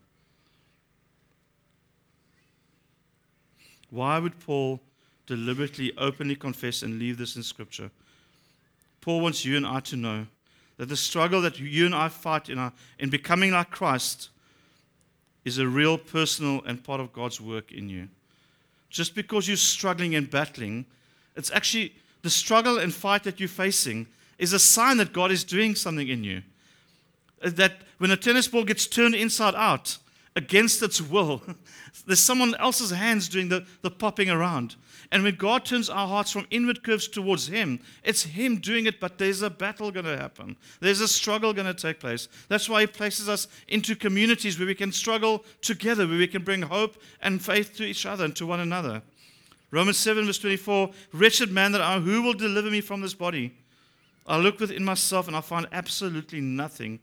Why 3.91 4.19
would 4.19 4.39
Paul 4.41 4.81
deliberately, 5.27 5.93
openly 5.97 6.37
confess 6.37 6.83
and 6.83 6.99
leave 6.99 7.19
this 7.19 7.37
in 7.37 7.43
Scripture? 7.43 7.91
Paul 9.01 9.21
wants 9.21 9.45
you 9.45 9.57
and 9.57 9.67
I 9.67 9.81
to 9.81 9.97
know 9.97 10.27
that 10.77 10.89
the 10.89 10.97
struggle 10.97 11.41
that 11.43 11.59
you 11.59 11.87
and 11.87 11.95
I 11.95 12.09
fight 12.09 12.49
in, 12.49 12.59
our, 12.59 12.73
in 12.99 13.11
becoming 13.11 13.53
like 13.53 13.71
Christ 13.71 14.31
is 15.45 15.59
a 15.59 15.67
real 15.67 15.99
personal 15.99 16.63
and 16.65 16.83
part 16.83 17.01
of 17.01 17.13
God's 17.13 17.41
work 17.41 17.73
in 17.73 17.89
you. 17.89 18.09
Just 18.91 19.15
because 19.15 19.49
you're 19.49 19.57
struggling 19.57 20.15
and 20.15 20.31
battling, 20.31 20.87
it's 21.37 21.51
actually 21.51 21.95
the 22.23 22.31
struggle 22.31 22.79
and 22.79 22.93
fight 22.93 23.25
that 23.25 23.41
you're 23.41 23.49
facing 23.49 24.07
is 24.39 24.53
a 24.53 24.59
sign 24.59 24.97
that 24.99 25.13
God 25.13 25.31
is 25.31 25.45
doing 25.45 25.75
something 25.75 26.09
in 26.09 26.25
you. 26.25 26.43
That 27.43 27.73
when 27.99 28.11
a 28.11 28.17
tennis 28.17 28.49
ball 28.49 28.65
gets 28.65 28.87
turned 28.87 29.15
inside 29.15 29.55
out, 29.55 29.99
against 30.39 30.83
its 30.83 31.01
will. 31.01 31.43
There's 32.07 32.21
someone 32.21 32.55
else's 32.55 32.91
hands 32.91 33.29
doing 33.29 33.49
the, 33.49 33.67
the 33.83 33.91
popping 33.91 34.31
around. 34.31 34.77
And 35.11 35.25
when 35.25 35.35
God 35.35 35.65
turns 35.65 35.91
our 35.91 36.07
hearts 36.07 36.31
from 36.31 36.47
inward 36.51 36.83
curves 36.83 37.09
towards 37.09 37.49
Him, 37.49 37.81
it's 38.05 38.23
Him 38.23 38.57
doing 38.59 38.87
it, 38.87 39.01
but 39.01 39.19
there's 39.19 39.43
a 39.43 39.51
battle 39.51 39.91
going 39.91 40.07
to 40.07 40.17
happen. 40.17 40.57
There's 40.81 41.01
a 41.01 41.09
struggle 41.09 41.53
going 41.53 41.67
to 41.67 41.75
take 41.75 41.99
place. 41.99 42.29
That's 42.49 42.69
why 42.69 42.83
He 42.83 42.87
places 42.87 43.29
us 43.29 43.49
into 43.67 43.97
communities 43.97 44.59
where 44.59 44.69
we 44.69 44.75
can 44.75 44.93
struggle 44.93 45.45
together, 45.61 46.07
where 46.07 46.19
we 46.19 46.29
can 46.29 46.45
bring 46.45 46.63
hope 46.63 46.97
and 47.21 47.43
faith 47.43 47.75
to 47.77 47.85
each 47.85 48.07
other 48.07 48.25
and 48.25 48.37
to 48.37 48.47
one 48.47 48.61
another. 48.61 49.03
Romans 49.71 49.99
7, 49.99 50.25
verse 50.25 50.39
24 50.39 50.91
Wretched 51.13 51.51
man 51.51 51.73
that 51.73 51.83
I 51.83 51.95
am, 51.95 52.03
who 52.03 52.23
will 52.23 52.35
deliver 52.35 52.71
me 52.71 52.81
from 52.81 53.01
this 53.01 53.15
body 53.15 53.55
I 54.29 54.37
look 54.37 54.61
within 54.61 54.85
myself 54.85 55.27
and 55.27 55.35
I 55.35 55.41
find 55.41 55.67
absolutely 55.73 56.43
nothing 56.43 57.01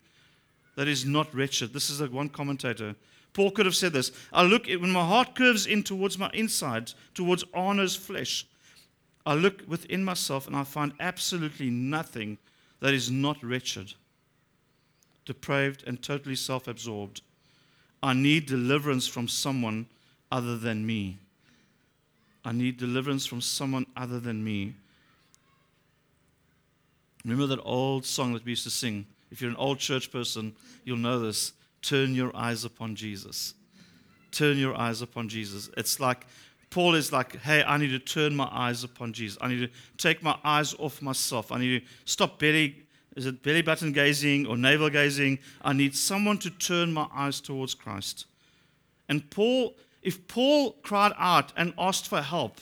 that 0.76 0.88
is 0.88 1.06
not 1.06 1.34
wretched. 1.34 1.74
This 1.74 1.90
is 1.90 2.08
one 2.10 2.30
commentator. 2.30 2.96
Paul 3.36 3.52
could 3.52 3.66
have 3.66 3.76
said 3.76 3.92
this. 3.92 4.14
I 4.32 4.44
look 4.44 4.66
when 4.68 4.92
my 4.92 5.06
heart 5.06 5.36
curves 5.36 5.68
in 5.68 5.84
towards 5.84 6.18
my 6.18 6.32
inside, 6.34 6.94
towards 7.14 7.44
Arno's 7.54 7.96
flesh. 7.96 8.48
I 9.26 9.34
look 9.34 9.62
within 9.68 10.06
myself 10.06 10.48
and 10.48 10.56
I 10.56 10.64
find 10.64 10.94
absolutely 11.02 11.70
nothing 11.70 12.38
that 12.80 12.94
is 12.94 13.12
not 13.12 13.44
wretched, 13.44 13.94
depraved, 15.26 15.84
and 15.86 16.02
totally 16.02 16.36
self 16.36 16.70
absorbed. 16.70 17.22
I 18.02 18.14
need 18.14 18.46
deliverance 18.46 19.06
from 19.06 19.28
someone 19.28 19.88
other 20.32 20.58
than 20.58 20.86
me. 20.86 21.18
I 22.46 22.54
need 22.54 22.78
deliverance 22.78 23.26
from 23.26 23.42
someone 23.42 23.86
other 23.98 24.22
than 24.22 24.46
me. 24.46 24.76
Remember 27.26 27.48
that 27.48 27.64
old 27.64 28.06
song 28.06 28.32
that 28.34 28.46
we 28.46 28.52
used 28.52 28.64
to 28.64 28.70
sing? 28.70 29.06
If 29.30 29.42
you're 29.42 29.50
an 29.52 29.58
old 29.58 29.80
church 29.80 30.10
person, 30.10 30.56
you'll 30.86 30.98
know 30.98 31.20
this. 31.20 31.52
Turn 31.86 32.16
your 32.16 32.36
eyes 32.36 32.66
upon 32.66 32.96
Jesus. 32.96 33.54
Turn 34.32 34.58
your 34.58 34.76
eyes 34.76 35.04
upon 35.04 35.30
Jesus. 35.30 35.70
It's 35.78 36.00
like 36.00 36.26
Paul 36.72 36.96
is 36.96 37.12
like, 37.12 37.40
hey, 37.42 37.64
I 37.64 37.78
need 37.78 37.92
to 37.92 38.00
turn 38.00 38.36
my 38.36 38.50
eyes 38.52 38.84
upon 38.84 39.14
Jesus. 39.14 39.38
I 39.40 39.50
need 39.50 39.60
to 39.60 39.70
take 39.98 40.24
my 40.24 40.36
eyes 40.44 40.74
off 40.80 41.00
myself. 41.00 41.52
I 41.52 41.60
need 41.60 41.82
to 41.82 41.88
stop 42.06 42.40
belly, 42.40 42.88
is 43.16 43.28
it 43.28 43.44
belly 43.44 43.62
button 43.62 43.92
gazing 43.92 44.48
or 44.48 44.58
navel 44.58 44.90
gazing? 44.90 45.38
I 45.62 45.74
need 45.74 45.96
someone 45.96 46.40
to 46.40 46.50
turn 46.50 46.92
my 46.92 47.08
eyes 47.14 47.40
towards 47.40 47.76
Christ. 47.76 48.26
And 49.08 49.30
Paul, 49.30 49.76
if 50.02 50.28
Paul 50.28 50.72
cried 50.82 51.14
out 51.18 51.54
and 51.56 51.72
asked 51.78 52.08
for 52.08 52.22
help, 52.22 52.60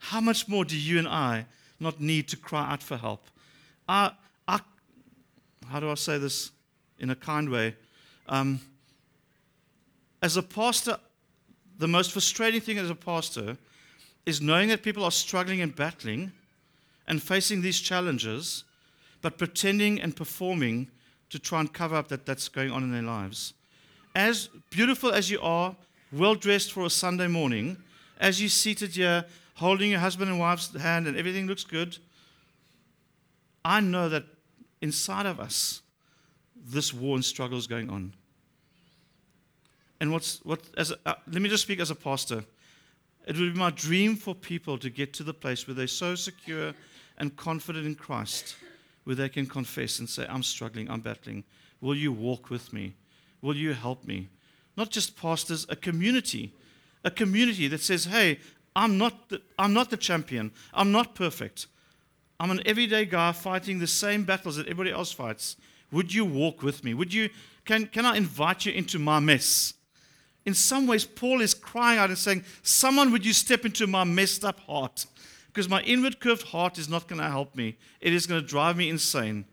how 0.00 0.20
much 0.20 0.48
more 0.48 0.64
do 0.64 0.76
you 0.76 0.98
and 0.98 1.06
I 1.06 1.46
not 1.78 2.00
need 2.00 2.26
to 2.28 2.36
cry 2.36 2.72
out 2.72 2.82
for 2.82 2.96
help? 2.96 3.28
I, 3.88 4.10
I, 4.48 4.58
how 5.68 5.78
do 5.78 5.88
I 5.88 5.94
say 5.94 6.18
this 6.18 6.50
in 6.98 7.10
a 7.10 7.14
kind 7.14 7.48
way? 7.48 7.76
Um, 8.30 8.60
as 10.22 10.36
a 10.36 10.42
pastor, 10.42 10.98
the 11.78 11.88
most 11.88 12.12
frustrating 12.12 12.60
thing 12.60 12.78
as 12.78 12.88
a 12.88 12.94
pastor 12.94 13.58
is 14.24 14.40
knowing 14.40 14.68
that 14.68 14.82
people 14.82 15.04
are 15.04 15.10
struggling 15.10 15.60
and 15.60 15.74
battling 15.74 16.30
and 17.08 17.20
facing 17.20 17.60
these 17.60 17.80
challenges, 17.80 18.64
but 19.20 19.36
pretending 19.36 20.00
and 20.00 20.14
performing 20.14 20.88
to 21.30 21.38
try 21.38 21.60
and 21.60 21.72
cover 21.72 21.96
up 21.96 22.08
that 22.08 22.24
that's 22.24 22.48
going 22.48 22.70
on 22.70 22.84
in 22.84 22.92
their 22.92 23.02
lives. 23.02 23.52
As 24.14 24.48
beautiful 24.70 25.10
as 25.10 25.30
you 25.30 25.40
are, 25.40 25.74
well 26.12 26.34
dressed 26.34 26.72
for 26.72 26.84
a 26.84 26.90
Sunday 26.90 27.26
morning, 27.26 27.76
as 28.18 28.40
you're 28.40 28.48
seated 28.48 28.90
here 28.90 29.24
holding 29.54 29.90
your 29.90 30.00
husband 30.00 30.30
and 30.30 30.38
wife's 30.38 30.74
hand 30.76 31.06
and 31.06 31.16
everything 31.16 31.46
looks 31.46 31.64
good, 31.64 31.98
I 33.64 33.80
know 33.80 34.08
that 34.08 34.24
inside 34.80 35.26
of 35.26 35.40
us, 35.40 35.82
this 36.56 36.94
war 36.94 37.16
and 37.16 37.24
struggle 37.24 37.58
is 37.58 37.66
going 37.66 37.90
on. 37.90 38.12
And 40.00 40.12
what's 40.12 40.40
what? 40.44 40.60
As 40.76 40.90
a, 40.90 40.96
uh, 41.06 41.14
let 41.30 41.42
me 41.42 41.48
just 41.48 41.62
speak 41.62 41.80
as 41.80 41.90
a 41.90 41.94
pastor. 41.94 42.44
It 43.26 43.36
would 43.38 43.52
be 43.52 43.58
my 43.58 43.70
dream 43.70 44.16
for 44.16 44.34
people 44.34 44.78
to 44.78 44.88
get 44.88 45.12
to 45.14 45.22
the 45.22 45.34
place 45.34 45.66
where 45.66 45.74
they're 45.74 45.86
so 45.86 46.14
secure 46.14 46.72
and 47.18 47.36
confident 47.36 47.86
in 47.86 47.94
Christ, 47.94 48.56
where 49.04 49.14
they 49.14 49.28
can 49.28 49.46
confess 49.46 49.98
and 49.98 50.08
say, 50.08 50.26
"I'm 50.28 50.42
struggling. 50.42 50.90
I'm 50.90 51.00
battling. 51.00 51.44
Will 51.80 51.94
you 51.94 52.12
walk 52.12 52.50
with 52.50 52.72
me? 52.72 52.94
Will 53.42 53.56
you 53.56 53.74
help 53.74 54.04
me?" 54.04 54.28
Not 54.76 54.90
just 54.90 55.16
pastors, 55.16 55.66
a 55.68 55.76
community, 55.76 56.54
a 57.04 57.10
community 57.10 57.68
that 57.68 57.82
says, 57.82 58.06
"Hey, 58.06 58.38
I'm 58.74 58.96
not 58.96 59.28
the, 59.28 59.42
I'm 59.58 59.74
not 59.74 59.90
the 59.90 59.96
champion. 59.98 60.52
I'm 60.72 60.90
not 60.90 61.14
perfect." 61.14 61.66
I'm 62.40 62.50
an 62.50 62.62
everyday 62.64 63.04
guy 63.04 63.32
fighting 63.32 63.80
the 63.80 63.86
same 63.86 64.24
battles 64.24 64.56
that 64.56 64.66
everybody 64.66 64.90
else 64.90 65.12
fights. 65.12 65.56
Would 65.92 66.14
you 66.14 66.24
walk 66.24 66.62
with 66.62 66.82
me? 66.82 66.94
Would 66.94 67.12
you 67.12 67.28
can, 67.66 67.86
can 67.86 68.06
I 68.06 68.16
invite 68.16 68.64
you 68.64 68.72
into 68.72 68.98
my 68.98 69.20
mess? 69.20 69.74
In 70.46 70.54
some 70.54 70.86
ways, 70.86 71.04
Paul 71.04 71.40
is 71.40 71.54
crying 71.54 71.98
out 71.98 72.08
and 72.08 72.18
saying, 72.18 72.44
Someone, 72.62 73.12
would 73.12 73.26
you 73.26 73.32
step 73.32 73.64
into 73.64 73.86
my 73.86 74.04
messed 74.04 74.44
up 74.44 74.60
heart? 74.60 75.06
Because 75.48 75.68
my 75.68 75.82
inward 75.82 76.20
curved 76.20 76.48
heart 76.48 76.78
is 76.78 76.88
not 76.88 77.08
going 77.08 77.20
to 77.20 77.28
help 77.28 77.54
me. 77.54 77.76
It 78.00 78.12
is 78.12 78.26
going 78.26 78.40
to 78.40 78.46
drive 78.46 78.76
me 78.76 78.88
insane. 78.88 79.44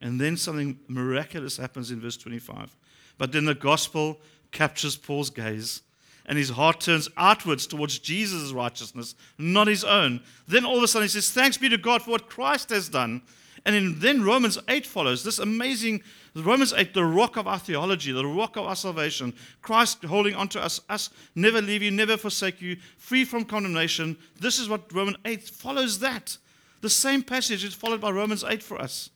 And 0.00 0.20
then 0.20 0.36
something 0.36 0.78
miraculous 0.86 1.56
happens 1.56 1.90
in 1.90 2.00
verse 2.00 2.16
25. 2.16 2.76
But 3.18 3.32
then 3.32 3.44
the 3.44 3.54
gospel 3.54 4.18
captures 4.52 4.96
Paul's 4.96 5.30
gaze 5.30 5.82
and 6.26 6.38
his 6.38 6.50
heart 6.50 6.80
turns 6.80 7.08
outwards 7.16 7.66
towards 7.66 7.98
Jesus' 7.98 8.52
righteousness, 8.52 9.14
not 9.36 9.66
his 9.66 9.82
own. 9.82 10.20
Then 10.46 10.64
all 10.64 10.76
of 10.76 10.82
a 10.82 10.88
sudden 10.88 11.06
he 11.06 11.08
says, 11.08 11.30
Thanks 11.30 11.56
be 11.56 11.68
to 11.68 11.76
God 11.76 12.02
for 12.02 12.12
what 12.12 12.28
Christ 12.28 12.70
has 12.70 12.88
done. 12.88 13.22
And 13.66 13.96
then 13.96 14.22
Romans 14.22 14.58
8 14.68 14.86
follows 14.86 15.22
this 15.22 15.38
amazing 15.38 16.02
Romans 16.34 16.72
8, 16.72 16.94
the 16.94 17.04
rock 17.04 17.36
of 17.36 17.48
our 17.48 17.58
theology, 17.58 18.12
the 18.12 18.24
rock 18.24 18.56
of 18.56 18.64
our 18.64 18.76
salvation. 18.76 19.34
Christ 19.62 20.04
holding 20.04 20.34
on 20.34 20.48
to 20.48 20.62
us, 20.62 20.80
us 20.88 21.10
never 21.34 21.60
leave 21.60 21.82
you, 21.82 21.90
never 21.90 22.16
forsake 22.16 22.62
you, 22.62 22.76
free 22.96 23.24
from 23.24 23.44
condemnation. 23.44 24.16
This 24.38 24.58
is 24.58 24.68
what 24.68 24.92
Romans 24.92 25.16
8 25.24 25.42
follows 25.42 25.98
that. 25.98 26.38
The 26.82 26.90
same 26.90 27.22
passage 27.22 27.64
is 27.64 27.74
followed 27.74 28.00
by 28.00 28.10
Romans 28.10 28.44
8 28.44 28.62
for 28.62 28.80
us. 28.80 29.10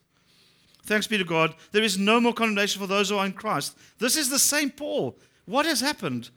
Thanks 0.84 1.06
be 1.06 1.16
to 1.16 1.24
God. 1.24 1.54
There 1.72 1.82
is 1.82 1.96
no 1.96 2.20
more 2.20 2.34
condemnation 2.34 2.80
for 2.80 2.86
those 2.86 3.08
who 3.08 3.16
are 3.16 3.26
in 3.26 3.32
Christ. 3.32 3.76
This 3.98 4.16
is 4.16 4.28
the 4.28 4.38
same 4.38 4.70
Paul. 4.70 5.16
What 5.46 5.66
has 5.66 5.80
happened? 5.80 6.30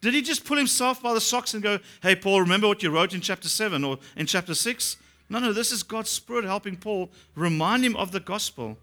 Did 0.00 0.14
he 0.14 0.22
just 0.22 0.44
pull 0.44 0.56
himself 0.56 1.00
by 1.00 1.14
the 1.14 1.20
socks 1.20 1.54
and 1.54 1.62
go, 1.62 1.78
Hey, 2.02 2.16
Paul, 2.16 2.40
remember 2.40 2.66
what 2.66 2.82
you 2.82 2.90
wrote 2.90 3.14
in 3.14 3.20
chapter 3.20 3.48
7 3.48 3.84
or 3.84 3.98
in 4.16 4.26
chapter 4.26 4.54
6? 4.54 4.96
No, 5.32 5.38
no, 5.38 5.54
this 5.54 5.72
is 5.72 5.82
God's 5.82 6.10
Spirit 6.10 6.44
helping 6.44 6.76
Paul 6.76 7.10
remind 7.34 7.86
him 7.86 7.96
of 7.96 8.12
the 8.12 8.20
gospel. 8.20 8.76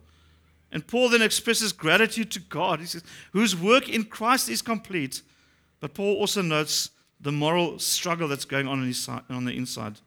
And 0.71 0.85
Paul 0.85 1.09
then 1.09 1.21
expresses 1.21 1.71
gratitude 1.71 2.31
to 2.31 2.39
God. 2.39 2.79
He 2.79 2.87
says, 2.87 3.03
Whose 3.33 3.55
work 3.55 3.87
in 3.87 4.05
Christ 4.05 4.49
is 4.49 4.63
complete. 4.63 5.21
But 5.79 5.93
Paul 5.93 6.15
also 6.15 6.41
notes 6.41 6.89
the 7.21 7.31
moral 7.31 7.77
struggle 7.77 8.27
that's 8.27 8.45
going 8.45 8.67
on, 8.67 8.91
on 9.29 9.45
the 9.45 9.51
inside. 9.51 9.97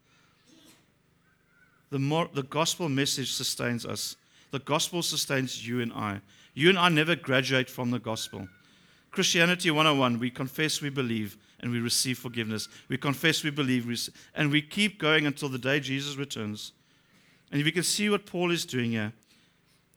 The, 1.91 2.01
more, 2.01 2.29
the 2.35 2.43
gospel 2.43 2.89
message 2.89 3.33
sustains 3.33 3.87
us. 3.87 4.17
The 4.51 4.59
gospel 4.59 5.03
sustains 5.03 5.65
you 5.65 5.81
and 5.81 5.93
I. 5.93 6.23
You 6.55 6.71
and 6.71 6.79
I 6.79 6.89
never 6.89 7.15
graduate 7.15 7.71
from 7.71 7.93
the 7.93 8.01
gospel. 8.01 8.49
Christianity 9.13 9.71
101, 9.71 10.19
we 10.19 10.31
confess 10.31 10.81
we 10.81 10.89
believe 10.89 11.37
and 11.61 11.71
we 11.71 11.81
receive 11.81 12.19
forgiveness. 12.19 12.69
We 12.89 12.97
confess 12.97 13.45
we 13.45 13.51
believe 13.51 14.09
and 14.35 14.51
we 14.51 14.63
keep 14.63 14.99
going 14.99 15.27
until 15.27 15.51
the 15.51 15.59
day 15.59 15.81
Jesus 15.81 16.17
returns. 16.17 16.73
And 17.51 17.61
if 17.61 17.67
you 17.67 17.73
can 17.73 17.83
see 17.83 18.09
what 18.09 18.25
Paul 18.25 18.51
is 18.51 18.65
doing 18.65 18.93
here, 18.93 19.13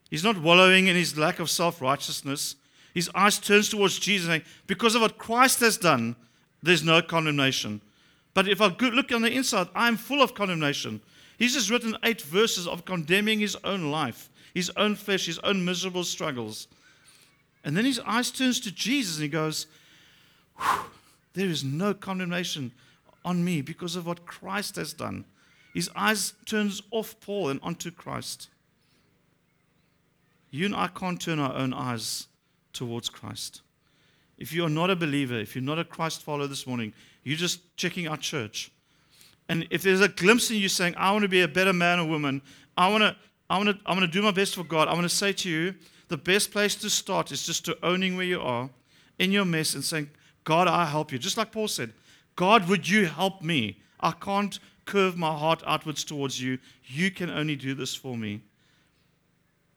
he's 0.10 0.24
not 0.24 0.42
wallowing 0.42 0.88
in 0.88 0.98
his 0.98 1.18
lack 1.18 1.40
of 1.40 1.50
self 1.50 1.82
righteousness. 1.82 2.58
His 2.94 3.10
eyes 3.16 3.40
turns 3.40 3.70
towards 3.70 4.00
Jesus, 4.00 4.28
saying, 4.28 4.44
Because 4.68 4.96
of 4.96 5.02
what 5.02 5.18
Christ 5.18 5.62
has 5.62 5.78
done, 5.78 6.18
there's 6.62 6.84
no 6.84 7.02
condemnation. 7.02 7.82
But 8.34 8.50
if 8.50 8.62
I 8.62 8.68
look 8.68 9.12
on 9.14 9.22
the 9.22 9.32
inside, 9.32 9.68
I'm 9.74 9.96
full 9.96 10.22
of 10.22 10.36
condemnation. 10.36 11.02
He's 11.38 11.54
just 11.54 11.70
written 11.70 11.98
eight 12.04 12.22
verses 12.22 12.68
of 12.68 12.86
condemning 12.86 13.40
his 13.40 13.58
own 13.64 13.92
life, 13.92 14.30
his 14.54 14.72
own 14.76 14.96
flesh, 14.96 15.26
his 15.26 15.40
own 15.40 15.64
miserable 15.64 16.04
struggles. 16.04 16.68
And 17.66 17.76
then 17.76 17.84
his 17.84 18.00
eyes 18.06 18.30
turns 18.30 18.60
to 18.62 18.72
Jesus 18.72 19.16
and 19.16 19.24
he 19.24 19.30
goes, 19.30 19.66
There 21.34 21.48
is 21.48 21.64
no 21.64 21.96
condemnation 21.96 22.72
on 23.26 23.44
me 23.44 23.62
because 23.62 23.96
of 23.96 24.06
what 24.06 24.28
Christ 24.28 24.76
has 24.76 24.94
done. 24.94 25.26
His 25.74 25.90
eyes 25.96 26.34
turns 26.46 26.84
off 26.92 27.20
Paul 27.20 27.50
and 27.50 27.60
onto 27.64 27.90
Christ. 27.92 28.50
You 30.52 30.68
and 30.68 30.76
I 30.76 30.88
can't 30.88 31.20
turn 31.20 31.40
our 31.40 31.54
own 31.54 31.74
eyes 31.74 32.28
towards 32.72 33.10
Christ. 33.10 33.62
If 34.38 34.54
you 34.54 34.64
are 34.64 34.70
not 34.70 34.92
a 34.92 34.96
believer, 34.96 35.36
if 35.36 35.56
you're 35.56 35.64
not 35.64 35.80
a 35.80 35.84
Christ 35.84 36.22
follower 36.22 36.48
this 36.48 36.68
morning, 36.68 36.94
you're 37.24 37.36
just 37.36 37.76
checking 37.78 38.08
our 38.08 38.16
church. 38.16 38.72
And 39.50 39.68
if 39.72 39.82
there's 39.82 40.02
a 40.02 40.08
glimpse 40.08 40.52
in 40.52 40.58
you 40.58 40.70
saying, 40.70 40.96
I 40.98 41.12
want 41.12 41.24
to 41.24 41.30
be 41.30 41.42
a 41.42 41.48
better 41.48 41.74
man 41.74 42.00
or 42.00 42.06
woman, 42.06 42.42
I 42.78 42.90
want 42.90 43.02
to, 43.02 43.16
I 43.50 43.58
want 43.58 43.70
to, 43.70 43.80
I 43.86 43.92
want 43.92 44.02
to 44.02 44.08
do 44.08 44.22
my 44.22 44.32
best 44.32 44.56
for 44.56 44.64
God, 44.64 44.88
I 44.88 44.94
want 44.94 45.04
to 45.04 45.16
say 45.16 45.34
to 45.34 45.50
you, 45.50 45.76
the 46.08 46.18
best 46.18 46.52
place 46.52 46.76
to 46.76 46.90
start 46.90 47.32
is 47.32 47.46
just 47.46 47.66
to 47.66 47.78
owning 47.84 48.16
where 48.16 48.26
you 48.26 48.42
are 48.42 48.70
in 49.18 49.32
your 49.32 49.46
mess 49.46 49.74
and 49.74 49.84
saying, 49.84 50.10
God, 50.44 50.68
I 50.68 50.86
help 50.86 51.12
you. 51.12 51.18
Just 51.18 51.38
like 51.38 51.52
Paul 51.52 51.68
said, 51.68 51.94
God, 52.36 52.68
would 52.70 52.88
you 52.88 53.06
help 53.06 53.42
me? 53.42 53.82
I 54.00 54.12
can't 54.12 54.60
curve 54.86 55.18
my 55.18 55.36
heart 55.36 55.64
outwards 55.66 56.04
towards 56.04 56.42
you. 56.42 56.60
You 56.86 57.10
can 57.10 57.30
only 57.30 57.56
do 57.56 57.74
this 57.74 57.96
for 57.96 58.16
me. 58.16 58.42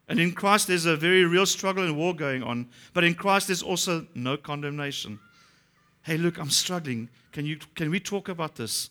And 0.08 0.18
in 0.18 0.32
Christ, 0.32 0.68
there's 0.68 0.86
a 0.86 0.96
very 0.96 1.24
real 1.24 1.46
struggle 1.46 1.84
and 1.84 1.96
war 1.96 2.14
going 2.14 2.42
on. 2.42 2.68
But 2.94 3.04
in 3.04 3.14
Christ, 3.14 3.48
there's 3.48 3.62
also 3.62 4.06
no 4.14 4.36
condemnation. 4.36 5.18
Hey, 6.02 6.16
look, 6.16 6.38
I'm 6.38 6.50
struggling. 6.50 7.10
Can, 7.32 7.44
you, 7.44 7.58
can 7.74 7.90
we 7.90 8.00
talk 8.00 8.28
about 8.28 8.56
this? 8.56 8.90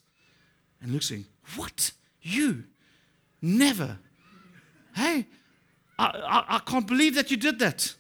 And 0.82 0.92
Luke's 0.92 1.10
saying, 1.10 1.26
What? 1.56 1.92
You? 2.22 2.66
Never. 3.42 3.98
Hey, 4.96 5.28
I, 6.00 6.06
I, 6.06 6.56
I 6.56 6.60
can't 6.60 6.88
believe 6.88 7.16
that 7.16 7.32
you 7.32 7.38
did 7.38 7.60
that. 7.60 7.94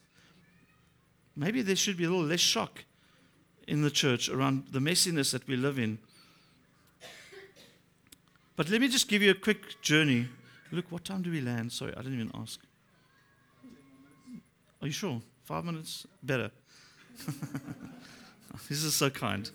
Maybe 1.36 1.62
there 1.62 1.76
should 1.76 1.98
be 1.98 2.06
a 2.06 2.10
little 2.10 2.26
less 2.26 2.40
shock 2.40 2.84
in 3.68 3.82
the 3.82 3.92
church 3.92 4.30
around 4.30 4.68
the 4.72 4.80
messiness 4.80 5.32
that 5.32 5.48
we 5.48 5.56
live 5.56 5.78
in. 5.78 6.00
But 8.56 8.70
let 8.70 8.82
me 8.82 8.88
just 8.88 9.08
give 9.08 9.22
you 9.22 9.32
a 9.32 9.36
quick 9.36 9.82
journey 9.82 10.28
Look, 10.72 10.86
what 10.92 11.06
time 11.06 11.22
do 11.22 11.32
we 11.32 11.42
land? 11.42 11.72
Sorry, 11.72 11.94
I 11.96 12.02
didn't 12.02 12.16
even 12.16 12.32
ask. 12.36 12.60
Are 14.82 14.88
you 14.88 14.94
sure? 14.94 15.22
Five 15.46 15.66
minutes? 15.66 16.06
Better. 16.22 16.52
this 18.70 18.84
is 18.84 18.94
so 18.94 19.10
kind. 19.10 19.50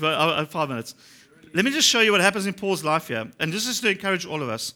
Uh, 0.00 0.44
five 0.46 0.68
minutes. 0.68 0.94
Let 1.52 1.64
me 1.64 1.70
just 1.70 1.86
show 1.86 2.00
you 2.00 2.12
what 2.12 2.20
happens 2.20 2.46
in 2.46 2.54
Paul's 2.54 2.82
life 2.82 3.08
here. 3.08 3.30
And 3.38 3.52
this 3.52 3.66
is 3.66 3.80
to 3.80 3.90
encourage 3.90 4.24
all 4.24 4.42
of 4.42 4.48
us. 4.48 4.74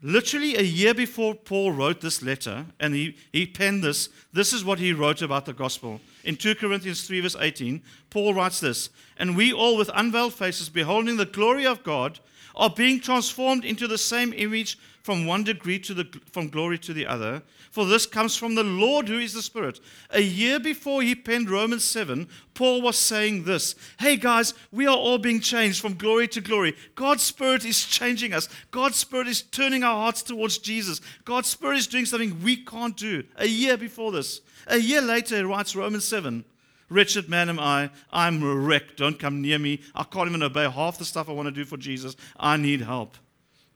Literally 0.00 0.56
a 0.56 0.62
year 0.62 0.94
before 0.94 1.34
Paul 1.34 1.72
wrote 1.72 2.00
this 2.00 2.22
letter, 2.22 2.66
and 2.78 2.94
he, 2.94 3.16
he 3.32 3.46
penned 3.46 3.82
this, 3.82 4.08
this 4.32 4.52
is 4.52 4.64
what 4.64 4.78
he 4.78 4.92
wrote 4.92 5.22
about 5.22 5.44
the 5.44 5.52
gospel. 5.52 6.00
In 6.22 6.36
2 6.36 6.54
Corinthians 6.54 7.04
3, 7.06 7.20
verse 7.20 7.36
18, 7.38 7.82
Paul 8.08 8.34
writes 8.34 8.60
this 8.60 8.90
And 9.18 9.36
we 9.36 9.52
all, 9.52 9.76
with 9.76 9.90
unveiled 9.92 10.34
faces, 10.34 10.68
beholding 10.68 11.16
the 11.16 11.26
glory 11.26 11.66
of 11.66 11.82
God, 11.82 12.20
are 12.58 12.70
being 12.70 13.00
transformed 13.00 13.64
into 13.64 13.86
the 13.86 13.96
same 13.96 14.32
image 14.34 14.78
from 15.02 15.24
one 15.24 15.42
degree 15.42 15.78
to 15.78 15.94
the, 15.94 16.20
from 16.32 16.50
glory 16.50 16.76
to 16.78 16.92
the 16.92 17.06
other. 17.06 17.40
For 17.70 17.86
this 17.86 18.04
comes 18.04 18.36
from 18.36 18.54
the 18.54 18.64
Lord 18.64 19.08
who 19.08 19.18
is 19.18 19.32
the 19.32 19.40
Spirit. 19.40 19.80
A 20.10 20.20
year 20.20 20.58
before 20.58 21.00
he 21.00 21.14
penned 21.14 21.48
Romans 21.48 21.84
7, 21.84 22.28
Paul 22.52 22.82
was 22.82 22.98
saying 22.98 23.44
this 23.44 23.74
Hey 23.98 24.16
guys, 24.16 24.52
we 24.70 24.86
are 24.86 24.96
all 24.96 25.16
being 25.16 25.40
changed 25.40 25.80
from 25.80 25.94
glory 25.94 26.28
to 26.28 26.40
glory. 26.40 26.74
God's 26.94 27.22
Spirit 27.22 27.64
is 27.64 27.86
changing 27.86 28.34
us. 28.34 28.50
God's 28.70 28.96
Spirit 28.96 29.28
is 29.28 29.40
turning 29.40 29.82
our 29.82 29.96
hearts 29.96 30.22
towards 30.22 30.58
Jesus. 30.58 31.00
God's 31.24 31.48
Spirit 31.48 31.78
is 31.78 31.86
doing 31.86 32.04
something 32.04 32.42
we 32.42 32.56
can't 32.56 32.96
do. 32.96 33.24
A 33.36 33.46
year 33.46 33.76
before 33.76 34.12
this. 34.12 34.42
A 34.66 34.76
year 34.76 35.00
later, 35.00 35.36
he 35.36 35.42
writes 35.42 35.74
Romans 35.74 36.04
7. 36.04 36.44
Wretched 36.90 37.28
man 37.28 37.48
am 37.48 37.58
I. 37.58 37.90
I'm 38.12 38.42
a 38.42 38.54
wreck. 38.54 38.96
Don't 38.96 39.18
come 39.18 39.42
near 39.42 39.58
me. 39.58 39.80
I 39.94 40.04
can't 40.04 40.28
even 40.28 40.42
obey 40.42 40.68
half 40.68 40.98
the 40.98 41.04
stuff 41.04 41.28
I 41.28 41.32
want 41.32 41.46
to 41.46 41.52
do 41.52 41.64
for 41.64 41.76
Jesus. 41.76 42.16
I 42.38 42.56
need 42.56 42.80
help. 42.80 43.16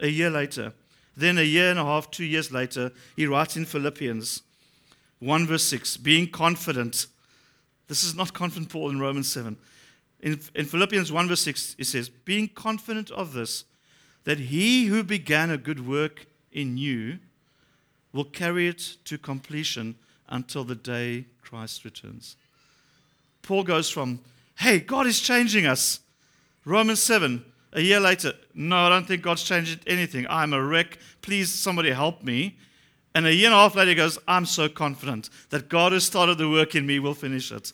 A 0.01 0.09
year 0.09 0.31
later, 0.31 0.73
then, 1.17 1.39
a 1.39 1.43
year 1.43 1.71
and 1.71 1.79
a 1.79 1.85
half, 1.85 2.11
two 2.11 2.25
years 2.25 2.51
later, 2.51 2.91
he 3.17 3.27
writes 3.27 3.57
in 3.57 3.67
Philippians 3.67 4.43
1 5.19 5.47
verse 5.47 5.65
6 5.65 5.99
being 5.99 6.29
confident. 6.29 7.07
This 7.89 8.03
is 8.03 8.15
not 8.15 8.33
confident 8.33 8.71
Paul 8.71 8.91
in 8.91 8.99
Romans 8.99 9.31
7. 9.31 9.57
In, 10.21 10.41
in 10.55 10.65
Philippians 10.65 11.13
1 11.13 11.29
verse 11.29 11.43
6, 11.43 11.75
he 11.77 11.85
says, 11.85 12.09
Being 12.09 12.49
confident 12.49 13.11
of 13.11 13.35
this, 13.35 13.65
that 14.25 14.39
he 14.39 14.87
who 14.87 15.03
began 15.03 15.51
a 15.51 15.59
good 15.59 15.87
work 15.87 16.27
in 16.51 16.79
you 16.79 17.19
will 18.13 18.25
carry 18.25 18.69
it 18.69 18.97
to 19.05 19.19
completion 19.19 19.97
until 20.29 20.65
the 20.65 20.75
day 20.75 21.27
Christ 21.43 21.85
returns. 21.85 22.37
Paul 23.43 23.64
goes 23.64 23.90
from, 23.90 24.20
Hey, 24.57 24.80
God 24.80 25.07
is 25.07 25.20
changing 25.20 25.66
us. 25.66 26.01
Romans 26.64 27.03
7, 27.03 27.45
a 27.72 27.80
year 27.80 27.99
later, 27.99 28.34
no, 28.55 28.76
I 28.76 28.88
don't 28.88 29.07
think 29.07 29.22
God's 29.22 29.43
changed 29.43 29.80
anything. 29.86 30.26
I'm 30.28 30.53
a 30.53 30.62
wreck. 30.62 30.99
Please, 31.22 31.53
somebody 31.53 31.90
help 31.90 32.22
me. 32.22 32.57
And 33.14 33.26
a 33.26 33.34
year 33.34 33.47
and 33.47 33.55
a 33.55 33.59
half 33.59 33.74
later, 33.74 33.90
he 33.90 33.95
goes, 33.95 34.18
I'm 34.28 34.47
so 34.47 34.68
confident 34.68 35.28
that 35.51 35.68
God 35.68 35.93
has 35.93 36.05
started 36.05 36.38
the 36.38 36.49
work 36.49 36.74
in 36.74 36.86
me, 36.86 36.99
will 36.99 37.14
finish 37.14 37.51
it. 37.51 37.72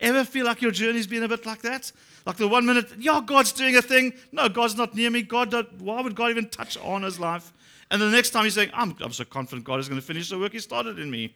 Ever 0.00 0.24
feel 0.24 0.44
like 0.44 0.62
your 0.62 0.70
journey's 0.70 1.06
been 1.06 1.24
a 1.24 1.28
bit 1.28 1.44
like 1.46 1.62
that? 1.62 1.90
Like 2.24 2.36
the 2.36 2.46
one 2.46 2.66
minute, 2.66 2.92
yeah, 2.98 3.20
God's 3.24 3.52
doing 3.52 3.76
a 3.76 3.82
thing. 3.82 4.12
No, 4.30 4.48
God's 4.48 4.76
not 4.76 4.94
near 4.94 5.10
me. 5.10 5.22
God, 5.22 5.54
why 5.80 6.00
would 6.00 6.14
God 6.14 6.30
even 6.30 6.48
touch 6.48 6.76
on 6.78 7.02
his 7.02 7.18
life? 7.18 7.52
And 7.90 8.00
the 8.00 8.10
next 8.10 8.30
time 8.30 8.44
he's 8.44 8.54
saying, 8.54 8.70
I'm, 8.74 8.94
I'm 9.00 9.12
so 9.12 9.24
confident 9.24 9.64
God 9.64 9.80
is 9.80 9.88
going 9.88 10.00
to 10.00 10.06
finish 10.06 10.28
the 10.28 10.38
work 10.38 10.52
he 10.52 10.58
started 10.58 10.98
in 10.98 11.10
me. 11.10 11.34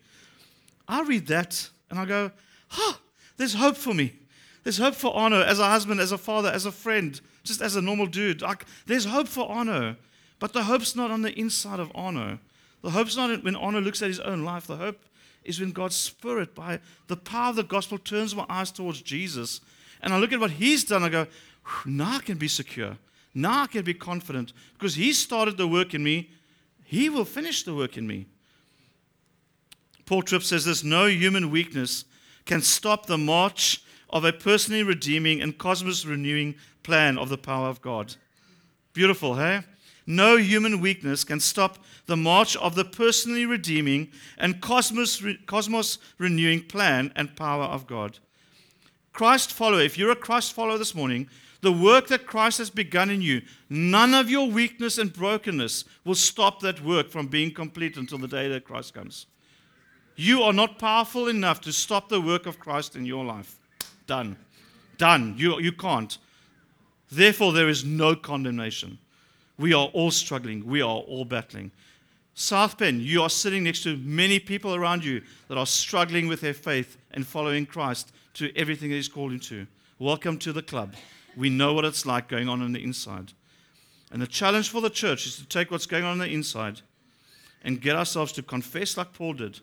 I 0.86 1.02
read 1.02 1.26
that 1.28 1.68
and 1.90 1.98
I 1.98 2.04
go, 2.04 2.30
huh, 2.68 2.94
there's 3.36 3.54
hope 3.54 3.76
for 3.76 3.94
me. 3.94 4.14
There's 4.64 4.78
hope 4.78 4.94
for 4.94 5.14
Arno 5.14 5.42
as 5.42 5.58
a 5.58 5.68
husband, 5.68 6.00
as 6.00 6.12
a 6.12 6.18
father, 6.18 6.48
as 6.48 6.66
a 6.66 6.72
friend, 6.72 7.20
just 7.42 7.60
as 7.60 7.74
a 7.74 7.82
normal 7.82 8.06
dude. 8.06 8.42
Like, 8.42 8.64
there's 8.86 9.06
hope 9.06 9.28
for 9.28 9.50
Arno. 9.50 9.96
But 10.38 10.52
the 10.52 10.64
hope's 10.64 10.94
not 10.94 11.10
on 11.10 11.22
the 11.22 11.36
inside 11.38 11.80
of 11.80 11.90
Arno. 11.94 12.38
The 12.82 12.90
hope's 12.90 13.16
not 13.16 13.44
when 13.44 13.56
Arno 13.56 13.80
looks 13.80 14.02
at 14.02 14.08
his 14.08 14.20
own 14.20 14.44
life. 14.44 14.66
The 14.66 14.76
hope 14.76 15.00
is 15.44 15.60
when 15.60 15.72
God's 15.72 15.96
Spirit, 15.96 16.54
by 16.54 16.80
the 17.08 17.16
power 17.16 17.50
of 17.50 17.56
the 17.56 17.62
gospel, 17.62 17.98
turns 17.98 18.34
my 18.34 18.46
eyes 18.48 18.70
towards 18.70 19.02
Jesus. 19.02 19.60
And 20.00 20.12
I 20.12 20.18
look 20.18 20.32
at 20.32 20.40
what 20.40 20.52
he's 20.52 20.84
done. 20.84 21.02
I 21.02 21.08
go, 21.08 21.26
now 21.84 22.16
I 22.16 22.18
can 22.20 22.38
be 22.38 22.48
secure. 22.48 22.98
Now 23.34 23.62
I 23.62 23.66
can 23.66 23.82
be 23.82 23.94
confident 23.94 24.52
because 24.74 24.94
he 24.94 25.12
started 25.12 25.56
the 25.56 25.66
work 25.66 25.94
in 25.94 26.02
me. 26.02 26.30
He 26.84 27.08
will 27.08 27.24
finish 27.24 27.62
the 27.62 27.74
work 27.74 27.96
in 27.96 28.06
me. 28.06 28.26
Paul 30.04 30.22
Tripp 30.22 30.42
says 30.42 30.64
this 30.64 30.84
no 30.84 31.06
human 31.06 31.50
weakness 31.50 32.04
can 32.44 32.60
stop 32.60 33.06
the 33.06 33.18
march 33.18 33.82
of 34.10 34.24
a 34.24 34.32
personally 34.32 34.82
redeeming 34.82 35.40
and 35.40 35.56
cosmos 35.56 36.04
renewing 36.04 36.54
plan 36.82 37.18
of 37.18 37.28
the 37.28 37.38
power 37.38 37.68
of 37.68 37.80
God. 37.80 38.14
Beautiful, 38.92 39.36
hey? 39.36 39.62
No 40.06 40.36
human 40.36 40.80
weakness 40.80 41.24
can 41.24 41.40
stop 41.40 41.78
the 42.06 42.16
march 42.16 42.56
of 42.56 42.74
the 42.74 42.84
personally 42.84 43.46
redeeming 43.46 44.08
and 44.36 44.60
cosmos, 44.60 45.22
cosmos 45.46 45.98
renewing 46.18 46.62
plan 46.62 47.12
and 47.14 47.36
power 47.36 47.64
of 47.64 47.86
God. 47.86 48.18
Christ 49.12 49.52
follower, 49.52 49.80
if 49.80 49.96
you're 49.96 50.10
a 50.10 50.16
Christ 50.16 50.52
follower 50.52 50.78
this 50.78 50.94
morning, 50.94 51.28
the 51.60 51.72
work 51.72 52.08
that 52.08 52.26
Christ 52.26 52.58
has 52.58 52.70
begun 52.70 53.08
in 53.08 53.22
you, 53.22 53.42
none 53.70 54.14
of 54.14 54.28
your 54.28 54.50
weakness 54.50 54.98
and 54.98 55.12
brokenness 55.12 55.84
will 56.04 56.16
stop 56.16 56.60
that 56.60 56.84
work 56.84 57.08
from 57.08 57.28
being 57.28 57.52
complete 57.54 57.96
until 57.96 58.18
the 58.18 58.26
day 58.26 58.48
that 58.48 58.64
Christ 58.64 58.94
comes. 58.94 59.26
You 60.16 60.42
are 60.42 60.52
not 60.52 60.78
powerful 60.78 61.28
enough 61.28 61.60
to 61.62 61.72
stop 61.72 62.08
the 62.08 62.20
work 62.20 62.46
of 62.46 62.58
Christ 62.58 62.96
in 62.96 63.06
your 63.06 63.24
life. 63.24 63.56
Done. 64.06 64.36
Done. 64.98 65.34
You, 65.36 65.58
you 65.60 65.72
can't. 65.72 66.18
Therefore, 67.10 67.52
there 67.52 67.68
is 67.68 67.84
no 67.84 68.14
condemnation. 68.14 68.98
We 69.58 69.74
are 69.74 69.86
all 69.88 70.10
struggling. 70.10 70.66
We 70.66 70.82
are 70.82 70.98
all 70.98 71.24
battling. 71.24 71.72
South 72.34 72.78
Bend, 72.78 73.02
you 73.02 73.22
are 73.22 73.28
sitting 73.28 73.64
next 73.64 73.82
to 73.82 73.96
many 73.98 74.38
people 74.38 74.74
around 74.74 75.04
you 75.04 75.22
that 75.48 75.58
are 75.58 75.66
struggling 75.66 76.28
with 76.28 76.40
their 76.40 76.54
faith 76.54 76.96
and 77.10 77.26
following 77.26 77.66
Christ 77.66 78.12
to 78.34 78.56
everything 78.56 78.88
that 78.88 78.96
He's 78.96 79.08
called 79.08 79.32
you 79.32 79.38
to. 79.38 79.66
Welcome 79.98 80.38
to 80.38 80.52
the 80.52 80.62
club. 80.62 80.94
We 81.36 81.50
know 81.50 81.74
what 81.74 81.84
it's 81.84 82.06
like 82.06 82.28
going 82.28 82.48
on 82.48 82.62
on 82.62 82.72
the 82.72 82.82
inside. 82.82 83.32
And 84.10 84.20
the 84.20 84.26
challenge 84.26 84.70
for 84.70 84.80
the 84.80 84.90
church 84.90 85.26
is 85.26 85.36
to 85.36 85.46
take 85.46 85.70
what's 85.70 85.86
going 85.86 86.04
on 86.04 86.12
on 86.12 86.18
the 86.18 86.32
inside 86.32 86.80
and 87.62 87.80
get 87.80 87.96
ourselves 87.96 88.32
to 88.32 88.42
confess 88.42 88.96
like 88.96 89.12
Paul 89.12 89.34
did. 89.34 89.60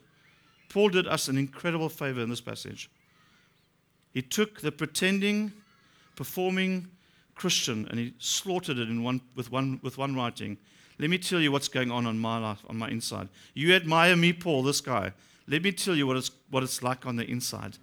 Paul 0.70 0.89
did 0.89 1.07
us 1.07 1.28
an 1.28 1.38
incredible 1.38 1.89
favor 1.89 2.22
in 2.22 2.30
this 2.30 2.41
passage. 2.41 2.89
He 4.13 4.22
took 4.22 4.61
the 4.61 4.72
pretending, 4.72 5.51
performing 6.15 6.88
Christian 7.36 7.88
and 7.89 7.99
he 7.99 8.13
slaughtered 8.20 8.78
it 8.78 8.89
in 8.89 9.03
one, 9.03 9.22
with, 9.36 9.51
one, 9.51 9.80
with 9.84 9.97
one 9.97 10.15
writing. 10.15 10.57
Let 10.99 11.09
me 11.09 11.17
tell 11.17 11.39
you 11.39 11.51
what's 11.51 11.70
going 11.70 11.91
on 11.91 12.05
on 12.05 12.20
my 12.20 12.38
life, 12.38 12.59
on 12.67 12.78
my 12.78 12.89
inside. 12.89 13.30
You 13.53 13.74
admire 13.74 14.15
me, 14.15 14.34
Paul, 14.34 14.63
this 14.63 14.82
guy. 14.82 15.13
Let 15.47 15.63
me 15.63 15.72
tell 15.72 15.95
you 15.95 16.05
what 16.05 16.17
it's, 16.17 16.32
what 16.49 16.63
it's 16.63 16.84
like 16.84 17.05
on 17.05 17.15
the 17.15 17.26
inside. 17.26 17.78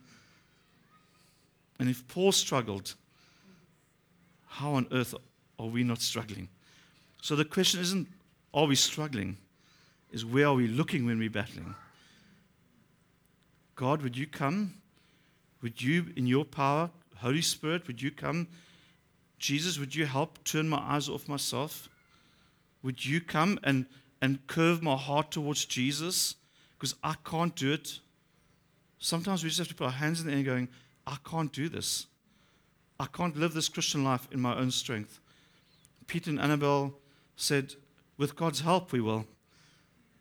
And 1.79 1.89
if 1.89 2.07
Paul 2.09 2.33
struggled, 2.33 2.95
how 4.47 4.75
on 4.75 4.87
earth 4.93 5.15
are 5.59 5.67
we 5.67 5.83
not 5.83 6.01
struggling? 6.01 6.49
So 7.23 7.35
the 7.35 7.45
question 7.45 7.81
isn't, 7.81 8.09
are 8.55 8.67
we 8.67 8.77
struggling? 8.77 9.37
Is 10.13 10.25
where 10.25 10.47
are 10.47 10.55
we 10.55 10.69
looking 10.69 11.05
when 11.05 11.19
we're 11.19 11.31
battling? 11.31 11.75
God, 13.77 14.03
would 14.03 14.17
you 14.17 14.27
come 14.27 14.75
would 15.63 15.83
you, 15.83 16.13
in 16.17 16.29
your 16.29 16.45
power, 16.45 16.91
Holy 17.17 17.43
Spirit, 17.43 17.87
would 17.87 18.01
you 18.01 18.13
come? 18.13 18.47
Jesus, 19.39 19.79
would 19.79 19.95
you 19.95 20.07
help 20.07 20.43
turn 20.45 20.69
my 20.69 20.79
eyes 20.79 21.09
off 21.09 21.29
myself? 21.29 21.89
Would 22.83 23.05
you 23.05 23.21
come 23.21 23.59
and, 23.65 23.87
and 24.21 24.47
curve 24.47 24.83
my 24.83 24.97
heart 24.97 25.31
towards 25.31 25.65
Jesus? 25.65 26.37
Because 26.79 26.95
I 27.03 27.15
can't 27.25 27.57
do 27.57 27.73
it. 27.73 27.99
Sometimes 28.99 29.43
we 29.43 29.49
just 29.49 29.59
have 29.59 29.69
to 29.69 29.75
put 29.75 29.87
our 29.87 29.91
hands 29.91 30.21
in 30.21 30.29
the 30.29 30.35
air 30.35 30.43
going, 30.43 30.69
I 31.07 31.17
can't 31.29 31.53
do 31.53 31.69
this. 31.69 32.07
I 33.01 33.07
can't 33.07 33.37
live 33.37 33.53
this 33.53 33.69
Christian 33.69 34.05
life 34.05 34.29
in 34.31 34.41
my 34.41 34.57
own 34.57 34.71
strength. 34.71 35.19
Peter 36.07 36.31
and 36.31 36.41
Annabelle 36.41 36.95
said, 37.35 37.75
with 38.17 38.37
God's 38.37 38.61
help, 38.61 38.93
we 38.93 39.01
will. 39.01 39.27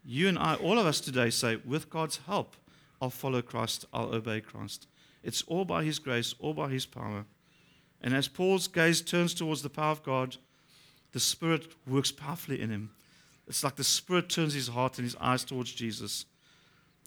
You 0.03 0.27
and 0.27 0.39
I, 0.39 0.55
all 0.55 0.79
of 0.79 0.85
us 0.85 0.99
today 0.99 1.29
say, 1.29 1.57
with 1.57 1.89
God's 1.89 2.19
help, 2.25 2.55
I'll 3.01 3.09
follow 3.09 3.41
Christ, 3.41 3.85
I'll 3.93 4.13
obey 4.13 4.41
Christ. 4.41 4.87
It's 5.23 5.41
all 5.43 5.65
by 5.65 5.83
His 5.83 5.99
grace, 5.99 6.35
all 6.39 6.53
by 6.53 6.69
His 6.69 6.85
power. 6.85 7.25
And 8.01 8.13
as 8.13 8.27
Paul's 8.27 8.67
gaze 8.67 9.01
turns 9.01 9.33
towards 9.33 9.61
the 9.61 9.69
power 9.69 9.91
of 9.91 10.03
God, 10.03 10.37
the 11.11 11.19
Spirit 11.19 11.67
works 11.87 12.11
powerfully 12.11 12.61
in 12.61 12.69
him. 12.69 12.91
It's 13.47 13.63
like 13.63 13.77
the 13.77 13.83
Spirit 13.83 14.29
turns 14.29 14.53
his 14.53 14.67
heart 14.67 14.97
and 14.97 15.05
his 15.05 15.15
eyes 15.19 15.43
towards 15.43 15.71
Jesus. 15.71 16.25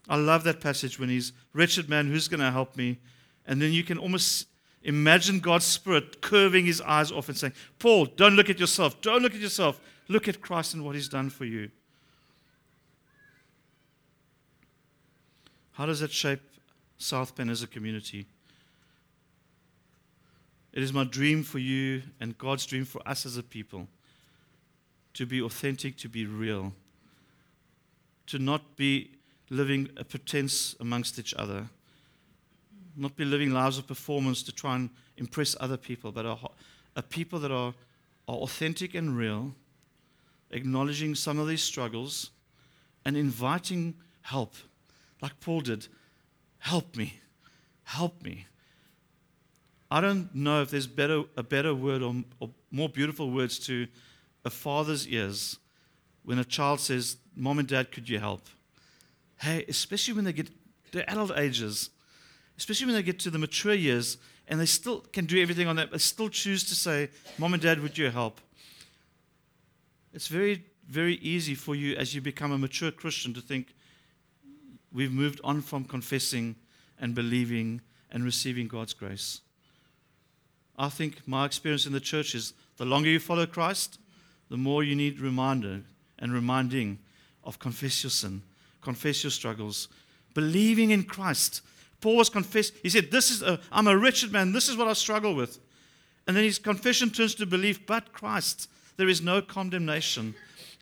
I 0.09 0.17
love 0.17 0.45
that 0.45 0.61
passage 0.61 0.99
when 0.99 1.09
he's, 1.09 1.33
wretched 1.53 1.89
man, 1.89 2.07
who's 2.07 2.27
going 2.27 2.41
to 2.41 2.51
help 2.51 2.77
me? 2.77 2.99
And 3.47 3.61
then 3.61 3.73
you 3.73 3.85
can 3.85 3.99
almost 3.99 4.47
imagine 4.83 5.41
God's 5.41 5.67
Spirit 5.67 6.23
curving 6.23 6.65
his 6.65 6.81
eyes 6.81 7.13
off 7.13 7.29
and 7.29 7.37
saying, 7.37 7.53
Paul, 7.79 8.07
don't 8.07 8.35
look 8.35 8.49
at 8.49 8.59
yourself. 8.59 9.01
Don't 9.03 9.23
look 9.23 9.35
at 9.35 9.41
yourself. 9.41 9.81
Look 10.09 10.27
at 10.27 10.41
Christ 10.41 10.75
and 10.75 10.85
what 10.85 10.95
he's 10.95 11.09
done 11.09 11.29
for 11.29 11.45
you. 11.45 11.71
How 15.79 15.87
does 15.87 16.01
that 16.01 16.11
shape 16.11 16.41
South 16.99 17.37
Bend 17.37 17.51
as 17.51 17.63
a 17.63 17.69
community. 17.69 18.27
It 20.73 20.83
is 20.83 20.93
my 20.93 21.05
dream 21.05 21.45
for 21.45 21.61
you 21.61 22.03
and 22.21 22.37
God's 22.37 22.67
dream 22.67 22.85
for 22.85 23.01
us 23.09 23.25
as 23.25 23.37
a 23.37 23.45
people 23.45 23.87
to 25.15 25.25
be 25.25 25.41
authentic, 25.41 25.97
to 25.99 26.09
be 26.09 26.27
real, 26.27 26.73
to 28.27 28.41
not 28.41 28.77
be 28.77 29.13
living 29.51 29.89
a 29.97 30.05
pretense 30.05 30.75
amongst 30.81 31.19
each 31.19 31.33
other, 31.35 31.69
not 32.97 33.17
be 33.17 33.25
living 33.25 33.53
lives 33.53 33.79
of 33.79 33.87
performance 33.87 34.43
to 34.43 34.53
try 34.53 34.75
and 34.75 34.91
impress 35.17 35.57
other 35.61 35.77
people, 35.77 36.11
but 36.11 36.27
a, 36.27 36.37
are 36.97 37.03
people 37.03 37.39
that 37.39 37.53
are, 37.53 37.73
are 38.27 38.37
authentic 38.37 38.95
and 38.95 39.17
real, 39.17 39.55
acknowledging 40.51 41.15
some 41.15 41.39
of 41.39 41.47
these 41.47 41.63
struggles 41.63 42.31
and 43.05 43.17
inviting 43.17 43.95
help, 44.23 44.55
like 45.21 45.41
Paul 45.41 45.61
did. 45.61 45.89
Help 46.59 46.97
me. 46.97 47.21
Help 47.85 48.23
me. 48.23 48.47
I 49.91 50.01
don't 50.01 50.35
know 50.35 50.63
if 50.63 50.71
there's 50.71 50.87
better, 50.87 51.25
a 51.37 51.43
better 51.43 51.75
word 51.75 52.03
or, 52.03 52.15
or 52.41 52.51
more 52.71 52.89
beautiful 52.89 53.31
words 53.31 53.59
to 53.61 53.87
a 54.45 54.51
father's 54.51 55.07
ears 55.09 55.59
when 56.25 56.39
a 56.39 56.45
child 56.45 56.81
says, 56.81 57.17
Mom 57.35 57.59
and 57.59 57.67
Dad, 57.67 57.91
could 57.91 58.09
you 58.09 58.19
help? 58.19 58.43
Hey, 59.37 59.65
especially 59.69 60.15
when 60.15 60.25
they 60.25 60.33
get 60.33 60.51
to 60.93 61.11
adult 61.11 61.33
ages, 61.37 61.91
especially 62.59 62.87
when 62.87 62.95
they 62.97 63.03
get 63.03 63.19
to 63.21 63.31
the 63.31 63.39
mature 63.39 63.73
years 63.73 64.19
and 64.47 64.61
they 64.61 64.67
still 64.67 65.01
can 65.01 65.25
do 65.25 65.41
everything 65.41 65.69
on 65.69 65.77
that, 65.77 65.91
but 65.91 66.01
still 66.01 66.29
choose 66.29 66.65
to 66.65 66.75
say, 66.75 67.09
Mom 67.39 67.55
and 67.55 67.63
Dad, 67.63 67.81
would 67.81 67.97
you 67.97 68.11
help? 68.11 68.41
It's 70.13 70.29
very, 70.29 70.65
very 70.87 71.15
easy 71.17 71.55
for 71.55 71.75
you 71.75 71.95
as 71.97 72.15
you 72.15 72.21
become 72.21 72.53
a 72.53 72.59
mature 72.59 72.91
Christian 72.91 73.33
to 73.35 73.41
think 73.41 73.75
we've 74.93 75.13
moved 75.13 75.41
on 75.45 75.61
from 75.61 75.85
confessing 75.85 76.57
and 77.01 77.15
believing 77.15 77.81
and 78.11 78.25
receiving 78.25 78.69
God's 78.69 78.95
grace. 78.95 79.41
I 80.79 80.89
think 80.89 81.27
my 81.27 81.45
experience 81.45 81.87
in 81.87 81.93
the 81.93 82.01
church 82.01 82.35
is 82.35 82.55
the 82.77 82.85
longer 82.85 83.09
you 83.09 83.19
follow 83.19 83.47
Christ, 83.47 83.99
the 84.49 84.57
more 84.57 84.83
you 84.83 84.95
need 84.95 85.21
reminder 85.21 85.83
and 86.19 86.33
reminding 86.33 86.99
of 87.45 87.59
confess 87.59 88.03
your 88.03 88.11
sin, 88.11 88.43
confess 88.81 89.25
your 89.25 89.31
struggles, 89.31 89.89
believing 90.35 90.91
in 90.91 91.03
Christ. 91.03 91.63
Paul 92.01 92.17
was 92.17 92.31
confessed. 92.31 92.75
He 92.83 92.89
said, 92.89 93.11
"This 93.11 93.31
is 93.31 93.43
a, 93.43 93.59
I'm 93.73 93.89
a 93.89 93.97
wretched 93.97 94.33
man. 94.33 94.53
This 94.53 94.69
is 94.69 94.77
what 94.77 94.89
I 94.89 94.93
struggle 94.93 95.35
with." 95.35 95.59
And 96.27 96.37
then 96.37 96.45
his 96.45 96.59
confession 96.59 97.11
turns 97.11 97.35
to 97.37 97.47
belief, 97.47 97.87
but 97.87 98.13
Christ. 98.13 98.69
There 98.97 99.09
is 99.09 99.21
no 99.21 99.41
condemnation, 99.43 100.35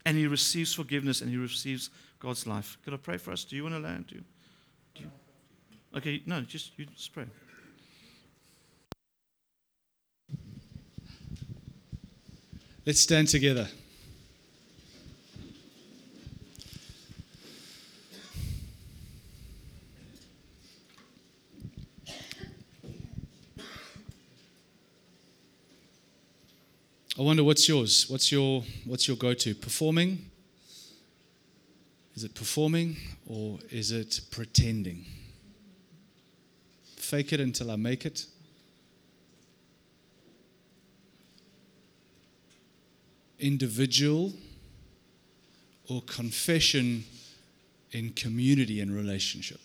and 0.05 0.17
he 0.17 0.27
receives 0.27 0.73
forgiveness 0.73 1.21
and 1.21 1.29
he 1.29 1.37
receives 1.37 1.89
God's 2.19 2.47
life. 2.47 2.77
Could 2.83 2.93
I 2.93 2.97
pray 2.97 3.17
for 3.17 3.31
us? 3.31 3.43
Do 3.43 3.55
you 3.55 3.63
want 3.63 3.75
to 3.75 3.79
land? 3.79 4.07
Do 4.07 4.15
you? 4.15 4.23
Do 4.95 5.03
you? 5.03 5.11
Okay, 5.97 6.21
no, 6.25 6.41
just 6.41 6.77
you 6.77 6.85
just 6.85 7.13
pray. 7.13 7.25
Let's 12.85 13.01
stand 13.01 13.27
together. 13.27 13.67
I 27.19 27.23
wonder 27.23 27.43
what's 27.43 27.67
yours? 27.67 28.09
What's 28.09 28.31
your 28.31 28.63
what's 28.85 29.07
your 29.07 29.17
go-to? 29.17 29.55
Performing? 29.55 30.29
Is 32.17 32.23
it 32.23 32.33
performing 32.33 32.97
or 33.27 33.59
is 33.69 33.91
it 33.91 34.21
pretending? 34.31 35.05
Fake 36.95 37.31
it 37.31 37.39
until 37.39 37.69
I 37.69 37.75
make 37.75 38.07
it. 38.07 38.25
Individual 43.37 44.33
or 45.87 46.01
confession 46.01 47.03
in 47.91 48.13
community 48.13 48.81
and 48.81 48.91
relationship? 48.91 49.59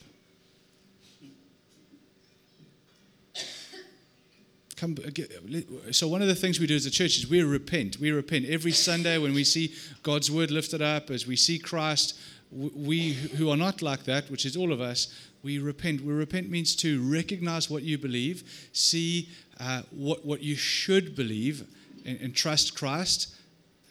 Come, 4.76 4.96
uh, 4.98 5.09
uh, 5.09 5.92
so 5.92 6.09
one 6.09 6.20
of 6.20 6.28
the 6.28 6.34
things 6.34 6.59
we 6.61 6.66
do 6.66 6.74
as 6.74 6.84
a 6.84 6.90
church 6.90 7.16
is 7.16 7.30
we 7.30 7.42
repent. 7.44 7.98
We 7.98 8.11
repent 8.11 8.46
every 8.46 8.72
Sunday 8.72 9.16
when 9.16 9.32
we 9.32 9.44
see 9.44 9.72
God's 10.03 10.28
word 10.28 10.50
lifted 10.50 10.82
up, 10.82 11.09
as 11.09 11.26
we 11.26 11.36
see 11.36 11.59
Christ. 11.59 12.18
We 12.53 13.12
who 13.12 13.50
are 13.50 13.57
not 13.57 13.80
like 13.80 14.05
that, 14.05 14.30
which 14.30 14.44
is 14.44 14.57
all 14.57 14.72
of 14.72 14.80
us, 14.80 15.09
we 15.42 15.59
repent. 15.59 16.03
We 16.03 16.12
repent 16.12 16.50
means 16.50 16.76
to 16.76 17.03
recognize 17.03 17.70
what 17.70 17.82
you 17.82 17.96
believe, 17.96 18.68
see 18.72 19.28
uh, 19.59 19.82
what 19.90 20.24
what 20.26 20.42
you 20.42 20.55
should 20.55 21.16
believe, 21.16 21.64
and, 22.05 22.20
and 22.20 22.34
trust 22.34 22.76
Christ, 22.76 23.34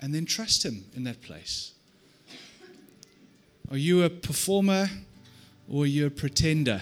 and 0.02 0.14
then 0.14 0.26
trust 0.26 0.64
Him 0.64 0.86
in 0.96 1.04
that 1.06 1.22
place. 1.22 1.72
Are 3.72 3.78
you 3.78 4.04
a 4.04 4.10
performer 4.10 4.90
or 5.70 5.84
are 5.84 5.88
you 5.88 6.06
a 6.08 6.10
pretender? 6.10 6.82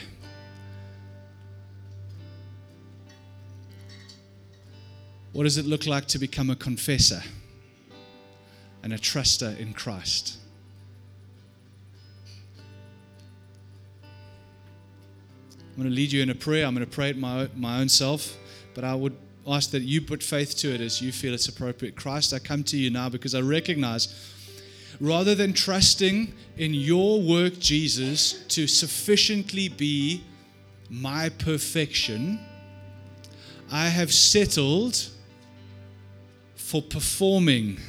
What 5.32 5.44
does 5.44 5.58
it 5.58 5.66
look 5.66 5.86
like 5.86 6.08
to 6.08 6.20
become 6.20 6.50
a 6.50 6.56
confessor 6.56 7.22
and 8.82 8.92
a 8.92 8.98
truster 8.98 9.58
in 9.60 9.74
Christ? 9.74 10.38
I'm 15.80 15.84
going 15.84 15.96
to 15.96 15.96
lead 15.96 16.12
you 16.12 16.22
in 16.22 16.30
a 16.30 16.36
prayer. 16.36 16.66
I'm 16.66 16.76
going 16.76 16.86
to 16.86 16.92
pray 16.92 17.12
it 17.12 17.18
my, 17.18 17.48
my 17.56 17.80
own 17.80 17.88
self, 17.88 18.36
but 18.74 18.84
I 18.84 18.94
would 18.94 19.16
ask 19.48 19.72
that 19.72 19.84
you 19.84 20.02
put 20.02 20.22
faith 20.22 20.58
to 20.58 20.76
it 20.76 20.82
as 20.82 21.02
you 21.02 21.14
feel 21.14 21.34
it's 21.34 21.48
appropriate. 21.48 21.96
Christ, 21.96 22.34
I 22.34 22.40
come 22.40 22.66
to 22.66 22.78
you 22.78 22.90
now 22.90 23.08
because 23.08 23.34
I 23.34 23.40
recognize 23.40 24.30
rather 25.00 25.36
than 25.36 25.54
trusting 25.54 26.34
in 26.58 26.74
your 26.74 27.22
work, 27.22 27.60
Jesus, 27.60 28.46
to 28.50 28.68
sufficiently 28.68 29.70
be 29.70 30.22
my 30.90 31.30
perfection, 31.30 32.42
I 33.72 33.88
have 33.88 34.12
settled 34.12 35.08
for 36.58 36.82
performing, 36.82 37.80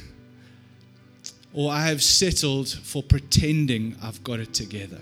or 1.53 1.69
I 1.69 1.87
have 1.87 2.01
settled 2.01 2.69
for 2.69 3.03
pretending 3.03 3.97
I've 4.01 4.23
got 4.23 4.39
it 4.39 4.53
together. 4.53 5.01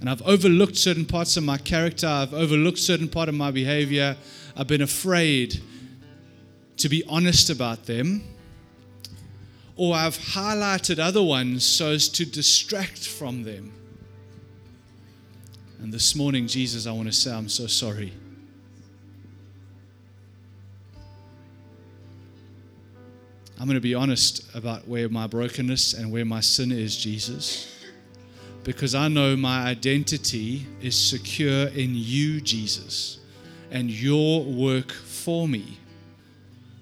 And 0.00 0.08
I've 0.08 0.22
overlooked 0.22 0.76
certain 0.76 1.04
parts 1.04 1.36
of 1.36 1.42
my 1.42 1.58
character, 1.58 2.06
I've 2.06 2.34
overlooked 2.34 2.78
certain 2.78 3.08
part 3.08 3.28
of 3.28 3.34
my 3.34 3.50
behavior. 3.50 4.16
I've 4.56 4.68
been 4.68 4.82
afraid 4.82 5.60
to 6.78 6.88
be 6.88 7.04
honest 7.08 7.50
about 7.50 7.86
them. 7.86 8.22
Or 9.76 9.94
I've 9.94 10.16
highlighted 10.16 10.98
other 10.98 11.22
ones 11.22 11.64
so 11.64 11.92
as 11.92 12.08
to 12.10 12.24
distract 12.24 13.06
from 13.06 13.44
them. 13.44 13.72
And 15.80 15.92
this 15.92 16.16
morning, 16.16 16.48
Jesus, 16.48 16.86
I 16.86 16.92
want 16.92 17.06
to 17.06 17.12
say, 17.12 17.32
I'm 17.32 17.48
so 17.48 17.68
sorry. 17.68 18.12
I'm 23.60 23.66
going 23.66 23.74
to 23.74 23.80
be 23.80 23.94
honest 23.94 24.44
about 24.54 24.86
where 24.88 25.08
my 25.08 25.26
brokenness 25.26 25.94
and 25.94 26.10
where 26.10 26.24
my 26.24 26.40
sin 26.40 26.72
is, 26.72 26.96
Jesus. 26.96 27.77
Because 28.68 28.94
I 28.94 29.08
know 29.08 29.34
my 29.34 29.62
identity 29.64 30.66
is 30.82 30.94
secure 30.94 31.68
in 31.68 31.92
you, 31.94 32.38
Jesus, 32.38 33.16
and 33.70 33.90
your 33.90 34.44
work 34.44 34.92
for 34.92 35.48
me. 35.48 35.78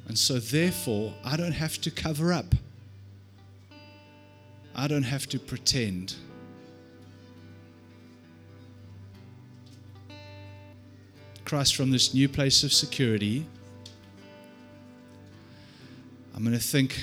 And 0.09 0.19
so, 0.19 0.41
therefore, 0.41 1.15
I 1.25 1.37
don't 1.37 1.53
have 1.53 1.81
to 1.83 1.93
cover 1.93 2.33
up. 2.33 2.57
I 4.75 4.89
don't 4.89 5.05
have 5.05 5.29
to 5.29 5.39
pretend. 5.39 6.17
Christ, 11.45 11.77
from 11.77 11.93
this 11.93 12.13
new 12.13 12.29
place 12.29 12.65
of 12.65 12.73
security, 12.73 13.47
I'm 16.35 16.43
going 16.43 16.53
to 16.53 16.59
think 16.59 17.01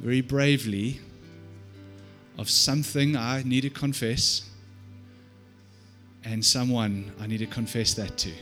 very 0.00 0.22
bravely 0.22 0.98
of 2.38 2.48
something 2.48 3.16
I 3.16 3.42
need 3.42 3.62
to 3.62 3.70
confess 3.70 4.48
and 6.24 6.44
someone 6.44 7.12
I 7.20 7.26
need 7.26 7.38
to 7.38 7.46
confess 7.46 7.94
that 7.94 8.16
to. 8.18 8.32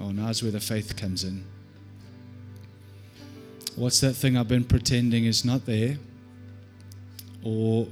Oh, 0.00 0.10
now's 0.10 0.42
where 0.42 0.52
the 0.52 0.60
faith 0.60 0.96
comes 0.96 1.24
in. 1.24 1.44
What's 3.76 4.00
that 4.00 4.14
thing 4.14 4.36
I've 4.36 4.48
been 4.48 4.64
pretending 4.64 5.24
is 5.24 5.44
not 5.44 5.66
there? 5.66 5.98
Or 7.42 7.86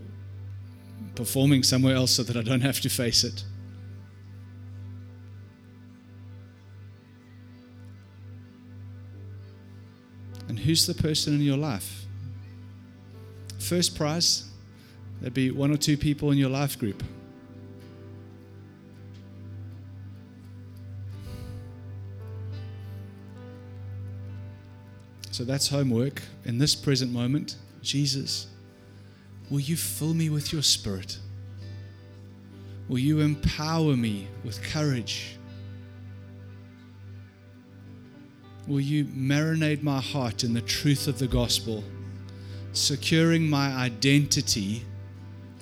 performing 1.15 1.63
somewhere 1.63 1.95
else 1.95 2.13
so 2.13 2.23
that 2.25 2.37
I 2.37 2.43
don't 2.43 2.61
have 2.61 2.81
to 2.81 2.89
face 2.89 3.25
it? 3.25 3.45
who's 10.67 10.85
the 10.85 10.95
person 10.95 11.33
in 11.33 11.43
your 11.43 11.57
life? 11.57 12.05
First 13.61 13.97
prize, 13.97 14.51
there'd 15.21 15.33
be 15.33 15.53
one 15.53 15.71
or 15.71 15.77
two 15.77 15.97
people 15.97 16.33
in 16.33 16.39
your 16.39 16.51
life 16.51 16.77
group. 16.77 17.05
So 25.31 25.45
that's 25.45 25.69
homework. 25.69 26.21
In 26.45 26.59
this 26.59 26.75
present 26.75 27.13
moment, 27.13 27.57
Jesus, 27.83 28.49
will 29.49 29.61
you 29.61 29.77
fill 29.77 30.15
me 30.15 30.31
with 30.31 30.53
your 30.53 30.63
spirit? 30.63 31.19
Will 32.89 32.99
you 32.99 33.21
empower 33.21 33.97
me 33.97 34.27
with 34.45 34.61
courage? 34.65 35.37
Will 38.67 38.81
you 38.81 39.05
marinate 39.05 39.83
my 39.85 40.01
heart 40.01 40.43
in 40.43 40.53
the 40.53 40.61
truth 40.61 41.07
of 41.07 41.21
the 41.21 41.29
gospel, 41.29 41.85
securing 42.73 43.49
my 43.49 43.69
identity 43.69 44.83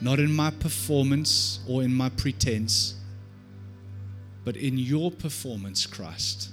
not 0.00 0.18
in 0.18 0.34
my 0.34 0.50
performance 0.50 1.60
or 1.68 1.82
in 1.82 1.94
my 1.94 2.08
pretense, 2.08 2.94
but 4.42 4.56
in 4.56 4.78
your 4.78 5.10
performance, 5.10 5.86
Christ? 5.86 6.48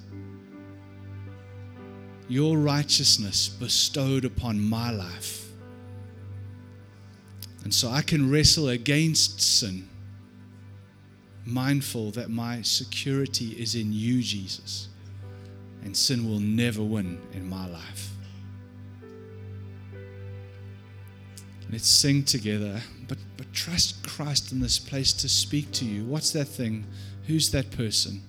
Your 2.28 2.58
righteousness 2.58 3.48
bestowed 3.48 4.26
upon 4.26 4.60
my 4.60 4.92
life. 4.92 5.48
And 7.64 7.74
so 7.74 7.90
I 7.90 8.02
can 8.02 8.30
wrestle 8.30 8.70
against 8.70 9.42
sin, 9.42 9.88
mindful 11.46 12.12
that 12.12 12.30
my 12.30 12.62
security 12.62 13.52
is 13.52 13.76
in 13.76 13.94
you, 13.94 14.22
Jesus 14.22 14.90
and 15.84 15.96
sin 15.96 16.28
will 16.28 16.40
never 16.40 16.84
win 16.84 17.20
in 17.34 17.48
my 17.48 17.68
life. 17.68 18.12
Let's 21.72 21.88
sing 21.88 22.24
together, 22.24 22.82
but, 23.08 23.18
but 23.38 23.52
trust 23.54 24.06
Christ 24.06 24.52
in 24.52 24.60
this 24.60 24.78
place 24.78 25.14
to 25.14 25.30
speak 25.30 25.72
to 25.74 25.86
you. 25.86 26.04
What's 26.04 26.32
that 26.32 26.50
thing? 26.50 26.86
Who's 27.28 27.52
that 27.52 27.72
person? 27.72 28.22